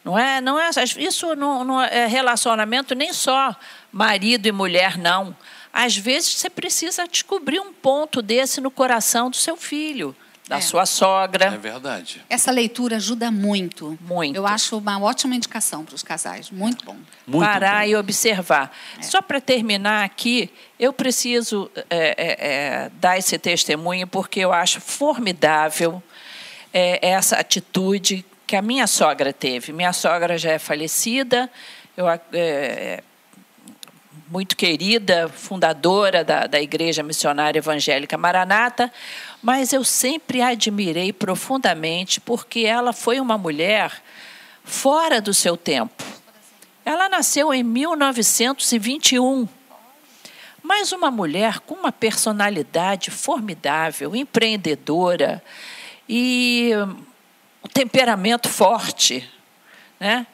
Não 0.04 0.18
é, 0.18 0.40
não 0.40 0.58
é 0.58 0.70
isso 0.98 1.36
não, 1.36 1.62
não 1.62 1.82
é 1.82 2.06
relacionamento 2.06 2.94
nem 2.94 3.12
só 3.12 3.54
marido 3.92 4.46
e 4.46 4.52
mulher, 4.52 4.96
não. 4.96 5.36
Às 5.72 5.96
vezes 5.96 6.34
você 6.34 6.50
precisa 6.50 7.06
descobrir 7.06 7.60
um 7.60 7.72
ponto 7.72 8.20
desse 8.22 8.60
no 8.60 8.70
coração 8.70 9.30
do 9.30 9.36
seu 9.36 9.56
filho, 9.56 10.14
da 10.48 10.56
é. 10.56 10.60
sua 10.60 10.86
sogra. 10.86 11.46
É 11.46 11.58
verdade. 11.58 12.24
Essa 12.28 12.50
leitura 12.50 12.96
ajuda 12.96 13.30
muito. 13.30 13.98
Muito. 14.00 14.34
Eu 14.34 14.46
acho 14.46 14.78
uma 14.78 14.98
ótima 14.98 15.34
indicação 15.34 15.84
para 15.84 15.94
os 15.94 16.02
casais. 16.02 16.50
Muito 16.50 16.84
bom. 16.84 16.96
Muito 17.26 17.44
Parar 17.44 17.84
bom. 17.84 17.90
e 17.90 17.96
observar. 17.96 18.74
É. 18.98 19.02
Só 19.02 19.20
para 19.20 19.40
terminar 19.40 20.04
aqui, 20.04 20.50
eu 20.80 20.92
preciso 20.92 21.70
é, 21.90 22.14
é, 22.16 22.48
é, 22.86 22.90
dar 22.94 23.18
esse 23.18 23.38
testemunho 23.38 24.06
porque 24.06 24.40
eu 24.40 24.52
acho 24.52 24.80
formidável 24.80 26.02
é, 26.72 27.10
essa 27.10 27.36
atitude 27.36 28.24
que 28.46 28.56
a 28.56 28.62
minha 28.62 28.86
sogra 28.86 29.32
teve. 29.32 29.72
Minha 29.72 29.92
sogra 29.92 30.38
já 30.38 30.52
é 30.52 30.58
falecida. 30.58 31.50
Eu, 31.94 32.06
muito 34.30 34.56
querida, 34.56 35.28
fundadora 35.28 36.22
da, 36.22 36.46
da 36.46 36.60
Igreja 36.60 37.02
Missionária 37.02 37.58
Evangélica 37.58 38.18
Maranata, 38.18 38.92
mas 39.42 39.72
eu 39.72 39.82
sempre 39.82 40.42
a 40.42 40.48
admirei 40.48 41.12
profundamente 41.12 42.20
porque 42.20 42.60
ela 42.60 42.92
foi 42.92 43.20
uma 43.20 43.38
mulher 43.38 44.02
fora 44.64 45.20
do 45.20 45.32
seu 45.32 45.56
tempo. 45.56 46.04
Ela 46.84 47.08
nasceu 47.08 47.52
em 47.54 47.62
1921, 47.62 49.48
mas 50.62 50.92
uma 50.92 51.10
mulher 51.10 51.60
com 51.60 51.74
uma 51.74 51.92
personalidade 51.92 53.10
formidável, 53.10 54.14
empreendedora 54.14 55.42
e 56.08 56.70
um 57.64 57.68
temperamento 57.68 58.48
forte, 58.48 59.28
né? 59.98 60.26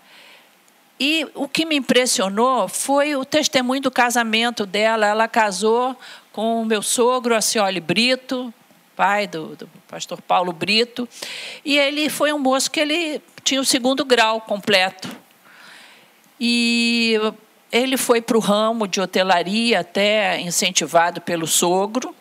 E 0.99 1.27
o 1.35 1.49
que 1.49 1.65
me 1.65 1.77
impressionou 1.77 2.69
foi 2.69 3.17
o 3.17 3.25
testemunho 3.25 3.83
do 3.83 3.91
casamento 3.91 4.65
dela. 4.65 5.07
Ela 5.07 5.27
casou 5.27 5.97
com 6.33 6.63
o 6.63 6.65
meu 6.65 6.83
sogro, 6.83 7.35
Acioli 7.35 7.81
Brito, 7.81 8.55
pai 8.95 9.27
do, 9.27 9.57
do, 9.57 9.69
pastor 9.89 10.21
Paulo 10.23 10.53
Brito, 10.53 11.09
e 11.65 11.77
ele 11.77 12.09
foi 12.09 12.33
um 12.33 12.39
moço 12.39 12.71
que 12.71 12.81
ele 12.81 13.21
tinha 13.43 13.61
o 13.61 13.65
segundo 13.65 14.05
grau 14.05 14.41
completo. 14.41 15.09
E 16.41 17.19
ele 17.73 17.97
foi 17.97 18.21
para 18.21 18.37
o 18.37 18.41
ramo 18.41 18.87
de 18.87 19.01
hotelaria, 19.01 19.81
até 19.81 20.41
incentivado 20.41 21.21
pelo 21.21 21.47
sogro, 21.47 22.15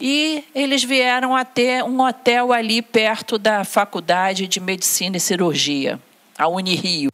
e 0.00 0.44
eles 0.54 0.84
vieram 0.84 1.34
a 1.34 1.44
ter 1.44 1.82
um 1.82 2.00
hotel 2.00 2.52
ali 2.52 2.80
perto 2.80 3.36
da 3.36 3.64
Faculdade 3.64 4.46
de 4.46 4.60
Medicina 4.60 5.16
e 5.16 5.20
Cirurgia, 5.20 5.98
a 6.36 6.46
Unirio 6.46 7.10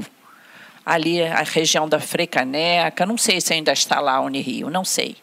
ali 0.84 1.22
a 1.22 1.42
região 1.42 1.88
da 1.88 1.98
Frecaneca, 1.98 3.06
não 3.06 3.16
sei 3.16 3.40
se 3.40 3.52
ainda 3.52 3.72
está 3.72 4.00
lá 4.00 4.16
a 4.16 4.20
Unirio, 4.20 4.68
não 4.68 4.84
sei. 4.84 5.16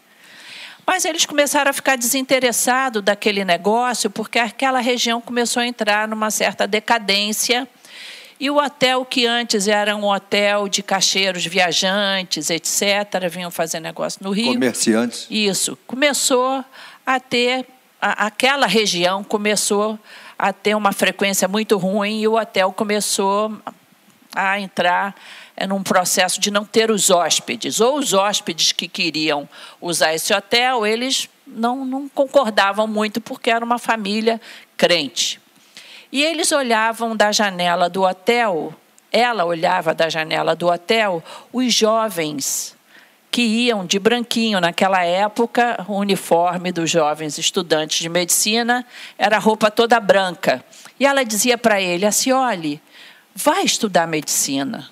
Mas 0.86 1.06
eles 1.06 1.26
começaram 1.26 1.70
a 1.70 1.74
ficar 1.74 1.96
desinteressados 1.96 3.04
daquele 3.04 3.46
negócio, 3.46 4.10
porque 4.10 4.40
aquela 4.40 4.80
região 4.80 5.22
começou 5.22 5.62
a 5.62 5.68
entrar 5.68 6.08
numa 6.08 6.32
certa 6.32 6.68
decadência. 6.68 7.68
E 8.40 8.50
o 8.50 8.58
hotel, 8.58 9.06
que 9.06 9.28
antes 9.28 9.68
era 9.68 9.96
um 9.96 10.06
hotel 10.06 10.68
de 10.68 10.82
cacheiros 10.82 11.46
viajantes, 11.46 12.50
etc., 12.50 13.30
vinham 13.30 13.52
fazer 13.52 13.80
negócio 13.80 14.20
no 14.24 14.32
Rio. 14.32 14.54
Comerciantes. 14.54 15.28
Isso. 15.30 15.78
Começou 15.86 16.66
a 17.06 17.20
ter. 17.20 17.66
A, 18.02 18.26
aquela 18.26 18.66
região 18.66 19.24
começou 19.24 20.00
a 20.38 20.52
ter 20.52 20.74
uma 20.76 20.92
frequência 20.92 21.48
muito 21.48 21.78
ruim 21.78 22.22
e 22.22 22.28
o 22.28 22.34
hotel 22.34 22.74
começou 22.74 23.56
a 24.36 24.60
entrar 24.60 25.16
num 25.68 25.84
processo 25.84 26.40
de 26.40 26.50
não 26.50 26.66
ter 26.66 26.90
os 26.90 27.10
hóspedes, 27.10 27.80
ou 27.80 27.98
os 27.98 28.14
hóspedes 28.14 28.72
que 28.72 28.88
queriam 28.88 29.48
usar 29.80 30.14
esse 30.14 30.34
hotel, 30.34 30.86
eles 30.86 31.30
não, 31.46 31.86
não 31.86 32.10
concordavam 32.10 32.88
muito 32.88 33.22
porque 33.22 33.50
era 33.50 33.64
uma 33.64 33.78
família 33.78 34.40
crente. 34.78 35.40
E 36.12 36.24
eles 36.24 36.52
olhavam 36.52 37.16
da 37.16 37.32
janela 37.32 37.90
do 37.90 38.04
hotel, 38.04 38.74
ela 39.12 39.46
olhava 39.46 39.94
da 39.94 40.10
janela 40.10 40.56
do 40.56 40.68
hotel, 40.68 41.24
os 41.54 41.74
jovens 41.74 42.76
que 43.32 43.42
iam 43.42 43.86
de 43.86 43.98
branquinho. 43.98 44.60
Naquela 44.60 45.04
época, 45.04 45.86
o 45.88 45.96
uniforme 45.96 46.72
dos 46.72 46.90
jovens 46.90 47.38
estudantes 47.38 48.00
de 48.00 48.10
medicina 48.10 48.86
era 49.18 49.38
roupa 49.38 49.72
toda 49.72 50.00
branca. 50.00 50.64
E 51.00 51.06
ela 51.06 51.24
dizia 51.24 51.58
para 51.58 51.82
ele: 51.82 52.06
assim, 52.06 52.32
olhe, 52.32 52.82
vai 53.34 53.64
estudar 53.64 54.06
medicina. 54.06 54.90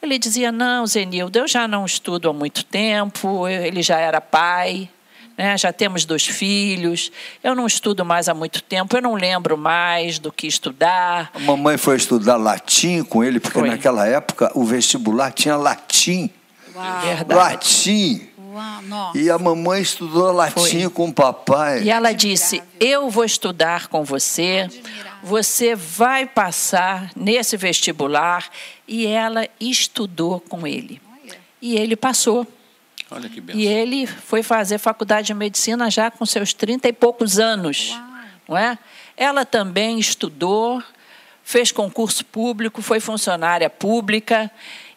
Ele 0.00 0.18
dizia: 0.18 0.52
Não, 0.52 0.86
Zenildo, 0.86 1.38
eu 1.38 1.48
já 1.48 1.66
não 1.66 1.84
estudo 1.84 2.30
há 2.30 2.32
muito 2.32 2.64
tempo, 2.64 3.48
ele 3.48 3.82
já 3.82 3.98
era 3.98 4.20
pai, 4.20 4.88
né? 5.36 5.56
já 5.56 5.72
temos 5.72 6.04
dois 6.04 6.26
filhos, 6.26 7.10
eu 7.42 7.54
não 7.54 7.66
estudo 7.66 8.04
mais 8.04 8.28
há 8.28 8.34
muito 8.34 8.62
tempo, 8.62 8.96
eu 8.96 9.02
não 9.02 9.14
lembro 9.14 9.56
mais 9.56 10.18
do 10.18 10.32
que 10.32 10.46
estudar. 10.46 11.30
A 11.34 11.38
mamãe 11.38 11.76
foi 11.76 11.96
estudar 11.96 12.36
latim 12.36 13.02
com 13.02 13.22
ele, 13.22 13.40
porque 13.40 13.58
Foi. 13.58 13.68
naquela 13.68 14.06
época 14.06 14.50
o 14.54 14.64
vestibular 14.64 15.32
tinha 15.32 15.56
latim. 15.56 16.30
Uau. 16.74 17.00
Verdade. 17.00 17.34
Latim. 17.34 18.28
Uau. 18.90 19.12
E 19.14 19.30
a 19.30 19.38
mamãe 19.38 19.82
estudou 19.82 20.32
latim 20.32 20.82
Foi. 20.82 20.90
com 20.90 21.08
o 21.08 21.12
papai. 21.12 21.82
E 21.82 21.90
ela 21.90 22.12
disse: 22.12 22.62
Eu 22.80 23.10
vou 23.10 23.24
estudar 23.24 23.88
com 23.88 24.04
você, 24.04 24.68
você 25.22 25.74
vai 25.74 26.26
passar 26.26 27.10
nesse 27.16 27.56
vestibular. 27.56 28.48
E 28.86 29.06
ela 29.06 29.46
estudou 29.60 30.40
com 30.40 30.66
ele. 30.66 31.00
E 31.60 31.76
ele 31.76 31.96
passou. 31.96 32.46
Olha 33.10 33.28
que 33.28 33.40
benção. 33.40 33.60
E 33.60 33.66
ele 33.66 34.06
foi 34.06 34.42
fazer 34.42 34.78
faculdade 34.78 35.28
de 35.28 35.34
medicina 35.34 35.90
já 35.90 36.10
com 36.10 36.24
seus 36.26 36.52
30 36.52 36.88
e 36.88 36.92
poucos 36.92 37.38
anos. 37.38 37.94
Não 38.46 38.56
é? 38.56 38.78
Ela 39.16 39.44
também 39.44 39.98
estudou, 39.98 40.82
fez 41.42 41.72
concurso 41.72 42.24
público, 42.24 42.80
foi 42.80 43.00
funcionária 43.00 43.68
pública. 43.68 44.50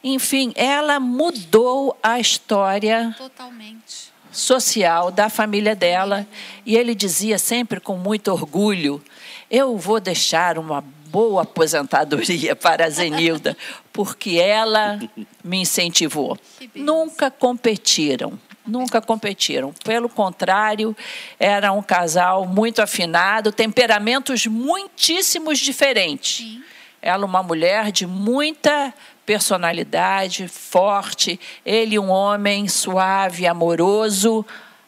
Enfim, 0.04 0.52
ela 0.56 1.00
mudou 1.00 1.98
a 2.04 2.20
história 2.20 3.16
Totalmente. 3.18 4.12
social 4.32 5.12
da 5.12 5.30
família 5.30 5.76
dela. 5.76 6.28
E 6.66 6.76
ele 6.76 6.94
dizia 6.94 7.38
sempre 7.38 7.80
com 7.80 7.98
muito 7.98 8.32
orgulho: 8.32 9.04
Eu 9.52 9.78
vou 9.78 10.00
deixar 10.00 10.58
uma 10.58 10.82
boa 11.08 11.42
aposentadoria 11.42 12.56
para 12.56 12.86
a 12.86 12.90
Zenilda, 12.90 13.58
porque 13.92 14.40
ela 14.40 14.98
me 15.44 15.58
incentivou. 15.58 16.40
Nunca 16.74 17.30
competiram. 17.30 18.40
Nunca 18.66 19.02
competiram. 19.02 19.74
Pelo 19.84 20.08
contrário, 20.08 20.96
era 21.38 21.74
um 21.74 21.84
casal 21.84 22.46
muito 22.46 22.82
afinado, 22.82 23.52
temperamentos 23.52 24.46
muitíssimos 24.46 25.60
diferentes. 25.60 26.60
Ela, 27.02 27.26
uma 27.26 27.44
mulher 27.44 27.92
de 27.92 28.08
muita 28.08 28.94
personalidade, 29.26 30.48
forte. 30.48 31.38
Ele, 31.66 32.00
um 32.00 32.10
homem 32.10 32.70
suave, 32.70 33.46
amoroso, 33.46 34.46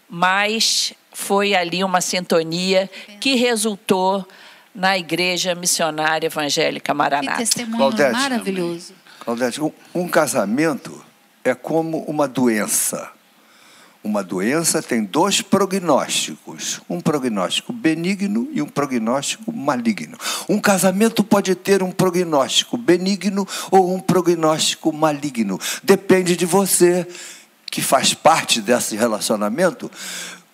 mas 0.07 0.93
foi 1.11 1.53
ali 1.53 1.83
uma 1.83 1.99
sintonia 1.99 2.89
que 3.19 3.35
resultou 3.35 4.25
na 4.73 4.97
Igreja 4.97 5.53
Missionária 5.55 6.27
Evangélica 6.27 6.91
Que 6.91 6.97
Maranata. 6.97 7.37
testemunho 7.37 7.77
Claudete. 7.77 8.11
maravilhoso. 8.11 8.93
Claudete, 9.19 9.61
um, 9.61 9.71
um 9.93 10.07
casamento 10.07 11.03
é 11.43 11.53
como 11.53 11.99
uma 12.05 12.27
doença. 12.27 13.11
Uma 14.03 14.21
doença 14.21 14.81
tem 14.81 15.05
dois 15.05 15.41
prognósticos, 15.41 16.81
um 16.89 16.99
prognóstico 16.99 17.71
benigno 17.71 18.49
e 18.51 18.61
um 18.61 18.67
prognóstico 18.67 19.49
maligno. 19.53 20.17
Um 20.49 20.59
casamento 20.59 21.23
pode 21.23 21.55
ter 21.55 21.81
um 21.81 21.89
prognóstico 21.89 22.75
benigno 22.77 23.47
ou 23.71 23.95
um 23.95 24.01
prognóstico 24.01 24.91
maligno. 24.91 25.57
Depende 25.81 26.35
de 26.35 26.45
você, 26.45 27.07
que 27.71 27.81
faz 27.81 28.13
parte 28.13 28.59
desse 28.59 28.97
relacionamento, 28.97 29.89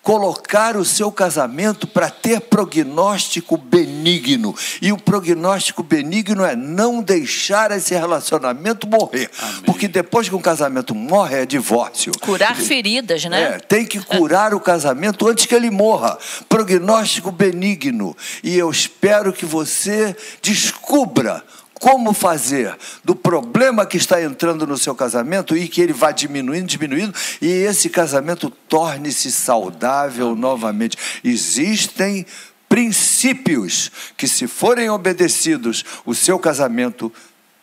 colocar 0.02 0.76
o 0.76 0.84
seu 0.84 1.12
casamento 1.12 1.86
para 1.86 2.10
ter 2.10 2.40
prognóstico 2.40 3.56
benigno. 3.56 4.54
E 4.80 4.92
o 4.92 4.98
prognóstico 4.98 5.82
benigno 5.82 6.44
é 6.44 6.56
não 6.56 7.02
deixar 7.02 7.70
esse 7.70 7.94
relacionamento 7.94 8.86
morrer. 8.86 9.30
Porque 9.64 9.86
depois 9.86 10.28
que 10.28 10.34
um 10.34 10.40
casamento 10.40 10.94
morre, 10.94 11.42
é 11.42 11.46
divórcio. 11.46 12.12
Curar 12.20 12.56
feridas, 12.56 13.24
né? 13.24 13.42
É, 13.42 13.58
tem 13.58 13.84
que 13.84 14.00
curar 14.00 14.54
o 14.54 14.60
casamento 14.60 15.28
antes 15.28 15.46
que 15.46 15.54
ele 15.54 15.70
morra. 15.70 16.18
Prognóstico 16.48 17.30
benigno. 17.30 18.16
E 18.42 18.56
eu 18.56 18.70
espero 18.70 19.32
que 19.32 19.44
você 19.44 20.16
descubra 20.42 21.42
como 21.80 22.12
fazer 22.12 22.76
do 23.02 23.16
problema 23.16 23.86
que 23.86 23.96
está 23.96 24.22
entrando 24.22 24.66
no 24.66 24.76
seu 24.76 24.94
casamento 24.94 25.56
e 25.56 25.66
que 25.66 25.80
ele 25.80 25.94
vá 25.94 26.12
diminuindo, 26.12 26.66
diminuindo, 26.66 27.14
e 27.40 27.46
esse 27.46 27.88
casamento 27.88 28.50
torne-se 28.68 29.32
saudável 29.32 30.36
novamente. 30.36 30.98
Existem 31.24 32.26
princípios 32.68 33.90
que, 34.14 34.28
se 34.28 34.46
forem 34.46 34.90
obedecidos, 34.90 35.82
o 36.04 36.14
seu 36.14 36.38
casamento 36.38 37.10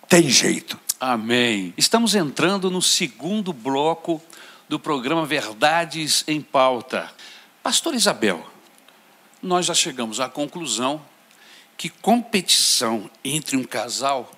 tem 0.10 0.28
jeito. 0.30 0.80
Amém. 1.00 1.72
Estamos 1.78 2.16
entrando 2.16 2.72
no 2.72 2.82
segundo 2.82 3.54
bloco 3.54 4.20
do 4.68 4.80
programa 4.80 5.28
Verdades 5.28 6.24
em 6.28 6.42
Pauta. 6.42 7.08
Pastor 7.62 7.94
Isabel, 7.94 8.44
nós 9.44 9.68
já 9.68 9.76
chegamos 9.76 10.20
à 10.20 10.28
conclusão 10.28 11.00
que 11.78 11.90
competição 11.90 13.10
entre 13.24 13.56
um 13.56 13.64
casal 13.64 14.32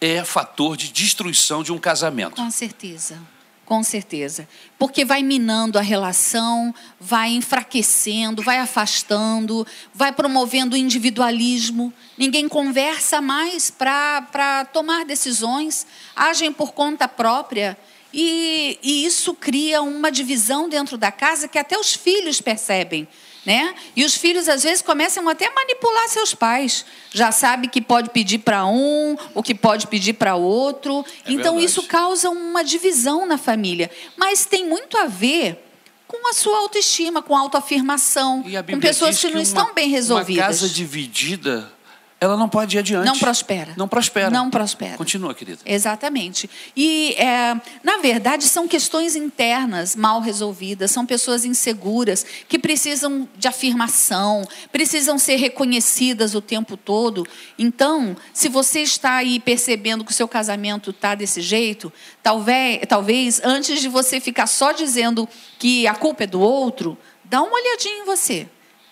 é 0.00 0.24
fator 0.24 0.76
de 0.76 0.88
destruição 0.88 1.62
de 1.62 1.72
um 1.72 1.78
casamento. 1.78 2.36
Com 2.36 2.50
certeza. 2.50 3.20
Com 3.64 3.82
certeza. 3.82 4.48
Porque 4.78 5.04
vai 5.04 5.22
minando 5.22 5.78
a 5.78 5.82
relação, 5.82 6.74
vai 6.98 7.32
enfraquecendo, 7.32 8.42
vai 8.42 8.58
afastando, 8.58 9.66
vai 9.92 10.10
promovendo 10.10 10.74
o 10.74 10.78
individualismo. 10.78 11.92
Ninguém 12.16 12.48
conversa 12.48 13.20
mais 13.20 13.70
para 13.70 14.64
tomar 14.72 15.04
decisões, 15.04 15.86
agem 16.16 16.50
por 16.50 16.72
conta 16.72 17.06
própria. 17.06 17.76
E, 18.10 18.78
e 18.82 19.04
isso 19.04 19.34
cria 19.34 19.82
uma 19.82 20.10
divisão 20.10 20.66
dentro 20.66 20.96
da 20.96 21.12
casa 21.12 21.46
que 21.46 21.58
até 21.58 21.78
os 21.78 21.92
filhos 21.92 22.40
percebem. 22.40 23.06
Né? 23.46 23.74
E 23.96 24.04
os 24.04 24.14
filhos 24.14 24.46
às 24.48 24.62
vezes 24.62 24.82
começam 24.82 25.26
até 25.28 25.46
a 25.46 25.52
manipular 25.54 26.06
seus 26.08 26.34
pais. 26.34 26.84
Já 27.10 27.32
sabe 27.32 27.68
que 27.68 27.80
pode 27.80 28.10
pedir 28.10 28.38
para 28.38 28.66
um, 28.66 29.16
o 29.34 29.42
que 29.42 29.54
pode 29.54 29.86
pedir 29.86 30.14
para 30.14 30.34
outro. 30.34 31.04
É 31.24 31.32
então 31.32 31.54
verdade. 31.54 31.64
isso 31.64 31.82
causa 31.84 32.28
uma 32.28 32.62
divisão 32.62 33.24
na 33.24 33.38
família, 33.38 33.90
mas 34.16 34.44
tem 34.44 34.66
muito 34.68 34.98
a 34.98 35.06
ver 35.06 35.64
com 36.06 36.28
a 36.30 36.32
sua 36.34 36.58
autoestima, 36.58 37.22
com 37.22 37.34
a 37.36 37.40
autoafirmação, 37.40 38.42
E 38.46 38.72
com 38.72 38.80
pessoas 38.80 39.12
diz 39.12 39.20
que 39.20 39.26
não 39.28 39.36
uma- 39.36 39.42
estão 39.42 39.74
bem 39.74 39.86
Uma 39.88 39.94
resolvidas. 39.96 40.44
casa 40.46 40.68
dividida, 40.68 41.72
ela 42.20 42.36
não 42.36 42.48
pode 42.48 42.76
ir 42.76 42.80
adiante. 42.80 43.06
Não 43.06 43.16
prospera. 43.16 43.74
Não 43.76 43.86
prospera. 43.86 44.30
Não 44.30 44.50
prospera. 44.50 44.96
Continua, 44.96 45.32
querida. 45.34 45.60
Exatamente. 45.64 46.50
E, 46.76 47.14
é, 47.14 47.54
na 47.84 47.98
verdade, 47.98 48.44
são 48.44 48.66
questões 48.66 49.14
internas 49.14 49.94
mal 49.94 50.20
resolvidas, 50.20 50.90
são 50.90 51.06
pessoas 51.06 51.44
inseguras 51.44 52.26
que 52.48 52.58
precisam 52.58 53.28
de 53.36 53.46
afirmação, 53.46 54.42
precisam 54.72 55.16
ser 55.16 55.36
reconhecidas 55.36 56.34
o 56.34 56.40
tempo 56.40 56.76
todo. 56.76 57.24
Então, 57.56 58.16
se 58.34 58.48
você 58.48 58.80
está 58.80 59.14
aí 59.14 59.38
percebendo 59.38 60.04
que 60.04 60.10
o 60.10 60.14
seu 60.14 60.26
casamento 60.26 60.90
está 60.90 61.14
desse 61.14 61.40
jeito, 61.40 61.92
talvez, 62.20 62.80
talvez 62.88 63.40
antes 63.44 63.80
de 63.80 63.88
você 63.88 64.18
ficar 64.18 64.48
só 64.48 64.72
dizendo 64.72 65.28
que 65.56 65.86
a 65.86 65.94
culpa 65.94 66.24
é 66.24 66.26
do 66.26 66.40
outro, 66.40 66.98
dá 67.24 67.40
uma 67.40 67.54
olhadinha 67.54 68.02
em 68.02 68.04
você. 68.04 68.48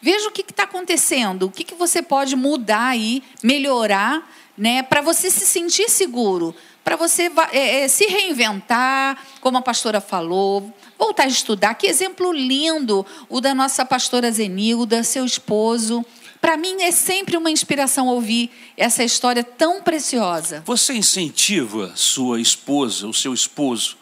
Veja 0.06 0.28
o 0.28 0.30
que 0.30 0.42
está 0.48 0.62
acontecendo, 0.62 1.46
o 1.46 1.50
que, 1.50 1.64
que 1.64 1.74
você 1.74 2.00
pode 2.00 2.36
mudar 2.36 2.90
aí, 2.90 3.24
melhorar, 3.42 4.32
né, 4.56 4.80
para 4.80 5.00
você 5.00 5.28
se 5.32 5.44
sentir 5.44 5.90
seguro, 5.90 6.54
para 6.84 6.94
você 6.94 7.28
é, 7.50 7.80
é, 7.80 7.88
se 7.88 8.06
reinventar, 8.06 9.18
como 9.40 9.58
a 9.58 9.62
pastora 9.62 10.00
falou, 10.00 10.72
voltar 10.96 11.24
a 11.24 11.26
estudar. 11.26 11.74
Que 11.74 11.88
exemplo 11.88 12.32
lindo 12.32 13.04
o 13.28 13.40
da 13.40 13.52
nossa 13.52 13.84
pastora 13.84 14.30
Zenilda, 14.30 15.02
seu 15.02 15.24
esposo. 15.24 16.06
Para 16.40 16.56
mim 16.56 16.82
é 16.82 16.92
sempre 16.92 17.36
uma 17.36 17.50
inspiração 17.50 18.06
ouvir 18.06 18.48
essa 18.76 19.02
história 19.02 19.42
tão 19.42 19.82
preciosa. 19.82 20.62
Você 20.66 20.94
incentiva 20.94 21.90
sua 21.96 22.40
esposa, 22.40 23.08
o 23.08 23.12
seu 23.12 23.34
esposo, 23.34 23.96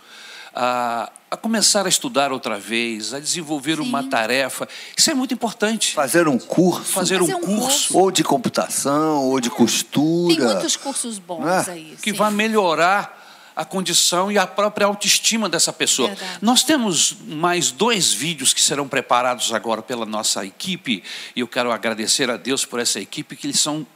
a, 0.55 1.11
a 1.35 1.37
começar 1.37 1.85
a 1.85 1.89
estudar 1.89 2.33
outra 2.33 2.59
vez, 2.59 3.13
a 3.13 3.19
desenvolver 3.19 3.81
uma 3.81 4.05
tarefa. 4.05 4.69
Isso 4.97 5.11
é 5.11 5.15
muito 5.15 5.35
importante. 5.35 5.93
Fazer 5.93 6.29
um 6.29 6.39
curso, 6.39 6.85
Fazer, 6.85 7.19
Fazer 7.19 7.33
um 7.33 7.37
um 7.37 7.41
curso 7.41 7.67
curso. 7.67 7.99
ou 7.99 8.11
de 8.11 8.23
computação, 8.23 9.25
ou 9.25 9.41
de 9.41 9.51
costura. 9.51 10.37
Tem 10.37 10.45
muitos 10.45 10.77
cursos 10.77 11.19
bons 11.19 11.47
é? 11.47 11.73
aí. 11.73 11.99
que 12.01 12.13
sim. 12.13 12.17
vai 12.17 12.31
melhorar 12.31 13.23
a 13.57 13.65
condição 13.65 14.31
e 14.31 14.39
a 14.39 14.47
própria 14.47 14.87
autoestima 14.87 15.49
dessa 15.49 15.73
pessoa. 15.73 16.09
Verdade. 16.09 16.39
Nós 16.41 16.63
temos 16.63 17.17
mais 17.27 17.71
dois 17.71 18.13
vídeos 18.13 18.53
que 18.53 18.63
serão 18.63 18.89
preparados 18.89 19.53
agora 19.53 19.83
pela 19.83 20.07
nossa 20.07 20.45
equipe 20.45 21.03
e 21.35 21.41
eu 21.41 21.49
quero 21.49 21.71
agradecer 21.73 22.31
a 22.31 22.37
Deus 22.37 22.65
por 22.65 22.79
essa 22.79 23.01
equipe 23.01 23.37
que 23.37 23.47
eles 23.47 23.61
são 23.61 23.87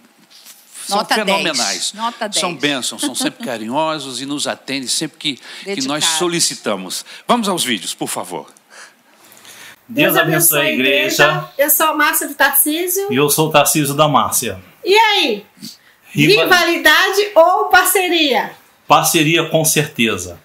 são 0.88 0.98
Nota 0.98 1.14
10. 1.14 1.26
fenomenais. 1.26 1.92
Nota 1.94 2.28
10. 2.28 2.40
São 2.40 2.54
bênçãos, 2.54 3.00
são 3.02 3.14
sempre 3.14 3.44
carinhosos 3.44 4.20
e 4.20 4.26
nos 4.26 4.46
atendem 4.46 4.88
sempre 4.88 5.18
que, 5.18 5.40
que 5.74 5.86
nós 5.86 6.04
solicitamos. 6.04 7.04
Vamos 7.26 7.48
aos 7.48 7.62
vídeos, 7.64 7.94
por 7.94 8.08
favor. 8.08 8.46
Deus 9.88 10.16
abençoe 10.16 10.60
a 10.60 10.72
igreja. 10.72 11.48
Eu 11.56 11.70
sou 11.70 11.86
a 11.86 11.94
Márcia 11.96 12.28
do 12.28 12.34
Tarcísio. 12.34 13.06
E 13.10 13.16
eu 13.16 13.30
sou 13.30 13.48
o 13.48 13.50
Tarcísio 13.50 13.94
da 13.94 14.06
Márcia. 14.06 14.58
E 14.84 14.94
aí? 14.94 15.44
Riva- 16.10 16.42
Rivalidade 16.44 17.30
ou 17.34 17.66
parceria? 17.66 18.50
Parceria 18.86 19.44
com 19.48 19.64
certeza. 19.64 20.38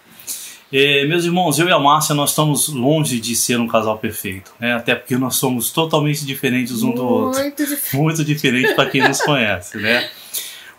É, 0.71 1.05
meus 1.05 1.23
irmãos, 1.23 1.59
eu 1.59 1.67
e 1.67 1.71
a 1.71 1.77
Márcia, 1.77 2.15
nós 2.15 2.31
estamos 2.31 2.67
longe 2.69 3.19
de 3.19 3.35
ser 3.35 3.59
um 3.59 3.67
casal 3.67 3.97
perfeito, 3.99 4.51
né? 4.59 4.73
até 4.73 4.95
porque 4.95 5.15
nós 5.17 5.35
somos 5.35 5.69
totalmente 5.71 6.25
diferentes 6.25 6.81
um 6.81 6.91
do 6.95 7.05
outro. 7.05 7.39
Muito. 7.41 7.63
Muito 7.93 8.25
diferente 8.25 8.73
para 8.73 8.89
quem 8.89 9.07
nos 9.07 9.21
conhece, 9.21 9.77
né? 9.77 10.09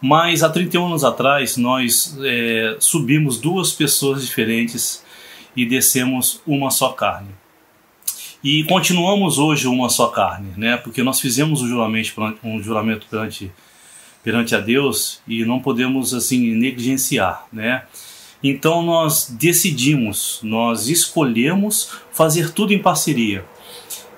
Mas 0.07 0.43
há 0.43 0.51
31 0.51 0.85
anos 0.85 1.03
atrás, 1.03 1.57
nós 1.57 2.15
é, 2.23 2.77
subimos 2.79 3.39
duas 3.39 3.73
pessoas 3.73 4.23
diferentes 4.23 5.03
e 5.57 5.65
descemos 5.65 6.43
uma 6.47 6.71
só 6.71 6.91
carne. 6.91 7.31
E 8.43 8.65
continuamos 8.65 9.39
hoje 9.39 9.67
uma 9.67 9.89
só 9.89 10.09
carne, 10.09 10.53
né? 10.59 10.77
Porque 10.77 11.03
nós 11.03 11.21
fizemos 11.21 11.63
um 11.63 11.69
juramento, 11.69 12.13
um 12.45 12.63
juramento 12.63 13.07
perante, 13.11 13.51
perante 14.23 14.55
a 14.55 14.61
Deus 14.61 15.23
e 15.27 15.43
não 15.43 15.59
podemos 15.59 16.13
assim 16.13 16.55
negligenciar, 16.55 17.47
né? 17.51 17.85
Então 18.43 18.83
nós 18.83 19.31
decidimos, 19.31 20.39
nós 20.43 20.87
escolhemos 20.87 21.93
fazer 22.13 22.53
tudo 22.53 22.75
em 22.75 22.79
parceria. 22.79 23.43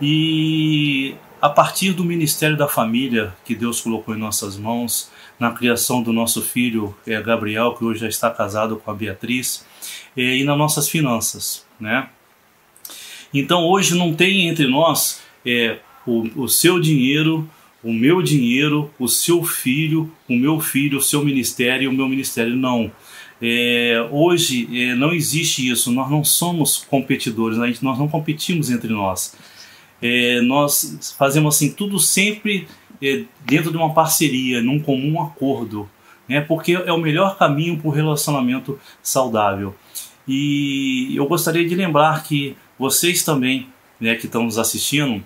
E 0.03 1.15
a 1.41 1.49
partir 1.49 1.93
do 1.93 2.03
ministério 2.03 2.57
da 2.57 2.67
família 2.67 3.33
que 3.45 3.55
Deus 3.55 3.81
colocou 3.81 4.17
em 4.17 4.19
nossas 4.19 4.57
mãos, 4.57 5.15
na 5.39 5.51
criação 5.51 6.03
do 6.03 6.13
nosso 6.13 6.43
filho 6.43 6.95
eh, 7.07 7.21
Gabriel, 7.21 7.75
que 7.75 7.85
hoje 7.85 8.01
já 8.01 8.09
está 8.09 8.31
casado 8.31 8.77
com 8.77 8.91
a 8.91 8.95
Beatriz, 8.95 9.65
eh, 10.17 10.39
e 10.39 10.45
nas 10.45 10.57
nossas 10.57 10.89
finanças, 10.89 11.65
né? 11.79 12.09
Então 13.33 13.65
hoje 13.65 13.95
não 13.97 14.15
tem 14.15 14.49
entre 14.49 14.67
nós 14.67 15.21
é, 15.45 15.79
o, 16.07 16.43
o 16.45 16.49
seu 16.49 16.81
dinheiro, 16.81 17.49
o 17.83 17.93
meu 17.93 18.23
dinheiro, 18.23 18.91
o 18.99 19.09
seu 19.09 19.45
filho, 19.45 20.11
o 20.29 20.35
meu 20.35 20.59
filho, 20.61 20.99
o 20.99 21.03
seu 21.03 21.25
ministério 21.25 21.91
o 21.91 21.93
meu 21.93 22.09
ministério. 22.09 22.57
Não. 22.57 22.91
É, 23.41 24.09
hoje 24.11 24.69
é, 24.73 24.95
não 24.95 25.13
existe 25.13 25.69
isso. 25.69 25.93
Nós 25.93 26.11
não 26.11 26.25
somos 26.25 26.79
competidores, 26.79 27.59
gente- 27.59 27.85
nós 27.85 27.99
não 27.99 28.09
competimos 28.09 28.71
entre 28.71 28.89
nós. 28.93 29.37
É, 30.01 30.41
nós 30.41 31.15
fazemos 31.19 31.55
assim 31.55 31.73
tudo 31.73 31.99
sempre 31.99 32.53
é, 32.59 32.67
dentro 33.45 33.71
de 33.71 33.77
uma 33.77 33.93
parceria, 33.93 34.63
num 34.63 34.81
comum 34.81 35.23
acordo, 35.23 35.89
né? 36.29 36.41
Porque 36.41 36.73
é 36.73 36.93
o 36.93 36.99
melhor 36.99 37.37
caminho 37.37 37.79
para 37.79 37.89
o 37.89 37.93
relacionamento 37.93 38.79
saudável. 39.03 39.75
E 40.27 41.15
eu 41.15 41.27
gostaria 41.27 41.67
de 41.67 41.75
lembrar 41.75 42.25
que 42.25 42.57
vocês 42.79 43.23
também, 43.23 43.69
né, 44.01 44.17
que 44.17 44.27
estão 44.27 44.43
nos 44.43 44.59
assistindo, 44.59 45.25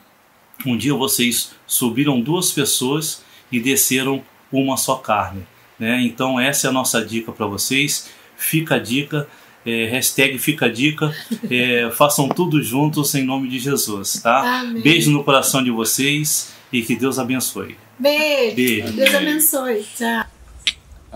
um 0.66 0.76
dia 0.76 0.94
vocês 0.94 1.52
subiram 1.66 2.20
duas 2.20 2.52
pessoas 2.52 3.24
e 3.50 3.58
desceram 3.58 4.22
uma 4.52 4.76
só 4.76 4.96
carne. 4.96 5.42
Né? 5.78 6.02
Então 6.02 6.38
essa 6.38 6.66
é 6.66 6.70
a 6.70 6.72
nossa 6.72 7.04
dica 7.04 7.32
para 7.32 7.46
vocês. 7.46 8.10
Fica 8.36 8.74
a 8.74 8.78
dica, 8.78 9.26
é, 9.64 9.86
hashtag 9.86 10.38
fica 10.38 10.66
a 10.66 10.68
dica, 10.68 11.14
é, 11.50 11.90
façam 11.92 12.28
tudo 12.28 12.62
juntos 12.62 13.14
em 13.14 13.24
nome 13.24 13.48
de 13.48 13.58
Jesus, 13.58 14.20
tá? 14.22 14.60
Amém. 14.60 14.82
Beijo 14.82 15.10
no 15.10 15.24
coração 15.24 15.62
de 15.62 15.70
vocês 15.70 16.52
e 16.72 16.82
que 16.82 16.96
Deus 16.96 17.18
abençoe. 17.18 17.76
Beijo. 17.98 18.56
Beijo. 18.56 18.92
Deus 18.92 19.14
abençoe. 19.14 19.86
Tchau. 19.96 20.24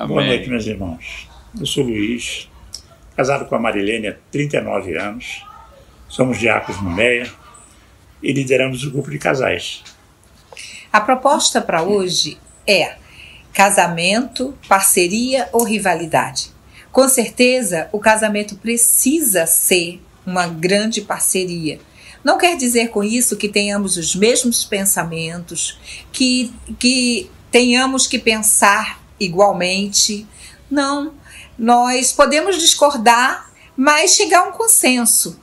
Boa 0.07 0.25
noite, 0.25 0.49
meus 0.49 0.67
irmãos. 0.67 1.29
Eu 1.59 1.67
sou 1.67 1.85
Luiz, 1.85 2.51
casado 3.17 3.47
com 3.47 3.55
a 3.55 3.61
Marilene 3.61 4.09
há 4.09 4.17
39 4.31 4.99
anos. 4.99 5.45
Somos 6.09 6.39
diáconos 6.39 6.83
no 6.83 6.91
MEIA 6.91 7.31
e 8.23 8.33
lideramos 8.33 8.85
o 8.85 8.91
grupo 8.91 9.11
de 9.11 9.19
casais. 9.19 9.83
A 10.93 11.01
proposta 11.01 11.61
para 11.61 11.83
hoje 11.83 12.39
é 12.67 12.97
casamento, 13.53 14.57
parceria 14.69 15.49
ou 15.53 15.65
rivalidade. 15.65 16.51
Com 16.91 17.09
certeza, 17.09 17.89
o 17.93 17.99
casamento 17.99 18.57
precisa 18.57 19.47
ser 19.47 20.01
uma 20.27 20.47
grande 20.47 21.01
parceria. 21.01 21.79
Não 22.25 22.39
quer 22.39 22.57
dizer 22.57 22.89
com 22.89 23.05
isso 23.05 23.37
que 23.37 23.49
tenhamos 23.49 23.99
os 23.99 24.17
mesmos 24.17 24.65
pensamentos, 24.65 25.79
que, 26.11 26.53
que 26.79 27.31
tenhamos 27.51 28.07
que 28.07 28.19
pensar 28.19 29.01
igualmente. 29.21 30.27
Não. 30.71 31.13
Nós 31.59 32.13
podemos 32.13 32.59
discordar, 32.59 33.53
mas 33.77 34.15
chegar 34.15 34.41
a 34.41 34.49
um 34.49 34.53
consenso. 34.53 35.39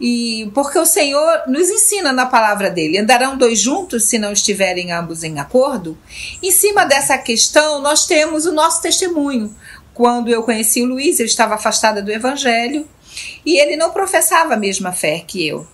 E 0.00 0.50
porque 0.54 0.78
o 0.78 0.86
Senhor 0.86 1.42
nos 1.46 1.68
ensina 1.68 2.12
na 2.12 2.24
palavra 2.24 2.70
dele, 2.70 2.98
andarão 2.98 3.36
dois 3.36 3.58
juntos 3.58 4.04
se 4.04 4.18
não 4.18 4.32
estiverem 4.32 4.92
ambos 4.92 5.22
em 5.22 5.38
acordo. 5.38 5.96
Em 6.42 6.50
cima 6.50 6.86
dessa 6.86 7.18
questão, 7.18 7.82
nós 7.82 8.06
temos 8.06 8.46
o 8.46 8.52
nosso 8.52 8.80
testemunho. 8.80 9.54
Quando 9.92 10.30
eu 10.30 10.42
conheci 10.42 10.82
o 10.82 10.86
Luiz, 10.86 11.20
eu 11.20 11.26
estava 11.26 11.54
afastada 11.54 12.00
do 12.00 12.10
evangelho 12.10 12.88
e 13.44 13.58
ele 13.58 13.76
não 13.76 13.90
professava 13.90 14.54
a 14.54 14.56
mesma 14.56 14.92
fé 14.92 15.22
que 15.26 15.46
eu. 15.46 15.66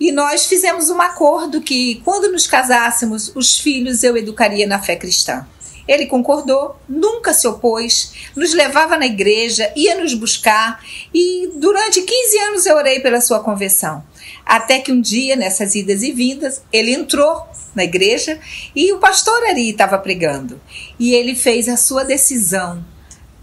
E 0.00 0.10
nós 0.10 0.46
fizemos 0.46 0.88
um 0.88 0.98
acordo 0.98 1.60
que 1.60 2.00
quando 2.02 2.32
nos 2.32 2.46
casássemos, 2.46 3.30
os 3.36 3.58
filhos 3.58 4.02
eu 4.02 4.16
educaria 4.16 4.66
na 4.66 4.80
fé 4.80 4.96
cristã. 4.96 5.46
Ele 5.86 6.06
concordou, 6.06 6.76
nunca 6.88 7.34
se 7.34 7.46
opôs, 7.46 8.12
nos 8.34 8.54
levava 8.54 8.96
na 8.96 9.04
igreja, 9.06 9.70
ia 9.76 10.00
nos 10.00 10.14
buscar 10.14 10.82
e 11.12 11.50
durante 11.56 12.00
15 12.00 12.38
anos 12.38 12.66
eu 12.66 12.76
orei 12.76 13.00
pela 13.00 13.20
sua 13.20 13.40
conversão. 13.40 14.02
Até 14.46 14.78
que 14.78 14.90
um 14.90 15.00
dia, 15.00 15.36
nessas 15.36 15.74
idas 15.74 16.02
e 16.02 16.12
vindas, 16.12 16.62
ele 16.72 16.94
entrou 16.94 17.46
na 17.74 17.84
igreja 17.84 18.40
e 18.74 18.92
o 18.92 18.98
pastor 18.98 19.42
Ari 19.48 19.70
estava 19.70 19.98
pregando. 19.98 20.60
E 20.98 21.14
ele 21.14 21.34
fez 21.34 21.68
a 21.68 21.76
sua 21.76 22.04
decisão 22.04 22.82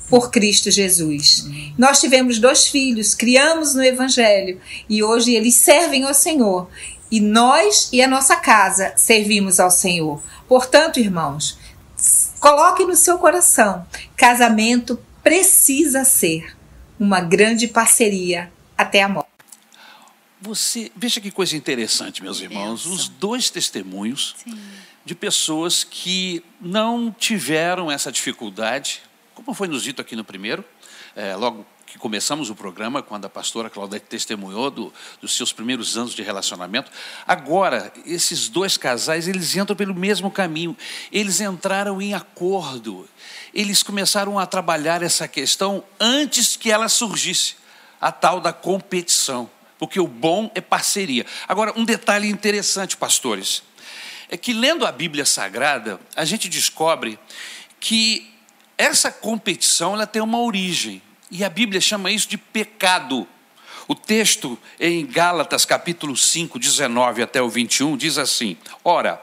por 0.10 0.32
Cristo 0.32 0.72
Jesus. 0.72 1.48
Nós 1.78 2.00
tivemos 2.00 2.40
dois 2.40 2.68
filhos, 2.68 3.14
criamos 3.14 3.74
no 3.74 3.84
Evangelho 3.84 4.60
e 4.90 5.04
hoje 5.04 5.34
eles 5.34 5.56
servem 5.56 6.04
ao 6.04 6.14
Senhor. 6.14 6.70
E 7.10 7.20
nós 7.20 7.90
e 7.92 8.02
a 8.02 8.08
nossa 8.08 8.36
casa 8.36 8.94
servimos 8.98 9.60
ao 9.60 9.72
Senhor. 9.72 10.22
Portanto, 10.48 11.00
irmãos, 11.00 11.58
coloque 12.40 12.84
no 12.86 12.96
seu 12.96 13.18
coração: 13.18 13.86
casamento 14.16 15.00
precisa 15.24 16.04
ser 16.04 16.56
uma 17.00 17.22
grande 17.22 17.68
parceria 17.68 18.52
até 18.78 19.04
a 19.04 19.10
morte. 19.10 19.28
Você, 20.40 20.92
veja 20.96 21.20
que 21.20 21.32
coisa 21.32 21.58
interessante, 21.58 22.22
meus 22.22 22.40
irmãos, 22.40 22.86
os 22.86 23.08
dois 23.08 23.50
testemunhos 23.50 24.36
de 25.04 25.16
pessoas 25.16 25.84
que 25.84 26.44
não 26.62 27.16
tiveram 27.18 27.90
essa 27.90 28.12
dificuldade, 28.12 29.02
como 29.44 29.54
foi 29.54 29.68
nos 29.68 29.84
dito 29.84 30.02
aqui 30.02 30.16
no 30.16 30.24
primeiro, 30.24 30.66
é, 31.16 31.36
logo 31.36 31.64
que 31.86 31.98
começamos 32.00 32.50
o 32.50 32.56
programa, 32.56 33.04
quando 33.04 33.26
a 33.26 33.30
pastora 33.30 33.70
Claudete 33.70 34.08
testemunhou 34.08 34.72
do, 34.72 34.94
dos 35.22 35.38
seus 35.38 35.54
primeiros 35.54 35.96
anos 35.96 36.14
de 36.14 36.24
relacionamento. 36.24 36.92
Agora, 37.26 37.94
esses 38.04 38.50
dois 38.50 38.78
casais, 38.78 39.28
eles 39.28 39.56
entram 39.56 39.76
pelo 39.76 39.94
mesmo 39.94 40.32
caminho, 40.32 40.76
eles 41.12 41.40
entraram 41.40 42.02
em 42.02 42.16
acordo, 42.16 43.08
eles 43.54 43.84
começaram 43.84 44.40
a 44.40 44.48
trabalhar 44.48 45.04
essa 45.04 45.28
questão 45.28 45.84
antes 46.00 46.56
que 46.56 46.72
ela 46.72 46.90
surgisse, 46.90 47.56
a 48.02 48.12
tal 48.12 48.42
da 48.42 48.52
competição 48.52 49.50
porque 49.80 50.00
o 50.00 50.08
bom 50.08 50.50
é 50.56 50.62
parceria. 50.62 51.24
Agora, 51.48 51.72
um 51.76 51.86
detalhe 51.86 52.28
interessante, 52.28 52.98
pastores, 52.98 53.62
é 54.28 54.36
que 54.36 54.52
lendo 54.52 54.88
a 54.88 54.92
Bíblia 54.92 55.24
Sagrada, 55.24 56.00
a 56.16 56.26
gente 56.26 56.50
descobre 56.50 57.20
que 57.80 58.36
essa 58.78 59.12
competição 59.12 59.94
ela 59.94 60.06
tem 60.06 60.22
uma 60.22 60.40
origem, 60.40 61.02
e 61.32 61.44
a 61.44 61.50
Bíblia 61.50 61.82
chama 61.82 62.12
isso 62.12 62.30
de 62.30 62.38
pecado. 62.38 63.28
O 63.88 63.96
texto 63.96 64.58
em 64.80 65.06
Gálatas, 65.06 65.66
capítulo 65.66 66.16
5, 66.16 66.60
19 66.60 67.24
até 67.24 67.42
o 67.42 67.50
21, 67.50 67.98
diz 67.98 68.18
assim: 68.18 68.58
Ora, 68.84 69.22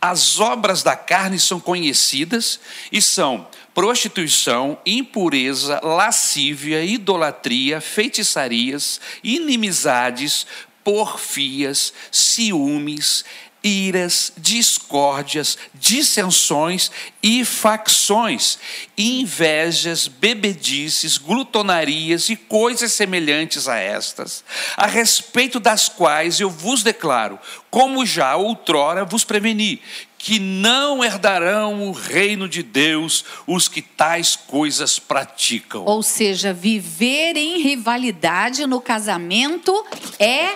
as 0.00 0.40
obras 0.40 0.82
da 0.82 0.96
carne 0.96 1.38
são 1.38 1.60
conhecidas 1.60 2.58
e 2.90 3.00
são 3.00 3.46
prostituição, 3.74 4.78
impureza, 4.86 5.80
lascívia, 5.82 6.82
idolatria, 6.82 7.80
feitiçarias, 7.80 9.00
inimizades, 9.22 10.46
porfias, 10.82 11.92
ciúmes, 12.10 13.24
iras, 13.66 14.32
discórdias, 14.36 15.58
dissensões 15.74 16.90
e 17.22 17.44
facções, 17.44 18.58
invejas, 18.96 20.06
bebedices, 20.06 21.18
glutonarias 21.18 22.28
e 22.28 22.36
coisas 22.36 22.92
semelhantes 22.92 23.66
a 23.66 23.76
estas, 23.76 24.44
a 24.76 24.86
respeito 24.86 25.58
das 25.58 25.88
quais 25.88 26.38
eu 26.38 26.48
vos 26.48 26.82
declaro, 26.82 27.38
como 27.70 28.06
já 28.06 28.36
outrora 28.36 29.04
vos 29.04 29.24
preveni, 29.24 29.82
que 30.16 30.38
não 30.38 31.04
herdarão 31.04 31.88
o 31.88 31.92
reino 31.92 32.48
de 32.48 32.62
Deus 32.62 33.24
os 33.46 33.68
que 33.68 33.82
tais 33.82 34.34
coisas 34.34 34.98
praticam. 34.98 35.84
Ou 35.84 36.02
seja, 36.02 36.52
viver 36.52 37.36
em 37.36 37.60
rivalidade 37.60 38.66
no 38.66 38.80
casamento 38.80 39.72
é 40.18 40.54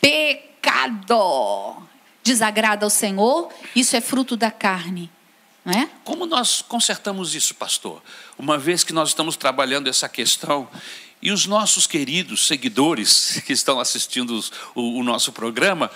pecado. 0.00 1.89
Desagrada 2.22 2.84
ao 2.84 2.90
Senhor, 2.90 3.50
isso 3.74 3.96
é 3.96 4.00
fruto 4.00 4.36
da 4.36 4.50
carne. 4.50 5.10
Não 5.64 5.74
é? 5.74 5.88
Como 6.04 6.24
nós 6.26 6.62
consertamos 6.62 7.34
isso, 7.34 7.54
pastor? 7.54 8.02
Uma 8.38 8.56
vez 8.56 8.82
que 8.82 8.92
nós 8.92 9.10
estamos 9.10 9.36
trabalhando 9.36 9.88
essa 9.88 10.08
questão 10.08 10.68
e 11.22 11.30
os 11.30 11.44
nossos 11.44 11.86
queridos 11.86 12.46
seguidores 12.46 13.40
que 13.46 13.52
estão 13.52 13.78
assistindo 13.78 14.42
o, 14.74 15.00
o 15.00 15.04
nosso 15.04 15.32
programa, 15.32 15.90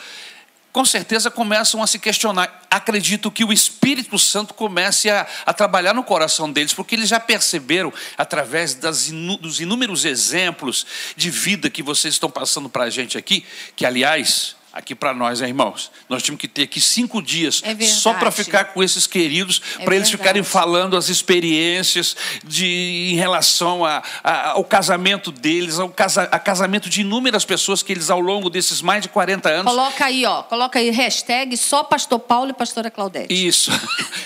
com 0.70 0.84
certeza 0.84 1.30
começam 1.30 1.82
a 1.82 1.86
se 1.86 1.98
questionar. 1.98 2.62
Acredito 2.70 3.30
que 3.30 3.44
o 3.44 3.52
Espírito 3.52 4.18
Santo 4.18 4.52
comece 4.52 5.08
a, 5.08 5.26
a 5.46 5.54
trabalhar 5.54 5.94
no 5.94 6.02
coração 6.02 6.50
deles, 6.50 6.74
porque 6.74 6.96
eles 6.96 7.08
já 7.08 7.20
perceberam, 7.20 7.92
através 8.18 8.76
inu- 9.08 9.36
dos 9.38 9.60
inúmeros 9.60 10.04
exemplos 10.04 10.84
de 11.16 11.30
vida 11.30 11.70
que 11.70 11.82
vocês 11.82 12.14
estão 12.14 12.28
passando 12.28 12.68
para 12.68 12.84
a 12.84 12.90
gente 12.90 13.16
aqui, 13.16 13.46
que, 13.76 13.86
aliás, 13.86 14.56
aqui 14.76 14.92
para 14.94 15.14
nós, 15.14 15.40
né, 15.40 15.46
irmãos, 15.46 15.90
nós 16.08 16.20
tínhamos 16.20 16.40
que 16.40 16.48
ter 16.48 16.64
aqui 16.64 16.80
cinco 16.80 17.22
dias 17.22 17.62
É 17.64 17.74
só 17.86 18.12
para 18.12 18.30
ficar 18.32 18.64
com 18.64 18.82
esses 18.82 19.06
queridos, 19.06 19.62
É 19.78 19.84
para 19.84 19.94
eles 19.94 20.10
ficarem 20.10 20.42
falando 20.42 20.96
as 20.96 21.08
experiências 21.08 22.16
de, 22.42 23.10
em 23.12 23.14
relação 23.16 23.84
a, 23.84 24.02
a- 24.22 24.50
ao 24.50 24.64
casamento 24.64 25.30
deles, 25.30 25.78
ao 25.78 25.88
casa, 25.88 26.24
a 26.24 26.38
casamento 26.40 26.90
de 26.90 27.02
inúmeras 27.02 27.44
pessoas 27.44 27.82
que 27.84 27.92
eles, 27.92 28.10
ao 28.10 28.18
longo 28.20 28.50
desses 28.50 28.82
mais 28.82 29.00
de 29.02 29.08
40 29.08 29.48
anos, 29.48 29.72
Coloca 29.72 30.04
aí, 30.06 30.26
ó, 30.26 30.42
coloca 30.42 30.78
aí 30.80 30.90
hashtag 30.90 31.56
só 31.56 31.84
pastor 31.84 32.18
Paulo 32.18 32.50
e 32.50 32.52
pastora 32.52 32.90
Claudete. 32.90 33.32
Isso. 33.32 33.70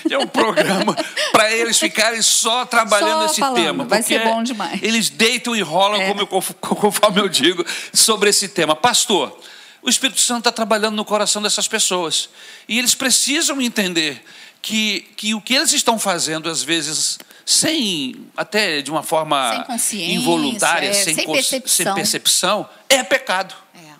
É 0.09 0.17
um 0.17 0.25
programa 0.25 0.95
para 1.31 1.51
eles 1.51 1.77
ficarem 1.77 2.21
só 2.23 2.65
trabalhando 2.65 3.19
Só 3.19 3.25
esse 3.27 3.39
falando, 3.39 3.55
tema. 3.63 3.83
vai 3.85 4.01
ser 4.01 4.23
bom 4.23 4.41
demais. 4.41 4.81
Eles 4.81 5.07
deitam 5.09 5.55
e 5.55 5.61
rolam, 5.61 6.01
É. 6.01 6.07
como 6.07 6.21
eu, 6.21 6.27
conforme 6.27 7.21
eu 7.21 7.29
digo, 7.29 7.63
sobre 7.93 8.31
esse 8.31 8.47
tema. 8.49 8.75
Pastor, 8.75 9.37
o 9.81 9.89
Espírito 9.89 10.19
Santo 10.19 10.39
está 10.39 10.51
trabalhando 10.51 10.95
no 10.95 11.05
coração 11.05 11.41
dessas 11.41 11.67
pessoas. 11.67 12.29
E 12.67 12.77
eles 12.77 12.95
precisam 12.95 13.61
entender 13.61 14.23
que, 14.61 15.01
que 15.15 15.33
o 15.33 15.41
que 15.41 15.53
eles 15.53 15.71
estão 15.73 15.97
fazendo, 15.97 16.49
às 16.49 16.61
vezes, 16.61 17.17
sem, 17.45 18.27
até 18.35 18.81
de 18.81 18.91
uma 18.91 19.03
forma 19.03 19.65
Sem 19.77 20.15
involuntária, 20.15 20.89
é, 20.89 20.93
sem, 20.93 21.15
sem 21.15 21.25
percepção. 21.25 21.85
sem 21.85 21.95
percepção, 21.95 22.69
é 22.89 23.03
pecado. 23.03 23.55
É. 23.73 23.93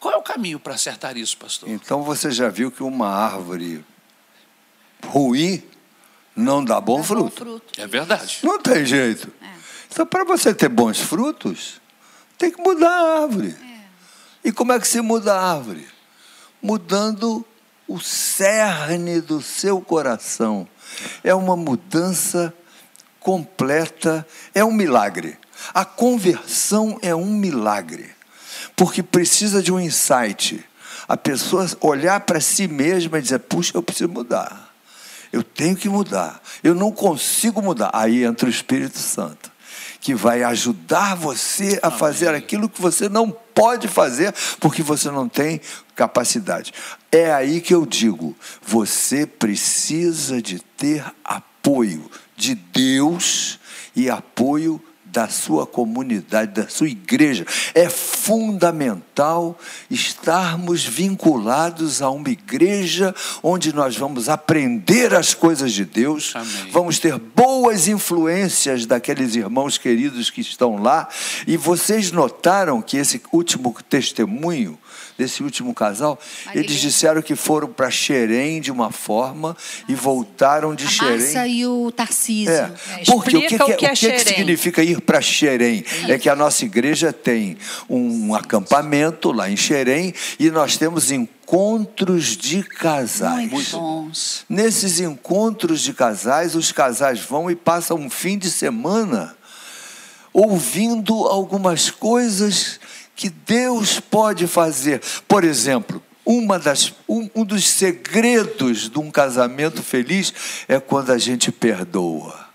Qual 0.00 0.12
é 0.14 0.16
o 0.16 0.22
caminho 0.22 0.58
para 0.58 0.74
acertar 0.74 1.16
isso, 1.16 1.36
pastor? 1.36 1.68
Então 1.68 2.02
você 2.02 2.30
já 2.30 2.48
viu 2.48 2.70
que 2.70 2.82
uma 2.82 3.08
árvore 3.08 3.84
ruim 5.06 5.62
não 6.34 6.64
dá 6.64 6.80
bom 6.80 6.98
Bom 6.98 7.02
fruto. 7.04 7.36
fruto. 7.36 7.80
É 7.80 7.86
verdade. 7.86 8.40
Não 8.42 8.58
tem 8.60 8.84
jeito. 8.84 9.32
Então, 9.90 10.04
para 10.04 10.24
você 10.24 10.52
ter 10.52 10.68
bons 10.68 11.00
frutos, 11.00 11.80
tem 12.36 12.50
que 12.50 12.60
mudar 12.60 12.90
a 12.90 13.22
árvore. 13.22 13.56
E 14.46 14.52
como 14.52 14.72
é 14.72 14.78
que 14.78 14.86
se 14.86 15.00
muda 15.00 15.34
a 15.34 15.54
árvore? 15.54 15.84
Mudando 16.62 17.44
o 17.88 17.98
cerne 17.98 19.20
do 19.20 19.42
seu 19.42 19.80
coração. 19.80 20.68
É 21.24 21.34
uma 21.34 21.56
mudança 21.56 22.54
completa, 23.18 24.24
é 24.54 24.64
um 24.64 24.70
milagre. 24.70 25.36
A 25.74 25.84
conversão 25.84 26.96
é 27.02 27.12
um 27.12 27.26
milagre. 27.26 28.08
Porque 28.76 29.02
precisa 29.02 29.60
de 29.60 29.72
um 29.72 29.80
insight. 29.80 30.64
A 31.08 31.16
pessoa 31.16 31.66
olhar 31.80 32.20
para 32.20 32.40
si 32.40 32.68
mesma 32.68 33.18
e 33.18 33.22
dizer: 33.22 33.40
puxa, 33.40 33.72
eu 33.74 33.82
preciso 33.82 34.08
mudar. 34.08 34.72
Eu 35.32 35.42
tenho 35.42 35.74
que 35.74 35.88
mudar. 35.88 36.40
Eu 36.62 36.72
não 36.72 36.92
consigo 36.92 37.60
mudar. 37.60 37.90
Aí 37.92 38.22
entra 38.22 38.46
o 38.46 38.50
Espírito 38.50 39.00
Santo, 39.00 39.50
que 40.00 40.14
vai 40.14 40.44
ajudar 40.44 41.16
você 41.16 41.80
a 41.82 41.90
fazer 41.90 42.28
aquilo 42.28 42.68
que 42.68 42.80
você 42.80 43.08
não 43.08 43.36
pode 43.56 43.88
fazer, 43.88 44.34
porque 44.60 44.82
você 44.82 45.10
não 45.10 45.26
tem 45.26 45.62
capacidade. 45.94 46.74
É 47.10 47.32
aí 47.32 47.62
que 47.62 47.74
eu 47.74 47.86
digo: 47.86 48.36
você 48.62 49.26
precisa 49.26 50.42
de 50.42 50.60
ter 50.60 51.02
apoio 51.24 52.10
de 52.36 52.54
Deus 52.54 53.58
e 53.96 54.10
apoio 54.10 54.80
da 55.16 55.30
sua 55.30 55.66
comunidade, 55.66 56.60
da 56.60 56.68
sua 56.68 56.88
igreja. 56.88 57.46
É 57.74 57.88
fundamental 57.88 59.58
estarmos 59.90 60.84
vinculados 60.84 62.02
a 62.02 62.10
uma 62.10 62.28
igreja 62.28 63.14
onde 63.42 63.74
nós 63.74 63.96
vamos 63.96 64.28
aprender 64.28 65.14
as 65.14 65.32
coisas 65.32 65.72
de 65.72 65.86
Deus, 65.86 66.34
Amém. 66.36 66.70
vamos 66.70 66.98
ter 66.98 67.18
boas 67.18 67.88
influências 67.88 68.84
daqueles 68.84 69.34
irmãos 69.34 69.78
queridos 69.78 70.28
que 70.28 70.42
estão 70.42 70.82
lá. 70.82 71.08
E 71.46 71.56
vocês 71.56 72.12
notaram 72.12 72.82
que 72.82 72.98
esse 72.98 73.22
último 73.32 73.74
testemunho 73.88 74.78
desse 75.16 75.42
último 75.42 75.74
casal, 75.74 76.18
Marilene. 76.46 76.66
eles 76.66 76.80
disseram 76.80 77.22
que 77.22 77.34
foram 77.34 77.68
para 77.68 77.90
Xerém 77.90 78.60
de 78.60 78.70
uma 78.70 78.90
forma 78.90 79.56
e 79.88 79.94
voltaram 79.94 80.74
de 80.74 80.86
A 80.86 80.88
Xerém. 80.88 81.18
Márcia 81.18 81.46
e 81.46 81.66
o 81.66 81.90
Tarcísio. 81.90 82.52
É, 82.52 82.72
É, 83.00 83.04
porque 83.06 83.36
o 83.36 83.40
que, 83.40 83.48
que, 83.48 83.54
o 83.56 83.58
que 83.58 83.72
é 83.72 83.74
o 83.74 83.78
que, 83.78 83.88
que 83.88 83.96
Xerém. 83.96 84.18
significa 84.18 84.82
ir 84.82 85.00
para 85.00 85.20
Xerém? 85.20 85.84
É 86.08 86.18
que 86.18 86.28
a 86.28 86.36
nossa 86.36 86.64
igreja 86.64 87.12
tem 87.12 87.56
um 87.88 88.34
acampamento 88.34 89.32
lá 89.32 89.50
em 89.50 89.56
Xerém 89.56 90.12
e 90.38 90.50
nós 90.50 90.76
temos 90.76 91.10
encontros 91.10 92.36
de 92.36 92.62
casais. 92.62 93.50
Muito 93.50 93.78
bons. 93.78 94.44
Nesses 94.48 95.00
encontros 95.00 95.80
de 95.80 95.92
casais, 95.92 96.54
os 96.54 96.72
casais 96.72 97.20
vão 97.20 97.50
e 97.50 97.56
passam 97.56 97.96
um 97.96 98.10
fim 98.10 98.36
de 98.36 98.50
semana 98.50 99.36
ouvindo 100.32 101.14
algumas 101.26 101.90
coisas 101.90 102.78
que 103.16 103.30
Deus 103.30 103.98
pode 103.98 104.46
fazer. 104.46 105.00
Por 105.26 105.42
exemplo, 105.42 106.02
uma 106.24 106.58
das, 106.58 106.92
um, 107.08 107.30
um 107.34 107.44
dos 107.44 107.66
segredos 107.66 108.90
de 108.90 108.98
um 108.98 109.10
casamento 109.10 109.82
feliz 109.82 110.34
é 110.68 110.78
quando 110.78 111.10
a 111.10 111.18
gente 111.18 111.50
perdoa. 111.50 112.46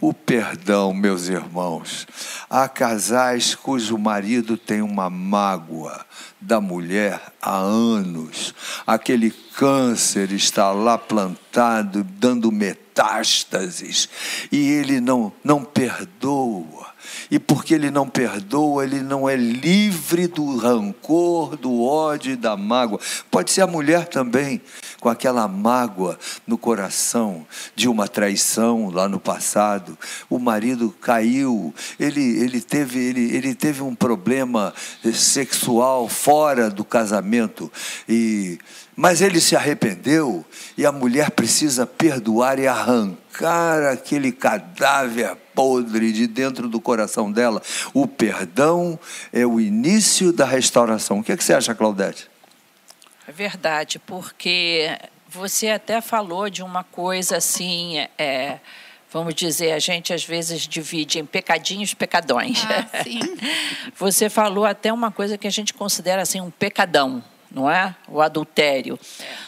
O 0.00 0.12
perdão, 0.12 0.92
meus 0.92 1.28
irmãos. 1.28 2.08
Há 2.50 2.68
casais 2.68 3.54
cujo 3.54 3.96
marido 3.96 4.56
tem 4.56 4.82
uma 4.82 5.08
mágoa 5.08 6.04
da 6.40 6.60
mulher 6.60 7.20
há 7.40 7.56
anos. 7.56 8.52
Aquele 8.84 9.30
câncer 9.30 10.32
está 10.32 10.72
lá 10.72 10.98
plantado, 10.98 12.02
dando 12.02 12.50
metástases, 12.50 14.08
e 14.50 14.70
ele 14.72 15.00
não, 15.00 15.32
não 15.44 15.62
perdoa. 15.62 16.91
E 17.32 17.38
porque 17.38 17.72
ele 17.72 17.90
não 17.90 18.06
perdoa, 18.06 18.84
ele 18.84 19.00
não 19.00 19.26
é 19.26 19.34
livre 19.34 20.26
do 20.26 20.54
rancor, 20.58 21.56
do 21.56 21.82
ódio 21.82 22.32
e 22.32 22.36
da 22.36 22.58
mágoa. 22.58 23.00
Pode 23.30 23.50
ser 23.50 23.62
a 23.62 23.66
mulher 23.66 24.06
também, 24.06 24.60
com 25.00 25.08
aquela 25.08 25.48
mágoa 25.48 26.18
no 26.46 26.58
coração 26.58 27.46
de 27.74 27.88
uma 27.88 28.06
traição 28.06 28.90
lá 28.90 29.08
no 29.08 29.18
passado. 29.18 29.96
O 30.28 30.38
marido 30.38 30.94
caiu, 31.00 31.74
ele, 31.98 32.20
ele, 32.20 32.60
teve, 32.60 32.98
ele, 32.98 33.34
ele 33.34 33.54
teve 33.54 33.82
um 33.82 33.94
problema 33.94 34.74
sexual 35.14 36.10
fora 36.10 36.68
do 36.68 36.84
casamento. 36.84 37.72
E, 38.06 38.58
mas 38.94 39.22
ele 39.22 39.40
se 39.40 39.56
arrependeu 39.56 40.44
e 40.76 40.84
a 40.84 40.92
mulher 40.92 41.30
precisa 41.30 41.86
perdoar 41.86 42.58
e 42.58 42.68
arrancar 42.68 43.90
aquele 43.90 44.32
cadáver 44.32 45.34
podre 45.54 46.12
de 46.12 46.26
dentro 46.26 46.68
do 46.68 46.80
coração 46.80 47.30
dela. 47.30 47.62
O 47.92 48.06
perdão 48.06 48.98
é 49.32 49.46
o 49.46 49.60
início 49.60 50.32
da 50.32 50.44
restauração. 50.44 51.20
O 51.20 51.24
que, 51.24 51.32
é 51.32 51.36
que 51.36 51.44
você 51.44 51.54
acha, 51.54 51.74
Claudete? 51.74 52.30
É 53.26 53.32
verdade, 53.32 53.98
porque 54.00 54.98
você 55.28 55.68
até 55.68 56.00
falou 56.00 56.50
de 56.50 56.62
uma 56.62 56.84
coisa 56.84 57.36
assim, 57.36 58.06
é, 58.18 58.58
vamos 59.12 59.34
dizer, 59.34 59.72
a 59.72 59.78
gente 59.78 60.12
às 60.12 60.24
vezes 60.24 60.66
divide 60.66 61.18
em 61.18 61.24
pecadinhos 61.24 61.94
pecadões. 61.94 62.64
Ah, 62.64 63.02
sim. 63.02 63.20
Você 63.96 64.28
falou 64.30 64.64
até 64.64 64.92
uma 64.92 65.10
coisa 65.10 65.38
que 65.38 65.46
a 65.46 65.50
gente 65.50 65.72
considera 65.74 66.22
assim 66.22 66.40
um 66.40 66.50
pecadão, 66.50 67.22
não 67.50 67.70
é? 67.70 67.94
O 68.08 68.20
adultério. 68.20 68.98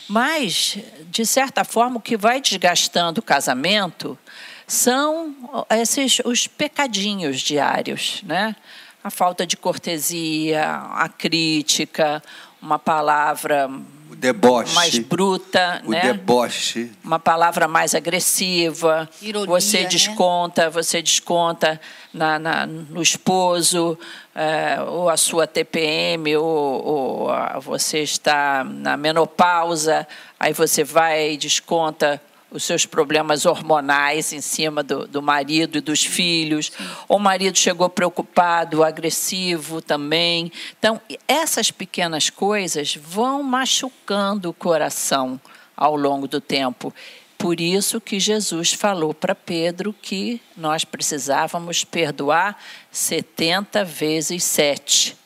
Mas, 0.09 0.78
de 1.11 1.24
certa 1.24 1.64
forma, 1.64 1.96
o 1.96 2.00
que 2.00 2.16
vai 2.16 2.40
desgastando 2.40 3.20
o 3.20 3.22
casamento 3.22 4.18
são 4.67 5.35
esses 5.71 6.21
os 6.25 6.47
pecadinhos 6.47 7.41
diários, 7.41 8.21
né? 8.25 8.55
A 9.03 9.11
falta 9.11 9.47
de 9.47 9.57
cortesia, 9.57 10.65
a 10.95 11.09
crítica, 11.09 12.23
uma 12.62 12.79
palavra 12.79 13.69
O 14.11 14.17
deboche. 14.17 14.75
mais 14.75 14.99
bruta, 14.99 15.83
o 15.85 15.91
né? 15.91 16.01
deboche. 16.01 16.91
uma 17.05 17.19
palavra 17.19 17.69
mais 17.69 17.95
agressiva, 17.95 19.07
Ironia, 19.21 19.47
você 19.47 19.83
né? 19.83 19.89
desconta, 19.89 20.71
você 20.71 21.03
desconta 21.03 21.79
na, 22.15 22.39
na- 22.39 22.65
no 22.67 23.03
esposo, 23.03 23.99
eh, 24.35 24.79
ou 24.87 25.11
a 25.11 25.19
sua 25.19 25.47
TPM, 25.47 26.35
ou, 26.39 26.47
ou 26.47 27.31
a- 27.31 27.59
você 27.59 27.99
está 28.01 28.65
na 28.65 28.97
menopausa, 28.97 30.09
aí 30.41 30.55
você 30.55 30.83
vai 30.83 31.33
e 31.33 31.37
desconta 31.37 32.19
os 32.55 32.62
seus 32.62 32.86
problemas 32.86 33.46
hormonais 33.46 34.32
em 34.32 34.40
cima 34.40 34.80
do, 34.80 35.09
do 35.09 35.20
marido 35.20 35.76
e 35.76 35.80
dos 35.80 36.05
filhos, 36.05 36.70
o 37.09 37.18
marido 37.18 37.59
chegou 37.59 37.90
preocupado, 37.90 38.84
agressivo 38.84 39.82
também. 39.82 40.52
Então, 40.78 41.00
essas 41.26 41.72
pequenas 41.72 42.30
coisas 42.30 42.94
vão 42.94 43.42
machucando 43.42 44.48
o 44.48 44.55
coração 44.55 45.40
ao 45.76 45.96
longo 45.96 46.28
do 46.28 46.40
tempo. 46.40 46.94
Por 47.36 47.61
isso 47.61 48.00
que 48.00 48.20
Jesus 48.20 48.72
falou 48.72 49.12
para 49.12 49.34
Pedro 49.34 49.92
que 49.92 50.40
nós 50.57 50.84
precisávamos 50.84 51.82
perdoar 51.82 52.57
70 52.92 53.84
vezes 53.84 54.44
7, 54.44 55.16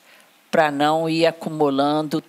para 0.49 0.71
não 0.71 1.07
ir 1.07 1.27
acumulando 1.27 2.23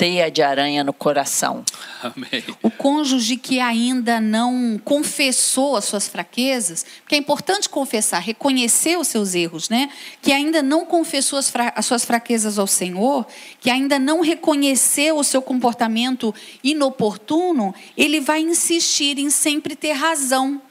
teia 0.00 0.30
de 0.30 0.40
aranha 0.40 0.82
no 0.82 0.94
coração. 0.94 1.62
Amém. 2.02 2.42
O 2.62 2.70
cônjuge 2.70 3.36
que 3.36 3.60
ainda 3.60 4.18
não 4.18 4.80
confessou 4.82 5.76
as 5.76 5.84
suas 5.84 6.08
fraquezas, 6.08 6.86
porque 7.02 7.14
é 7.16 7.18
importante 7.18 7.68
confessar, 7.68 8.18
reconhecer 8.18 8.96
os 8.96 9.08
seus 9.08 9.34
erros, 9.34 9.68
né? 9.68 9.90
Que 10.22 10.32
ainda 10.32 10.62
não 10.62 10.86
confessou 10.86 11.38
as, 11.38 11.50
fra- 11.50 11.74
as 11.76 11.84
suas 11.84 12.02
fraquezas 12.02 12.58
ao 12.58 12.66
Senhor, 12.66 13.26
que 13.60 13.68
ainda 13.68 13.98
não 13.98 14.22
reconheceu 14.22 15.18
o 15.18 15.22
seu 15.22 15.42
comportamento 15.42 16.34
inoportuno, 16.64 17.74
ele 17.94 18.20
vai 18.20 18.40
insistir 18.40 19.18
em 19.18 19.28
sempre 19.28 19.76
ter 19.76 19.92
razão. 19.92 20.62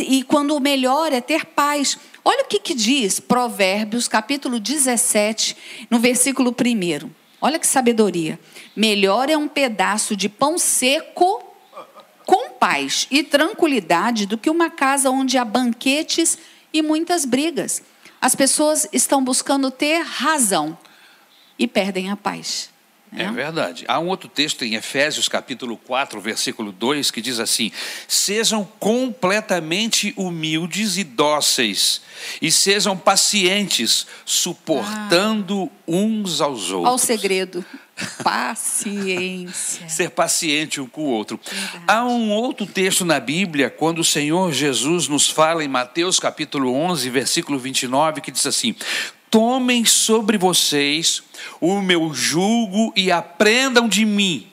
E 0.00 0.24
quando 0.24 0.56
o 0.56 0.60
melhor 0.60 1.12
é 1.12 1.20
ter 1.20 1.44
paz. 1.44 1.96
Olha 2.24 2.42
o 2.42 2.48
que, 2.48 2.58
que 2.58 2.74
diz 2.74 3.20
Provérbios, 3.20 4.08
capítulo 4.08 4.58
17, 4.58 5.56
no 5.88 6.00
versículo 6.00 6.50
1. 6.50 7.25
Olha 7.46 7.60
que 7.60 7.66
sabedoria. 7.68 8.40
Melhor 8.74 9.30
é 9.30 9.36
um 9.36 9.46
pedaço 9.46 10.16
de 10.16 10.28
pão 10.28 10.58
seco 10.58 11.44
com 12.24 12.50
paz 12.50 13.06
e 13.08 13.22
tranquilidade 13.22 14.26
do 14.26 14.36
que 14.36 14.50
uma 14.50 14.68
casa 14.68 15.10
onde 15.10 15.38
há 15.38 15.44
banquetes 15.44 16.36
e 16.72 16.82
muitas 16.82 17.24
brigas. 17.24 17.84
As 18.20 18.34
pessoas 18.34 18.88
estão 18.92 19.22
buscando 19.22 19.70
ter 19.70 20.02
razão 20.02 20.76
e 21.56 21.68
perdem 21.68 22.10
a 22.10 22.16
paz. 22.16 22.68
É 23.12 23.30
verdade. 23.30 23.84
Há 23.88 23.98
um 23.98 24.08
outro 24.08 24.28
texto 24.28 24.64
em 24.64 24.74
Efésios, 24.74 25.28
capítulo 25.28 25.76
4, 25.76 26.20
versículo 26.20 26.72
2, 26.72 27.10
que 27.10 27.20
diz 27.20 27.38
assim: 27.38 27.70
Sejam 28.08 28.64
completamente 28.78 30.12
humildes 30.16 30.98
e 30.98 31.04
dóceis, 31.04 32.02
e 32.42 32.50
sejam 32.50 32.96
pacientes, 32.96 34.06
suportando 34.24 35.70
uns 35.86 36.40
aos 36.40 36.70
outros. 36.70 36.92
segredo. 36.98 37.64
Paciência. 38.22 39.88
Ser 39.88 40.10
paciente 40.10 40.80
um 40.80 40.86
com 40.86 41.02
o 41.02 41.10
outro. 41.10 41.40
Há 41.86 42.04
um 42.04 42.30
outro 42.30 42.66
texto 42.66 43.06
na 43.06 43.18
Bíblia, 43.18 43.70
quando 43.70 44.00
o 44.00 44.04
Senhor 44.04 44.52
Jesus 44.52 45.08
nos 45.08 45.30
fala 45.30 45.64
em 45.64 45.68
Mateus 45.68 46.20
capítulo 46.20 46.74
11, 46.74 47.08
versículo 47.08 47.58
29, 47.58 48.20
que 48.20 48.30
diz 48.30 48.44
assim: 48.46 48.74
Tomem 49.30 49.84
sobre 49.84 50.38
vocês 50.38 51.22
o 51.60 51.80
meu 51.80 52.14
jugo 52.14 52.92
e 52.96 53.10
aprendam 53.10 53.88
de 53.88 54.04
mim, 54.04 54.46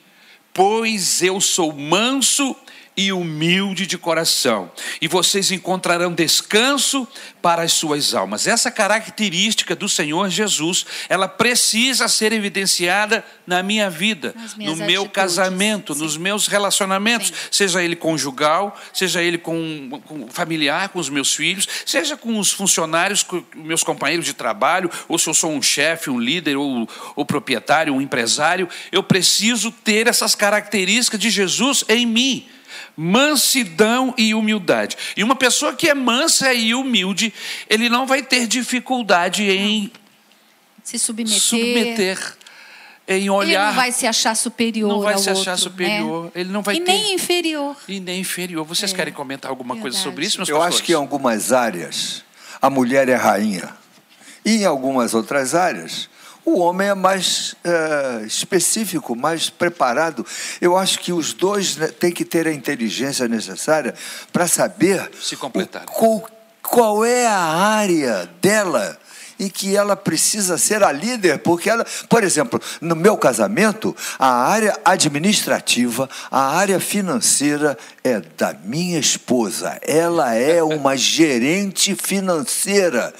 pois 0.52 1.22
eu 1.22 1.40
sou 1.40 1.72
manso 1.72 2.56
e 2.96 3.12
humilde 3.12 3.86
de 3.86 3.98
coração, 3.98 4.70
e 5.00 5.08
vocês 5.08 5.50
encontrarão 5.50 6.12
descanso 6.12 7.08
para 7.42 7.62
as 7.62 7.72
suas 7.72 8.14
almas. 8.14 8.46
Essa 8.46 8.70
característica 8.70 9.74
do 9.74 9.88
Senhor 9.88 10.30
Jesus, 10.30 10.86
ela 11.08 11.26
precisa 11.26 12.06
ser 12.06 12.32
evidenciada 12.32 13.24
na 13.46 13.62
minha 13.62 13.90
vida, 13.90 14.32
no 14.34 14.56
minhas 14.56 14.78
meu 14.78 15.02
atitudes, 15.02 15.12
casamento, 15.12 15.94
nos 15.94 16.16
meus 16.16 16.46
relacionamentos, 16.46 17.32
seja 17.50 17.82
ele 17.82 17.96
conjugal, 17.96 18.78
seja 18.92 19.22
ele 19.22 19.38
com, 19.38 20.00
com 20.06 20.28
familiar, 20.28 20.88
com 20.88 21.00
os 21.00 21.08
meus 21.08 21.34
filhos, 21.34 21.68
seja 21.84 22.16
com 22.16 22.38
os 22.38 22.52
funcionários, 22.52 23.22
com 23.22 23.42
meus 23.54 23.82
companheiros 23.82 24.24
de 24.24 24.32
trabalho, 24.32 24.90
ou 25.08 25.18
se 25.18 25.28
eu 25.28 25.34
sou 25.34 25.50
um 25.50 25.60
chefe, 25.60 26.10
um 26.10 26.18
líder, 26.18 26.56
ou, 26.56 26.88
ou 27.16 27.26
proprietário, 27.26 27.92
um 27.92 28.00
empresário, 28.00 28.68
eu 28.92 29.02
preciso 29.02 29.72
ter 29.72 30.06
essas 30.06 30.34
características 30.34 31.18
de 31.18 31.28
Jesus 31.28 31.84
em 31.88 32.06
mim. 32.06 32.48
Mansidão 32.96 34.14
e 34.16 34.34
humildade. 34.34 34.96
E 35.16 35.24
uma 35.24 35.34
pessoa 35.36 35.72
que 35.74 35.88
é 35.88 35.94
mansa 35.94 36.52
e 36.54 36.74
humilde, 36.74 37.32
ele 37.68 37.88
não 37.88 38.06
vai 38.06 38.22
ter 38.22 38.46
dificuldade 38.46 39.42
em 39.50 39.90
Se 40.82 40.98
submeter. 40.98 41.40
submeter, 41.40 42.36
em 43.08 43.28
olhar. 43.30 43.60
Ele 43.60 43.68
não 43.70 43.74
vai 43.74 43.92
se 43.92 44.06
achar 44.06 44.34
superior 44.36 44.88
Não 44.88 45.00
vai 45.00 45.14
ao 45.14 45.20
se 45.20 45.28
achar 45.30 45.52
outro, 45.52 45.64
superior, 45.70 46.24
né? 46.26 46.30
ele 46.36 46.50
não 46.50 46.62
vai 46.62 46.76
e 46.76 46.80
ter- 46.80 46.92
nem 46.92 47.14
inferior. 47.14 47.76
E 47.88 47.98
nem 48.00 48.20
inferior. 48.20 48.64
Vocês 48.64 48.92
querem 48.92 49.12
comentar 49.12 49.50
alguma 49.50 49.76
coisa 49.76 49.98
sobre 49.98 50.24
isso, 50.26 50.38
meus 50.38 50.48
Eu 50.48 50.56
pastores? 50.56 50.76
acho 50.76 50.84
que 50.84 50.92
em 50.92 50.96
algumas 50.96 51.52
áreas 51.52 52.24
a 52.62 52.70
mulher 52.70 53.08
é 53.08 53.14
rainha. 53.16 53.74
E 54.44 54.56
em 54.56 54.64
algumas 54.64 55.14
outras 55.14 55.54
áreas 55.54 56.08
o 56.44 56.58
homem 56.58 56.88
é 56.88 56.94
mais 56.94 57.54
eh, 57.64 58.22
específico, 58.26 59.16
mais 59.16 59.48
preparado. 59.48 60.26
Eu 60.60 60.76
acho 60.76 60.98
que 60.98 61.12
os 61.12 61.32
dois 61.32 61.76
né, 61.76 61.88
têm 61.88 62.12
que 62.12 62.24
ter 62.24 62.46
a 62.46 62.52
inteligência 62.52 63.26
necessária 63.26 63.94
para 64.32 64.46
saber 64.46 65.10
Se 65.20 65.36
completar. 65.36 65.86
qual, 65.86 66.28
qual 66.62 67.04
é 67.04 67.26
a 67.26 67.38
área 67.38 68.28
dela 68.42 68.98
em 69.38 69.48
que 69.48 69.76
ela 69.76 69.96
precisa 69.96 70.56
ser 70.58 70.82
a 70.82 70.92
líder, 70.92 71.38
porque 71.38 71.68
ela, 71.70 71.84
por 72.08 72.22
exemplo, 72.24 72.60
no 72.80 72.94
meu 72.94 73.16
casamento, 73.16 73.96
a 74.18 74.28
área 74.48 74.78
administrativa, 74.84 76.08
a 76.30 76.56
área 76.56 76.78
financeira 76.80 77.76
é 78.02 78.20
da 78.36 78.54
minha 78.64 78.98
esposa. 78.98 79.78
Ela 79.82 80.34
é 80.34 80.62
uma 80.62 80.96
gerente 80.98 81.94
financeira. 81.94 83.12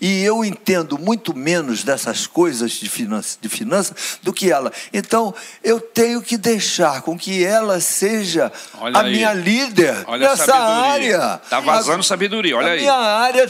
E 0.00 0.22
eu 0.24 0.44
entendo 0.44 0.98
muito 0.98 1.36
menos 1.36 1.84
dessas 1.84 2.26
coisas 2.26 2.72
de 2.72 2.88
finanças, 2.88 3.38
de 3.40 3.48
finança 3.48 3.94
do 4.22 4.32
que 4.32 4.50
ela. 4.50 4.72
Então, 4.92 5.34
eu 5.62 5.80
tenho 5.80 6.20
que 6.20 6.36
deixar 6.36 7.02
com 7.02 7.16
que 7.16 7.44
ela 7.44 7.80
seja 7.80 8.50
Olha 8.80 8.98
a 8.98 9.02
aí. 9.02 9.12
minha 9.12 9.32
líder 9.32 9.94
Olha 10.06 10.28
nessa 10.30 10.54
área. 10.56 11.40
Tá 11.48 11.60
vazando 11.60 12.00
A- 12.00 12.02
sabedoria, 12.02 12.56
olha 12.56 12.68
a 12.68 12.72
aí. 12.72 12.80
minha 12.80 12.92
área, 12.94 13.46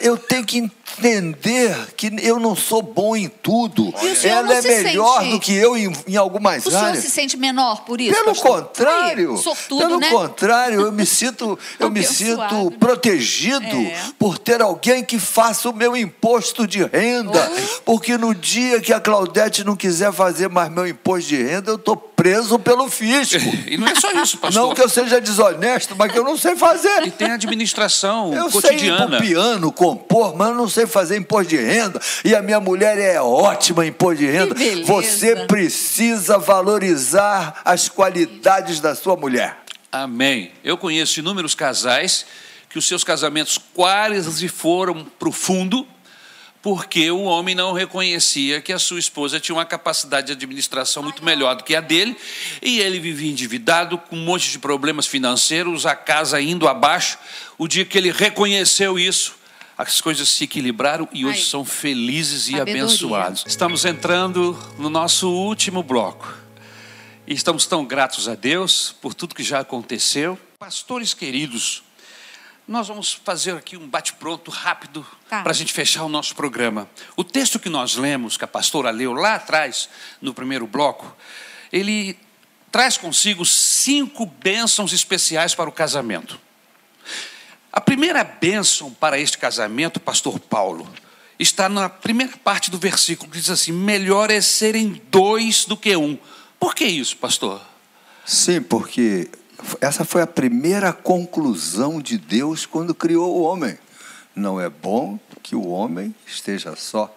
eu 0.00 0.16
tenho 0.16 0.44
que 0.44 0.58
entender 0.58 1.63
que 1.96 2.10
eu 2.22 2.38
não 2.38 2.54
sou 2.56 2.82
bom 2.82 3.16
em 3.16 3.28
tudo. 3.28 3.88
O 3.88 4.16
senhor 4.16 4.38
Ela 4.38 4.54
é 4.54 4.62
melhor 4.62 5.18
sente- 5.20 5.30
do 5.32 5.40
que 5.40 5.54
eu 5.54 5.76
em, 5.76 5.92
em 6.06 6.16
algumas 6.16 6.64
O 6.66 6.70
senhor 6.70 6.84
áreas. 6.84 7.04
se 7.04 7.10
sente 7.10 7.36
menor 7.36 7.84
por 7.84 8.00
isso? 8.00 8.14
Pelo 8.14 8.26
pastor? 8.34 8.62
contrário, 8.64 9.32
Aí, 9.32 9.38
sortudo, 9.42 9.78
pelo 9.80 9.98
né? 9.98 10.10
contrário, 10.10 10.80
eu 10.82 10.92
me 10.92 11.04
sinto, 11.06 11.58
eu 11.78 11.90
me 11.90 12.02
sinto 12.02 12.70
né? 12.70 12.76
protegido 12.78 13.64
É. 13.76 13.96
por 14.18 14.38
ter 14.38 14.60
alguém 14.62 15.04
que 15.04 15.18
faça 15.18 15.68
o 15.68 15.72
meu 15.72 15.96
imposto 15.96 16.66
de 16.66 16.82
renda, 16.84 17.50
porque 17.84 18.16
no 18.16 18.34
dia 18.34 18.80
que 18.80 18.92
a 18.92 19.00
Claudete 19.00 19.64
não 19.64 19.76
quiser 19.76 20.12
fazer 20.12 20.48
mais 20.48 20.70
meu 20.70 20.86
imposto 20.86 21.28
de 21.28 21.42
renda, 21.42 21.70
eu 21.70 21.78
tô 21.78 21.96
preso 22.24 22.58
pelo 22.58 22.88
fisco. 22.88 23.38
E 23.74 23.76
não 23.76 23.88
é 23.88 23.94
só 23.94 24.10
isso, 24.12 24.38
pastor. 24.38 24.62
Não 24.62 24.74
que 24.74 24.80
eu 24.80 24.88
seja 24.88 25.20
desonesto, 25.20 25.94
mas 25.96 26.10
que 26.12 26.18
eu 26.18 26.24
não 26.24 26.36
sei 26.36 26.54
fazer. 26.54 27.06
E 27.06 27.10
tem 27.10 27.30
a 27.30 27.34
administração 27.34 28.32
Eu 28.34 28.50
sei 28.50 28.58
ir 28.58 28.62
cotidiana. 28.62 29.16
pro 29.18 29.26
piano, 29.26 29.72
compor, 29.72 30.36
mas 30.36 30.48
eu 30.48 30.54
não 30.54 30.68
sei 30.68 30.86
fazer 30.86 31.16
imposto 31.16 31.50
de 31.50 31.56
renda. 31.56 32.00
E 32.24 32.34
a 32.34 32.40
minha 32.40 32.60
mulher 32.60 32.98
é 32.98 33.20
ótima 33.20 33.84
em 33.84 33.88
imposto 33.88 34.18
de 34.18 34.30
renda. 34.30 34.54
Você 34.86 35.36
precisa 35.46 36.38
valorizar 36.38 37.60
as 37.64 37.88
qualidades 37.88 38.80
da 38.80 38.94
sua 38.94 39.16
mulher. 39.16 39.58
Amém. 39.90 40.52
Eu 40.62 40.78
conheço 40.78 41.20
inúmeros 41.20 41.54
casais 41.54 42.24
que 42.68 42.78
os 42.78 42.86
seus 42.86 43.04
casamentos 43.04 43.58
quase 43.74 44.48
foram 44.48 45.04
para 45.18 45.28
o 45.28 45.32
fundo 45.32 45.86
porque 46.64 47.10
o 47.10 47.24
homem 47.24 47.54
não 47.54 47.74
reconhecia 47.74 48.58
que 48.58 48.72
a 48.72 48.78
sua 48.78 48.98
esposa 48.98 49.38
tinha 49.38 49.54
uma 49.54 49.66
capacidade 49.66 50.28
de 50.28 50.32
administração 50.32 51.02
muito 51.02 51.22
melhor 51.22 51.56
do 51.56 51.62
que 51.62 51.76
a 51.76 51.80
dele, 51.82 52.16
e 52.62 52.80
ele 52.80 52.98
vivia 52.98 53.30
endividado, 53.30 53.98
com 53.98 54.16
um 54.16 54.24
monte 54.24 54.50
de 54.50 54.58
problemas 54.58 55.06
financeiros, 55.06 55.84
a 55.84 55.94
casa 55.94 56.40
indo 56.40 56.66
abaixo. 56.66 57.18
O 57.58 57.68
dia 57.68 57.84
que 57.84 57.98
ele 57.98 58.10
reconheceu 58.10 58.98
isso, 58.98 59.34
as 59.76 60.00
coisas 60.00 60.26
se 60.26 60.44
equilibraram 60.44 61.06
e 61.12 61.26
hoje 61.26 61.40
Ai. 61.40 61.44
são 61.44 61.66
felizes 61.66 62.48
e 62.48 62.52
Sabedoria. 62.52 62.84
abençoados. 62.84 63.44
Estamos 63.46 63.84
entrando 63.84 64.58
no 64.78 64.88
nosso 64.88 65.28
último 65.28 65.82
bloco. 65.82 66.34
E 67.26 67.34
estamos 67.34 67.66
tão 67.66 67.84
gratos 67.84 68.26
a 68.26 68.34
Deus 68.34 68.94
por 69.02 69.12
tudo 69.12 69.34
que 69.34 69.42
já 69.42 69.60
aconteceu. 69.60 70.38
Pastores 70.58 71.12
queridos, 71.12 71.82
nós 72.66 72.88
vamos 72.88 73.12
fazer 73.12 73.56
aqui 73.56 73.76
um 73.76 73.86
bate-pronto 73.86 74.50
rápido 74.50 75.06
Tá. 75.28 75.42
para 75.42 75.52
a 75.52 75.54
gente 75.54 75.72
fechar 75.72 76.04
o 76.04 76.08
nosso 76.08 76.34
programa. 76.34 76.88
O 77.16 77.22
texto 77.22 77.58
que 77.58 77.68
nós 77.68 77.96
lemos, 77.96 78.36
que 78.36 78.44
a 78.44 78.48
pastora 78.48 78.90
leu 78.90 79.12
lá 79.12 79.34
atrás, 79.34 79.88
no 80.20 80.32
primeiro 80.32 80.66
bloco, 80.66 81.14
ele 81.72 82.18
traz 82.72 82.96
consigo 82.96 83.44
cinco 83.44 84.26
bênçãos 84.26 84.92
especiais 84.92 85.54
para 85.54 85.68
o 85.68 85.72
casamento. 85.72 86.40
A 87.72 87.80
primeira 87.80 88.24
bênção 88.24 88.92
para 88.92 89.18
este 89.18 89.36
casamento, 89.36 89.98
pastor 90.00 90.38
Paulo, 90.38 90.88
está 91.38 91.68
na 91.68 91.88
primeira 91.88 92.36
parte 92.38 92.70
do 92.70 92.78
versículo, 92.78 93.30
que 93.30 93.38
diz 93.38 93.50
assim: 93.50 93.72
melhor 93.72 94.30
é 94.30 94.40
serem 94.40 95.02
dois 95.10 95.64
do 95.64 95.76
que 95.76 95.96
um. 95.96 96.16
Por 96.58 96.74
que 96.74 96.84
isso, 96.84 97.16
pastor? 97.16 97.60
Sim, 98.24 98.62
porque 98.62 99.28
essa 99.80 100.04
foi 100.04 100.22
a 100.22 100.26
primeira 100.26 100.92
conclusão 100.92 102.00
de 102.00 102.18
Deus 102.18 102.66
quando 102.66 102.94
criou 102.94 103.36
o 103.36 103.42
homem. 103.42 103.78
Não 104.34 104.60
é 104.60 104.68
bom 104.68 105.18
que 105.42 105.54
o 105.54 105.68
homem 105.68 106.14
esteja 106.26 106.74
só. 106.76 107.14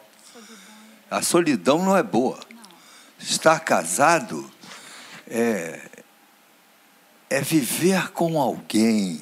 A 1.10 1.22
solidão 1.22 1.84
não 1.84 1.96
é 1.96 2.04
boa. 2.04 2.40
Estar 3.20 3.60
casado 3.62 4.50
é, 5.28 5.90
é 7.30 7.42
viver 7.42 8.12
com 8.12 8.40
alguém 8.40 9.22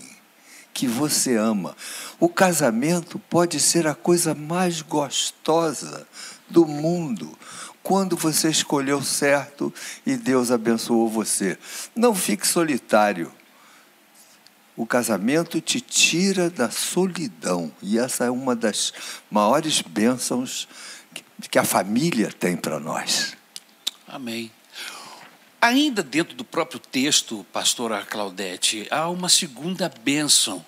que 0.73 0.87
você 0.87 1.37
ama. 1.37 1.75
O 2.19 2.27
casamento 2.27 3.17
pode 3.17 3.59
ser 3.59 3.87
a 3.87 3.95
coisa 3.95 4.35
mais 4.35 4.81
gostosa 4.81 6.05
do 6.49 6.65
mundo 6.65 7.37
quando 7.85 8.17
você 8.17 8.49
escolheu 8.49 9.03
certo 9.03 9.71
e 10.03 10.17
Deus 10.17 10.49
abençoou 10.49 11.07
você. 11.07 11.55
Não 11.95 12.15
fique 12.15 12.47
solitário. 12.47 13.31
O 14.75 14.87
casamento 14.87 15.61
te 15.61 15.79
tira 15.79 16.49
da 16.49 16.71
solidão 16.71 17.71
e 17.83 17.99
essa 17.99 18.25
é 18.25 18.31
uma 18.31 18.55
das 18.55 18.91
maiores 19.29 19.83
bênçãos 19.83 20.67
que 21.51 21.59
a 21.59 21.63
família 21.63 22.31
tem 22.31 22.57
para 22.57 22.79
nós. 22.79 23.37
Amém. 24.07 24.51
Ainda 25.61 26.01
dentro 26.01 26.35
do 26.35 26.43
próprio 26.43 26.79
texto, 26.79 27.45
pastora 27.53 28.03
Claudete, 28.03 28.87
há 28.89 29.07
uma 29.09 29.29
segunda 29.29 29.93
bênção 30.03 30.65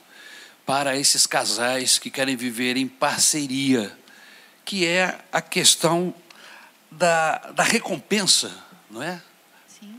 para 0.67 0.95
esses 0.95 1.25
casais 1.25 1.97
que 1.97 2.11
querem 2.11 2.35
viver 2.35 2.77
em 2.77 2.87
parceria, 2.87 3.91
que 4.63 4.85
é 4.85 5.17
a 5.31 5.41
questão 5.41 6.13
da, 6.91 7.37
da 7.53 7.63
recompensa, 7.63 8.51
não 8.89 9.01
é? 9.01 9.21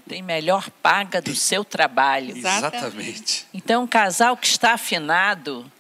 Tem 0.09 0.23
melhor 0.23 0.71
paga 0.83 1.21
do 1.21 1.35
seu 1.35 1.65
trabalho. 1.65 2.37
Exatamente. 2.37 3.47
Então, 3.53 3.85
um 3.85 3.87
casal 3.87 4.37
que 4.37 4.47
está 4.47 4.73
afinado 4.73 5.71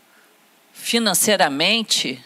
financeiramente, 0.73 2.25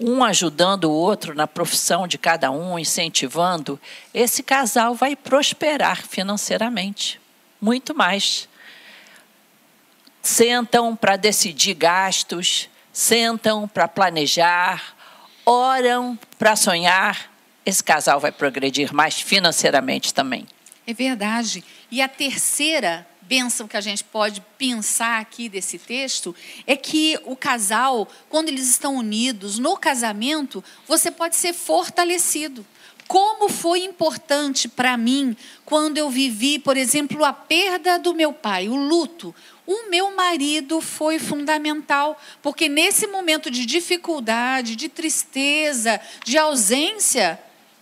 um 0.00 0.24
ajudando 0.24 0.84
o 0.84 0.92
outro 0.92 1.34
na 1.34 1.46
profissão 1.46 2.06
de 2.08 2.18
cada 2.18 2.50
um, 2.50 2.78
incentivando, 2.78 3.80
esse 4.12 4.42
casal 4.42 4.94
vai 4.94 5.14
prosperar 5.14 6.06
financeiramente, 6.06 7.20
muito 7.60 7.94
mais. 7.94 8.48
Sentam 10.20 10.96
para 10.96 11.16
decidir 11.16 11.74
gastos, 11.74 12.68
sentam 12.92 13.68
para 13.68 13.86
planejar, 13.86 14.96
oram 15.44 16.18
para 16.38 16.56
sonhar. 16.56 17.30
Esse 17.66 17.82
casal 17.82 18.20
vai 18.20 18.30
progredir 18.30 18.94
mais 18.94 19.20
financeiramente 19.20 20.14
também. 20.14 20.46
É 20.86 20.94
verdade. 20.94 21.64
E 21.90 22.00
a 22.00 22.08
terceira 22.08 23.04
bênção 23.22 23.66
que 23.66 23.76
a 23.76 23.80
gente 23.80 24.04
pode 24.04 24.40
pensar 24.56 25.20
aqui 25.20 25.48
desse 25.48 25.76
texto 25.76 26.32
é 26.64 26.76
que 26.76 27.18
o 27.24 27.34
casal, 27.34 28.08
quando 28.28 28.48
eles 28.48 28.70
estão 28.70 28.94
unidos 28.94 29.58
no 29.58 29.76
casamento, 29.76 30.62
você 30.86 31.10
pode 31.10 31.34
ser 31.34 31.52
fortalecido. 31.52 32.64
Como 33.08 33.48
foi 33.48 33.80
importante 33.84 34.68
para 34.68 34.96
mim 34.96 35.36
quando 35.64 35.98
eu 35.98 36.08
vivi, 36.08 36.60
por 36.60 36.76
exemplo, 36.76 37.24
a 37.24 37.32
perda 37.32 37.98
do 37.98 38.14
meu 38.14 38.32
pai, 38.32 38.68
o 38.68 38.76
luto. 38.76 39.34
O 39.66 39.90
meu 39.90 40.14
marido 40.14 40.80
foi 40.80 41.18
fundamental, 41.18 42.20
porque 42.40 42.68
nesse 42.68 43.08
momento 43.08 43.50
de 43.50 43.66
dificuldade, 43.66 44.76
de 44.76 44.88
tristeza, 44.88 46.00
de 46.24 46.38
ausência, 46.38 47.40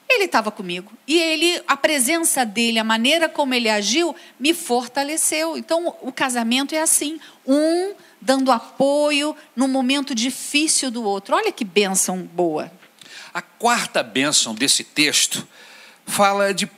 ele 0.08 0.24
estava 0.24 0.50
comigo. 0.50 0.92
E 1.06 1.18
ele, 1.18 1.62
a 1.66 1.76
presença 1.76 2.44
dele, 2.44 2.78
a 2.78 2.84
maneira 2.84 3.28
como 3.28 3.54
ele 3.54 3.68
agiu, 3.68 4.14
me 4.38 4.52
fortaleceu. 4.54 5.56
Então, 5.56 5.94
o 6.02 6.12
casamento 6.12 6.74
é 6.74 6.80
assim: 6.80 7.18
um 7.46 7.94
dando 8.20 8.50
apoio 8.50 9.36
no 9.54 9.68
momento 9.68 10.14
difícil 10.14 10.90
do 10.90 11.02
outro. 11.02 11.36
Olha 11.36 11.52
que 11.52 11.64
bênção 11.64 12.22
boa. 12.22 12.72
A 13.32 13.42
quarta 13.42 14.02
bênção 14.02 14.54
desse 14.54 14.84
texto 14.84 15.46
fala 16.06 16.54
de 16.54 16.70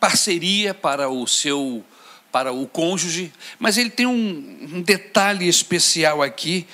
parceria 0.00 0.74
para 0.74 1.08
o 1.08 1.26
seu 1.26 1.84
para 2.30 2.50
o 2.50 2.66
cônjuge, 2.66 3.30
mas 3.58 3.76
ele 3.76 3.90
tem 3.90 4.06
um, 4.06 4.70
um 4.72 4.80
detalhe 4.80 5.46
especial 5.46 6.22
aqui, 6.22 6.66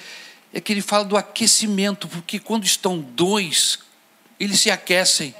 é 0.55 0.61
que 0.61 0.73
ele 0.73 0.81
fala 0.81 1.05
do 1.05 1.17
aquecimento, 1.17 2.07
porque 2.07 2.39
quando 2.39 2.65
estão 2.65 3.01
dois, 3.01 3.81
eles 4.39 4.61
se 4.61 4.71
aquecem. 4.71 5.35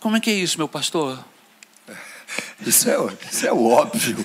Como 0.00 0.16
é 0.16 0.20
que 0.20 0.30
é 0.30 0.34
isso, 0.34 0.58
meu 0.58 0.68
pastor? 0.68 1.24
Isso 2.66 2.88
é, 2.88 2.96
isso 3.30 3.46
é 3.46 3.52
óbvio. 3.52 4.16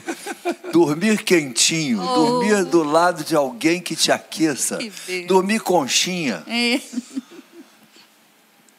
Dormir 0.72 1.24
quentinho, 1.24 2.02
oh. 2.02 2.16
dormir 2.16 2.64
do 2.66 2.84
lado 2.84 3.24
de 3.24 3.36
alguém 3.36 3.82
que 3.82 3.96
te 3.96 4.12
aqueça, 4.12 4.80
dormir 5.28 5.62
conchinha. 5.62 6.44
É. 6.48 6.80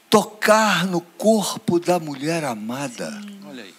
Tocar 0.09 0.87
no 0.87 1.01
corpo 1.01 1.79
da 1.79 2.01
mulher 2.01 2.45
amada. 2.45 3.21
Olha 3.47 3.63
aí. 3.63 3.75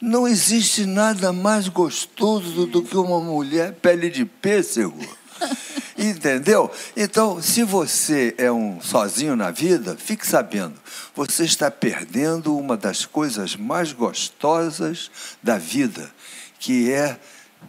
Não 0.00 0.28
existe 0.28 0.86
nada 0.86 1.32
mais 1.32 1.68
gostoso 1.68 2.66
do 2.66 2.82
que 2.82 2.96
uma 2.96 3.20
mulher 3.20 3.72
pele 3.74 4.10
de 4.10 4.24
pêssego. 4.24 5.00
Entendeu? 5.96 6.70
Então, 6.96 7.40
se 7.40 7.62
você 7.62 8.34
é 8.36 8.52
um 8.52 8.80
sozinho 8.80 9.34
na 9.34 9.50
vida, 9.50 9.96
fique 9.96 10.26
sabendo, 10.26 10.74
você 11.14 11.44
está 11.44 11.70
perdendo 11.70 12.56
uma 12.56 12.76
das 12.76 13.06
coisas 13.06 13.56
mais 13.56 13.92
gostosas 13.92 15.10
da 15.42 15.56
vida, 15.56 16.10
que 16.58 16.92
é 16.92 17.18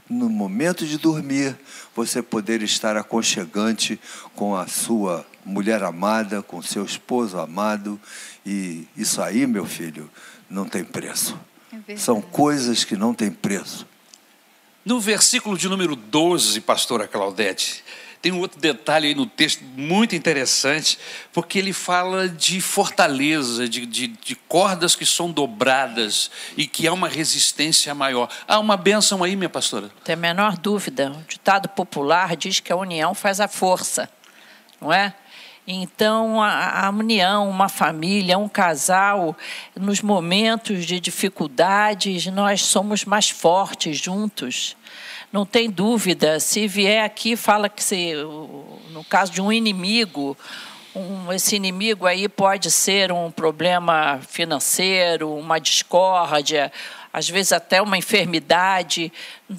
no 0.09 0.30
momento 0.30 0.86
de 0.86 0.97
dormir, 0.97 1.57
você 1.95 2.22
poder 2.22 2.61
estar 2.61 2.97
aconchegante 2.97 3.99
com 4.36 4.55
a 4.55 4.68
sua 4.68 5.26
mulher 5.43 5.84
amada, 5.84 6.41
com 6.41 6.61
seu 6.61 6.84
esposo 6.84 7.39
amado, 7.39 7.99
e 8.45 8.88
isso 8.95 9.22
aí, 9.22 9.47
meu 9.47 9.65
filho, 9.65 10.09
não 10.49 10.65
tem 10.65 10.84
preço. 10.84 11.39
É 11.88 11.95
São 11.95 12.22
coisas 12.22 12.84
que 12.84 12.95
não 12.95 13.13
têm 13.13 13.32
preço. 13.32 13.88
No 14.88 15.01
versículo 15.01 15.57
de 15.57 15.67
número 15.67 15.97
12, 15.97 16.61
pastora 16.61 17.09
Claudete, 17.09 17.83
tem 18.21 18.31
um 18.31 18.39
outro 18.39 18.57
detalhe 18.57 19.09
aí 19.09 19.13
no 19.13 19.25
texto 19.25 19.61
muito 19.75 20.15
interessante, 20.15 20.97
porque 21.33 21.59
ele 21.59 21.73
fala 21.73 22.29
de 22.29 22.61
fortaleza, 22.61 23.67
de, 23.67 23.85
de, 23.85 24.07
de 24.07 24.35
cordas 24.47 24.95
que 24.95 25.05
são 25.05 25.29
dobradas 25.29 26.31
e 26.55 26.65
que 26.65 26.88
há 26.88 26.93
uma 26.93 27.09
resistência 27.09 27.93
maior. 27.93 28.29
Há 28.47 28.59
uma 28.59 28.77
bênção 28.77 29.25
aí, 29.25 29.35
minha 29.35 29.49
pastora? 29.49 29.91
Tem 30.05 30.13
a 30.13 30.15
menor 30.15 30.57
dúvida. 30.57 31.11
O 31.11 31.21
ditado 31.27 31.67
popular 31.67 32.38
diz 32.38 32.61
que 32.61 32.71
a 32.71 32.77
união 32.77 33.13
faz 33.13 33.41
a 33.41 33.49
força, 33.49 34.09
não 34.79 34.93
é? 34.93 35.13
Então, 35.68 36.41
a, 36.41 36.86
a, 36.86 36.89
união, 36.89 37.49
uma 37.49 37.68
família, 37.68 38.38
um 38.38 38.47
casal, 38.47 39.36
nos 39.76 40.01
momentos 40.01 40.86
de 40.86 40.97
dificuldades, 40.97 42.26
nós 42.28 42.61
somos 42.61 43.03
mais 43.03 43.30
fortes 43.30 43.97
juntos 43.97 44.78
não 45.32 45.45
tem 45.45 45.70
dúvida. 45.70 46.39
Se 46.39 46.68
vier 46.68 47.03
aqui, 47.03 47.36
fala 47.36 47.70
que 47.70 47.84
se, 47.84 48.13
no 48.91 49.03
caso 49.03 49.32
de 49.32 49.41
um 49.41 49.51
inimigo, 49.51 50.38
um, 50.95 51.32
esse 51.32 51.55
inimigo 51.55 52.05
aí 52.05 52.28
pode 52.28 52.72
ser 52.72 53.11
um 53.11 53.30
problema 53.30 54.20
financeiro, 54.28 55.34
uma 55.34 55.59
discórdia, 55.59 56.72
às 57.18 57.28
vezes 57.28 57.51
até 57.51 57.82
uma 57.82 57.97
enfermidade. 57.97 59.11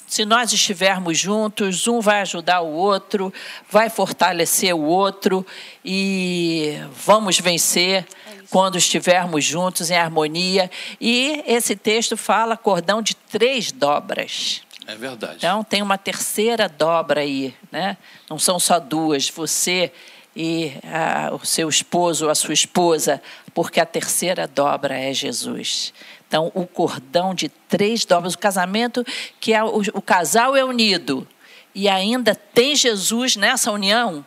Se 0.06 0.24
nós 0.24 0.52
estivermos 0.52 1.18
juntos, 1.18 1.88
um 1.88 2.00
vai 2.00 2.20
ajudar 2.20 2.60
o 2.60 2.70
outro, 2.70 3.34
vai 3.68 3.90
fortalecer 3.90 4.72
o 4.76 4.84
outro 4.84 5.44
e 5.84 6.78
vamos 7.04 7.40
vencer 7.40 8.06
quando 8.48 8.78
estivermos 8.78 9.44
juntos 9.44 9.90
em 9.90 9.96
harmonia. 9.96 10.70
E 11.00 11.42
esse 11.48 11.74
texto 11.74 12.16
fala 12.16 12.56
cordão 12.56 13.02
de 13.02 13.16
três 13.16 13.72
dobras. 13.72 14.62
É 14.86 14.94
verdade. 14.94 15.38
Então 15.38 15.64
tem 15.64 15.82
uma 15.82 15.98
terceira 15.98 16.68
dobra 16.68 17.22
aí, 17.22 17.52
né? 17.72 17.96
Não 18.30 18.38
são 18.38 18.60
só 18.60 18.78
duas, 18.78 19.28
você 19.28 19.90
e 20.36 20.74
a, 20.84 21.34
o 21.34 21.44
seu 21.44 21.68
esposo 21.68 22.26
ou 22.26 22.30
a 22.30 22.34
sua 22.36 22.54
esposa, 22.54 23.20
porque 23.52 23.80
a 23.80 23.84
terceira 23.84 24.46
dobra 24.46 24.96
é 24.96 25.12
Jesus. 25.12 25.92
Então 26.28 26.52
o 26.54 26.66
cordão 26.66 27.34
de 27.34 27.48
três 27.48 28.04
dobras, 28.04 28.34
o 28.34 28.38
casamento 28.38 29.04
que 29.40 29.52
é 29.52 29.64
o, 29.64 29.80
o 29.94 30.02
casal 30.02 30.54
é 30.54 30.62
unido 30.62 31.26
e 31.74 31.88
ainda 31.88 32.34
tem 32.34 32.76
Jesus 32.76 33.34
nessa 33.34 33.72
união, 33.72 34.24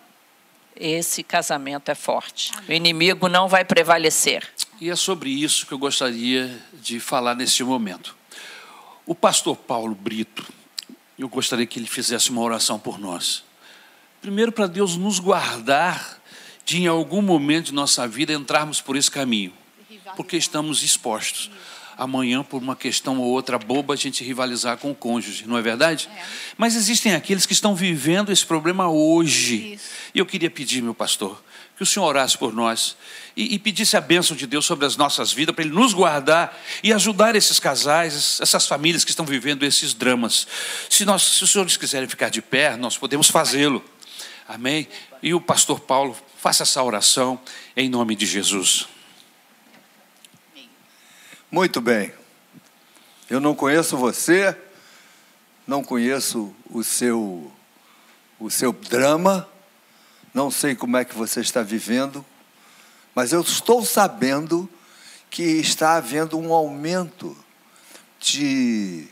esse 0.75 1.21
casamento 1.21 1.89
é 1.89 1.95
forte. 1.95 2.51
O 2.67 2.71
inimigo 2.71 3.27
não 3.27 3.47
vai 3.47 3.63
prevalecer. 3.63 4.47
E 4.79 4.89
é 4.89 4.95
sobre 4.95 5.29
isso 5.29 5.67
que 5.67 5.73
eu 5.73 5.77
gostaria 5.77 6.59
de 6.73 6.99
falar 6.99 7.35
neste 7.35 7.63
momento. 7.63 8.15
O 9.05 9.13
pastor 9.13 9.55
Paulo 9.55 9.93
Brito, 9.93 10.47
eu 11.19 11.29
gostaria 11.29 11.67
que 11.67 11.77
ele 11.77 11.87
fizesse 11.87 12.31
uma 12.31 12.41
oração 12.41 12.79
por 12.79 12.97
nós. 12.97 13.43
Primeiro, 14.21 14.51
para 14.51 14.65
Deus 14.65 14.95
nos 14.95 15.19
guardar 15.19 16.19
de, 16.65 16.81
em 16.81 16.87
algum 16.87 17.21
momento 17.21 17.65
de 17.65 17.73
nossa 17.73 18.07
vida, 18.07 18.33
entrarmos 18.33 18.81
por 18.81 18.95
esse 18.95 19.11
caminho, 19.11 19.53
porque 20.15 20.37
estamos 20.37 20.83
expostos. 20.83 21.51
Amanhã, 22.01 22.41
por 22.41 22.63
uma 22.63 22.75
questão 22.75 23.19
ou 23.19 23.27
outra 23.27 23.59
boba, 23.59 23.93
a 23.93 23.95
gente 23.95 24.23
rivalizar 24.23 24.75
com 24.75 24.89
o 24.89 24.95
cônjuge, 24.95 25.45
não 25.45 25.55
é 25.55 25.61
verdade? 25.61 26.09
É. 26.11 26.23
Mas 26.57 26.75
existem 26.75 27.13
aqueles 27.13 27.45
que 27.45 27.53
estão 27.53 27.75
vivendo 27.75 28.31
esse 28.31 28.43
problema 28.43 28.89
hoje. 28.89 29.75
Isso. 29.75 29.85
E 30.11 30.17
eu 30.17 30.25
queria 30.25 30.49
pedir, 30.49 30.81
meu 30.81 30.95
pastor, 30.95 31.39
que 31.77 31.83
o 31.83 31.85
Senhor 31.85 32.07
orasse 32.07 32.35
por 32.35 32.55
nós 32.55 32.97
e, 33.37 33.53
e 33.53 33.59
pedisse 33.59 33.95
a 33.95 34.01
bênção 34.01 34.35
de 34.35 34.47
Deus 34.47 34.65
sobre 34.65 34.87
as 34.87 34.97
nossas 34.97 35.31
vidas, 35.31 35.53
para 35.53 35.63
Ele 35.63 35.75
nos 35.75 35.93
guardar 35.93 36.59
e 36.81 36.91
ajudar 36.91 37.35
esses 37.35 37.59
casais, 37.59 38.39
essas 38.41 38.65
famílias 38.65 39.05
que 39.05 39.11
estão 39.11 39.23
vivendo 39.23 39.61
esses 39.61 39.93
dramas. 39.93 40.47
Se, 40.89 41.05
nós, 41.05 41.21
se 41.21 41.43
os 41.43 41.51
senhores 41.51 41.77
quiserem 41.77 42.09
ficar 42.09 42.29
de 42.29 42.41
pé, 42.41 42.75
nós 42.77 42.97
podemos 42.97 43.29
fazê-lo. 43.29 43.85
Amém? 44.47 44.87
E 45.21 45.35
o 45.35 45.39
pastor 45.39 45.79
Paulo, 45.79 46.17
faça 46.35 46.63
essa 46.63 46.81
oração 46.81 47.39
em 47.77 47.87
nome 47.87 48.15
de 48.15 48.25
Jesus. 48.25 48.87
Muito 51.51 51.81
bem. 51.81 52.13
Eu 53.29 53.41
não 53.41 53.53
conheço 53.53 53.97
você, 53.97 54.55
não 55.67 55.83
conheço 55.83 56.55
o 56.69 56.81
seu 56.81 57.51
o 58.39 58.49
seu 58.49 58.71
drama, 58.71 59.47
não 60.33 60.49
sei 60.49 60.75
como 60.75 60.95
é 60.95 61.03
que 61.03 61.13
você 61.13 61.41
está 61.41 61.61
vivendo, 61.61 62.25
mas 63.13 63.33
eu 63.33 63.41
estou 63.41 63.85
sabendo 63.85 64.67
que 65.29 65.43
está 65.43 65.97
havendo 65.97 66.39
um 66.39 66.53
aumento 66.53 67.37
de, 68.17 69.07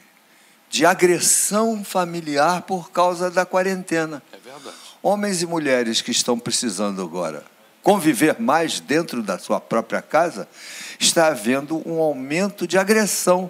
de 0.70 0.86
agressão 0.86 1.84
familiar 1.84 2.62
por 2.62 2.90
causa 2.90 3.30
da 3.30 3.46
quarentena. 3.46 4.24
É 4.32 4.38
verdade. 4.38 4.76
Homens 5.04 5.42
e 5.42 5.46
mulheres 5.46 6.02
que 6.02 6.12
estão 6.12 6.40
precisando 6.40 7.02
agora 7.02 7.46
conviver 7.90 8.40
mais 8.40 8.80
dentro 8.80 9.24
da 9.24 9.40
sua 9.40 9.60
própria 9.60 10.00
casa, 10.00 10.48
está 11.00 11.26
havendo 11.26 11.82
um 11.90 12.00
aumento 12.00 12.68
de 12.68 12.78
agressão. 12.78 13.50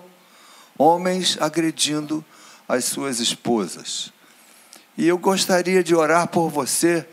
Homens 0.77 1.37
agredindo 1.41 2.23
as 2.65 2.85
suas 2.85 3.19
esposas. 3.19 4.13
E 4.97 5.05
eu 5.05 5.17
gostaria 5.17 5.83
de 5.83 5.93
orar 5.93 6.29
por 6.29 6.49
você 6.49 7.05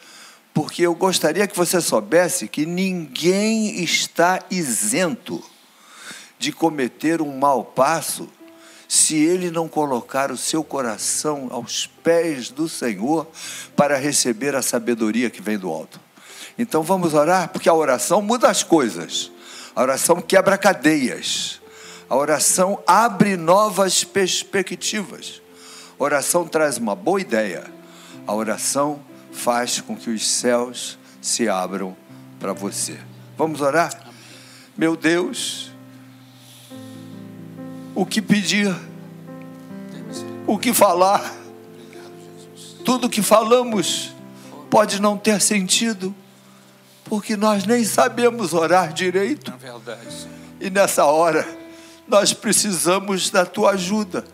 porque 0.54 0.82
eu 0.82 0.94
gostaria 0.94 1.48
que 1.48 1.56
você 1.56 1.80
soubesse 1.80 2.46
que 2.46 2.64
ninguém 2.64 3.82
está 3.82 4.38
isento 4.48 5.42
de 6.38 6.52
cometer 6.52 7.20
um 7.20 7.36
mau 7.36 7.64
passo 7.64 8.28
se 8.86 9.16
ele 9.16 9.50
não 9.50 9.66
colocar 9.66 10.30
o 10.30 10.36
seu 10.36 10.62
coração 10.62 11.48
aos 11.50 11.88
pés 11.88 12.50
do 12.50 12.68
Senhor 12.68 13.26
para 13.74 13.98
receber 13.98 14.54
a 14.54 14.62
sabedoria 14.62 15.28
que 15.28 15.42
vem 15.42 15.58
do 15.58 15.68
alto. 15.68 16.05
Então 16.58 16.82
vamos 16.82 17.12
orar, 17.12 17.48
porque 17.50 17.68
a 17.68 17.74
oração 17.74 18.22
muda 18.22 18.48
as 18.48 18.62
coisas, 18.62 19.30
a 19.74 19.82
oração 19.82 20.20
quebra 20.20 20.56
cadeias, 20.56 21.60
a 22.08 22.16
oração 22.16 22.82
abre 22.86 23.36
novas 23.36 24.04
perspectivas, 24.04 25.42
a 25.98 26.02
oração 26.02 26.46
traz 26.46 26.78
uma 26.78 26.94
boa 26.94 27.20
ideia, 27.20 27.64
a 28.26 28.34
oração 28.34 29.00
faz 29.32 29.80
com 29.80 29.94
que 29.94 30.08
os 30.08 30.26
céus 30.26 30.98
se 31.20 31.48
abram 31.48 31.94
para 32.40 32.52
você. 32.52 32.98
Vamos 33.36 33.60
orar? 33.60 33.92
Meu 34.76 34.96
Deus, 34.96 35.70
o 37.94 38.06
que 38.06 38.22
pedir, 38.22 38.74
o 40.46 40.58
que 40.58 40.72
falar, 40.72 41.34
tudo 42.84 43.10
que 43.10 43.20
falamos 43.20 44.14
pode 44.70 45.00
não 45.00 45.18
ter 45.18 45.40
sentido, 45.40 46.14
porque 47.08 47.36
nós 47.36 47.64
nem 47.64 47.84
sabemos 47.84 48.52
orar 48.52 48.92
direito. 48.92 49.52
E 50.60 50.70
nessa 50.70 51.04
hora, 51.04 51.46
nós 52.06 52.32
precisamos 52.32 53.30
da 53.30 53.44
tua 53.44 53.72
ajuda, 53.72 54.24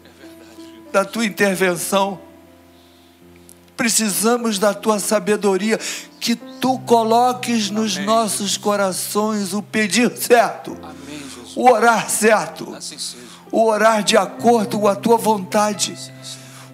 da 0.93 1.05
tua 1.05 1.25
intervenção 1.25 2.21
precisamos 3.75 4.61
da 4.61 4.73
tua 4.73 5.01
sabedoria, 5.01 5.77
que 6.21 6.37
tu 6.37 6.79
coloques 6.81 7.69
nos 7.69 7.97
Amém. 7.97 8.07
nossos 8.07 8.57
corações 8.57 9.53
o 9.55 9.61
pedir 9.61 10.17
certo, 10.17 10.79
Amém, 10.81 11.21
o 11.57 11.69
orar 11.69 12.09
certo, 12.09 12.73
assim 12.77 12.97
o 13.53 13.67
orar 13.67 14.03
de 14.03 14.17
acordo 14.17 14.81
com 14.81 14.89
a 14.89 14.97
tua 14.97 15.19
vontade, 15.19 15.95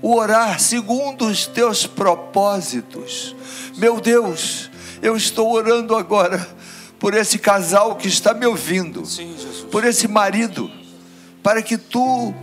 o 0.00 0.14
orar 0.14 0.60
segundo 0.60 1.26
os 1.26 1.44
teus 1.44 1.86
propósitos. 1.86 3.34
Meu 3.76 4.00
Deus, 4.00 4.70
eu 5.02 5.16
estou 5.16 5.52
orando 5.52 5.94
agora 5.96 6.46
por 6.98 7.14
esse 7.14 7.38
casal 7.38 7.96
que 7.96 8.08
está 8.08 8.34
me 8.34 8.46
ouvindo, 8.46 9.04
Sim, 9.06 9.36
por 9.70 9.84
esse 9.84 10.08
marido, 10.08 10.70
para 11.42 11.62
que 11.62 11.78
tu 11.78 12.34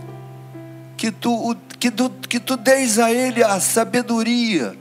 que 0.96 1.10
tu 1.10 1.56
que 1.78 1.90
tu, 1.90 2.10
que 2.10 2.40
tu 2.40 2.56
deis 2.56 2.98
a 2.98 3.12
ele 3.12 3.44
a 3.44 3.60
sabedoria, 3.60 4.76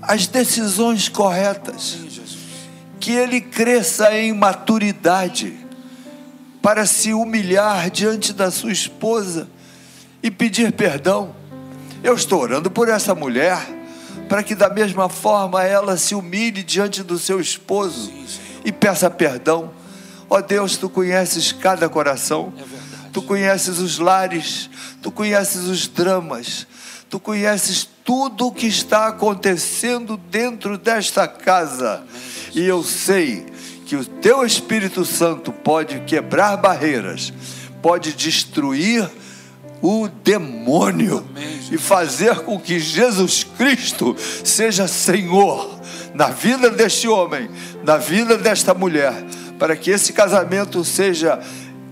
as 0.00 0.26
decisões 0.26 1.08
corretas, 1.08 1.98
que 3.00 3.12
ele 3.12 3.40
cresça 3.40 4.16
em 4.16 4.32
maturidade 4.32 5.58
para 6.62 6.86
se 6.86 7.12
humilhar 7.12 7.90
diante 7.90 8.32
da 8.32 8.50
sua 8.50 8.70
esposa 8.70 9.48
e 10.22 10.30
pedir 10.30 10.72
perdão. 10.72 11.34
Eu 12.02 12.14
estou 12.14 12.40
orando 12.40 12.70
por 12.70 12.88
essa 12.88 13.14
mulher, 13.14 13.58
para 14.28 14.42
que 14.42 14.54
da 14.54 14.68
mesma 14.68 15.08
forma 15.08 15.64
ela 15.64 15.96
se 15.96 16.14
humilhe 16.14 16.62
diante 16.62 17.02
do 17.02 17.18
seu 17.18 17.40
esposo 17.40 18.12
e 18.64 18.70
peça 18.70 19.10
perdão. 19.10 19.72
Ó 20.28 20.38
oh 20.38 20.42
Deus, 20.42 20.76
tu 20.76 20.88
conheces 20.88 21.50
cada 21.52 21.88
coração. 21.88 22.52
É 22.56 22.80
Tu 23.12 23.22
conheces 23.22 23.78
os 23.78 23.98
lares, 23.98 24.70
tu 25.02 25.10
conheces 25.10 25.64
os 25.64 25.88
dramas, 25.88 26.66
tu 27.08 27.18
conheces 27.18 27.88
tudo 28.04 28.46
o 28.46 28.52
que 28.52 28.66
está 28.66 29.08
acontecendo 29.08 30.16
dentro 30.16 30.78
desta 30.78 31.26
casa. 31.26 32.04
E 32.54 32.64
eu 32.64 32.84
sei 32.84 33.46
que 33.84 33.96
o 33.96 34.04
teu 34.04 34.44
Espírito 34.44 35.04
Santo 35.04 35.52
pode 35.52 36.00
quebrar 36.00 36.56
barreiras, 36.56 37.32
pode 37.82 38.12
destruir 38.12 39.10
o 39.82 40.08
demônio 40.22 41.24
e 41.70 41.78
fazer 41.78 42.40
com 42.40 42.58
que 42.58 42.78
Jesus 42.78 43.44
Cristo 43.44 44.14
seja 44.44 44.86
Senhor 44.86 45.80
na 46.14 46.28
vida 46.28 46.70
deste 46.70 47.08
homem, 47.08 47.48
na 47.84 47.96
vida 47.96 48.36
desta 48.36 48.74
mulher, 48.74 49.14
para 49.58 49.76
que 49.76 49.90
esse 49.90 50.12
casamento 50.12 50.84
seja 50.84 51.40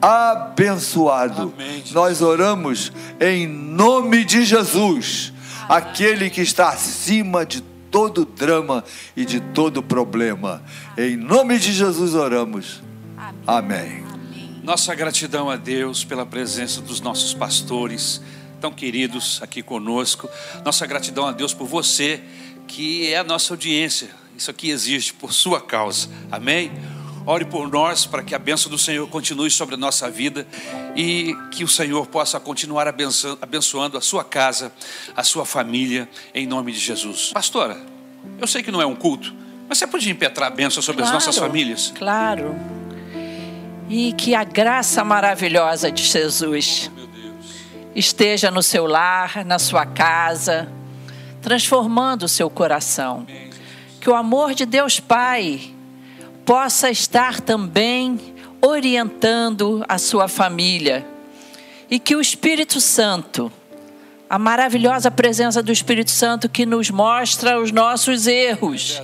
abençoado. 0.01 1.53
Amém, 1.57 1.83
Nós 1.93 2.23
oramos 2.23 2.93
em 3.21 3.47
nome 3.47 4.25
de 4.25 4.45
Jesus, 4.45 5.33
Amém. 5.69 5.83
aquele 5.83 6.31
que 6.31 6.41
está 6.41 6.69
acima 6.69 7.45
de 7.45 7.61
todo 7.91 8.25
drama 8.25 8.85
e 9.17 9.25
de 9.25 9.41
todo 9.41 9.83
problema. 9.83 10.63
Em 10.97 11.17
nome 11.17 11.59
de 11.59 11.73
Jesus 11.73 12.15
oramos. 12.15 12.83
Amém. 13.47 14.08
Nossa 14.69 14.95
gratidão 14.95 15.49
a 15.49 15.57
Deus 15.57 16.05
pela 16.05 16.27
presença 16.27 16.83
dos 16.83 17.01
nossos 17.01 17.33
pastores 17.33 18.21
tão 18.61 18.71
queridos 18.71 19.41
aqui 19.41 19.63
conosco. 19.63 20.29
Nossa 20.63 20.87
gratidão 20.87 21.27
a 21.27 21.33
Deus 21.33 21.55
por 21.55 21.67
você, 21.67 22.23
que 22.67 23.11
é 23.11 23.17
a 23.17 23.25
nossa 23.25 23.55
audiência. 23.55 24.11
Isso 24.37 24.51
aqui 24.51 24.69
existe 24.69 25.15
por 25.15 25.33
sua 25.33 25.59
causa. 25.59 26.11
Amém. 26.31 26.71
Ore 27.25 27.47
por 27.47 27.67
nós 27.67 28.05
para 28.05 28.23
que 28.23 28.35
a 28.35 28.39
bênção 28.39 28.71
do 28.71 28.77
Senhor 28.77 29.09
continue 29.09 29.51
sobre 29.51 29.75
a 29.75 29.79
nossa 29.79 30.11
vida 30.11 30.47
e 30.95 31.35
que 31.51 31.65
o 31.65 31.69
Senhor 31.69 32.07
possa 32.07 32.39
continuar 32.39 32.87
abençoando 32.87 33.97
a 33.97 34.03
sua 34.03 34.23
casa, 34.23 34.71
a 35.17 35.25
sua 35.25 35.47
família, 35.47 36.07
em 36.35 36.47
nome 36.47 36.73
de 36.73 36.79
Jesus. 36.79 37.31
Pastora, 37.33 37.81
eu 38.39 38.47
sei 38.47 38.63
que 38.63 38.71
não 38.71 38.83
é 38.83 38.87
um 38.87 38.95
culto, 38.95 39.35
mas 39.67 39.79
você 39.79 39.87
podia 39.87 40.13
impetrar 40.13 40.53
a 40.53 40.55
bênção 40.55 40.83
sobre 40.83 41.01
claro, 41.01 41.17
as 41.17 41.25
nossas 41.25 41.41
famílias? 41.41 41.91
Claro. 41.97 42.55
E 43.89 44.13
que 44.13 44.35
a 44.35 44.45
graça 44.45 45.03
maravilhosa 45.03 45.91
de 45.91 46.03
Jesus 46.05 46.91
esteja 47.95 48.51
no 48.51 48.63
seu 48.63 48.87
lar, 48.87 49.45
na 49.45 49.59
sua 49.59 49.87
casa, 49.87 50.69
transformando 51.41 52.25
o 52.25 52.29
seu 52.29 52.51
coração. 52.51 53.27
Que 54.01 54.11
o 54.11 54.15
amor 54.15 54.55
de 54.55 54.67
Deus 54.67 55.01
Pai 55.01 55.75
possa 56.45 56.91
estar 56.91 57.41
também 57.41 58.35
orientando 58.61 59.85
a 59.89 59.99
sua 59.99 60.29
família 60.29 61.07
e 61.91 61.99
que 61.99 62.15
o 62.15 62.21
Espírito 62.21 62.81
Santo, 62.81 63.51
a 64.29 64.39
maravilhosa 64.39 65.11
presença 65.11 65.63
do 65.63 65.73
Espírito 65.73 66.11
Santo 66.11 66.49
que 66.49 66.67
nos 66.67 66.91
mostra 66.91 67.61
os 67.61 67.73
nossos 67.73 68.27
erros, 68.27 69.01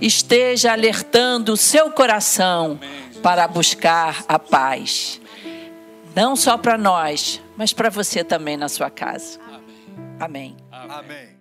esteja 0.00 0.72
alertando 0.72 1.52
o 1.52 1.56
seu 1.56 1.90
coração 1.90 2.78
para 3.22 3.46
buscar 3.46 4.24
a 4.28 4.38
paz. 4.38 5.20
Não 6.14 6.36
só 6.36 6.58
para 6.58 6.76
nós, 6.76 7.40
mas 7.56 7.72
para 7.72 7.88
você 7.88 8.22
também 8.22 8.56
na 8.56 8.68
sua 8.68 8.90
casa. 8.90 9.38
Amém. 10.20 10.56
Amém. 10.70 11.31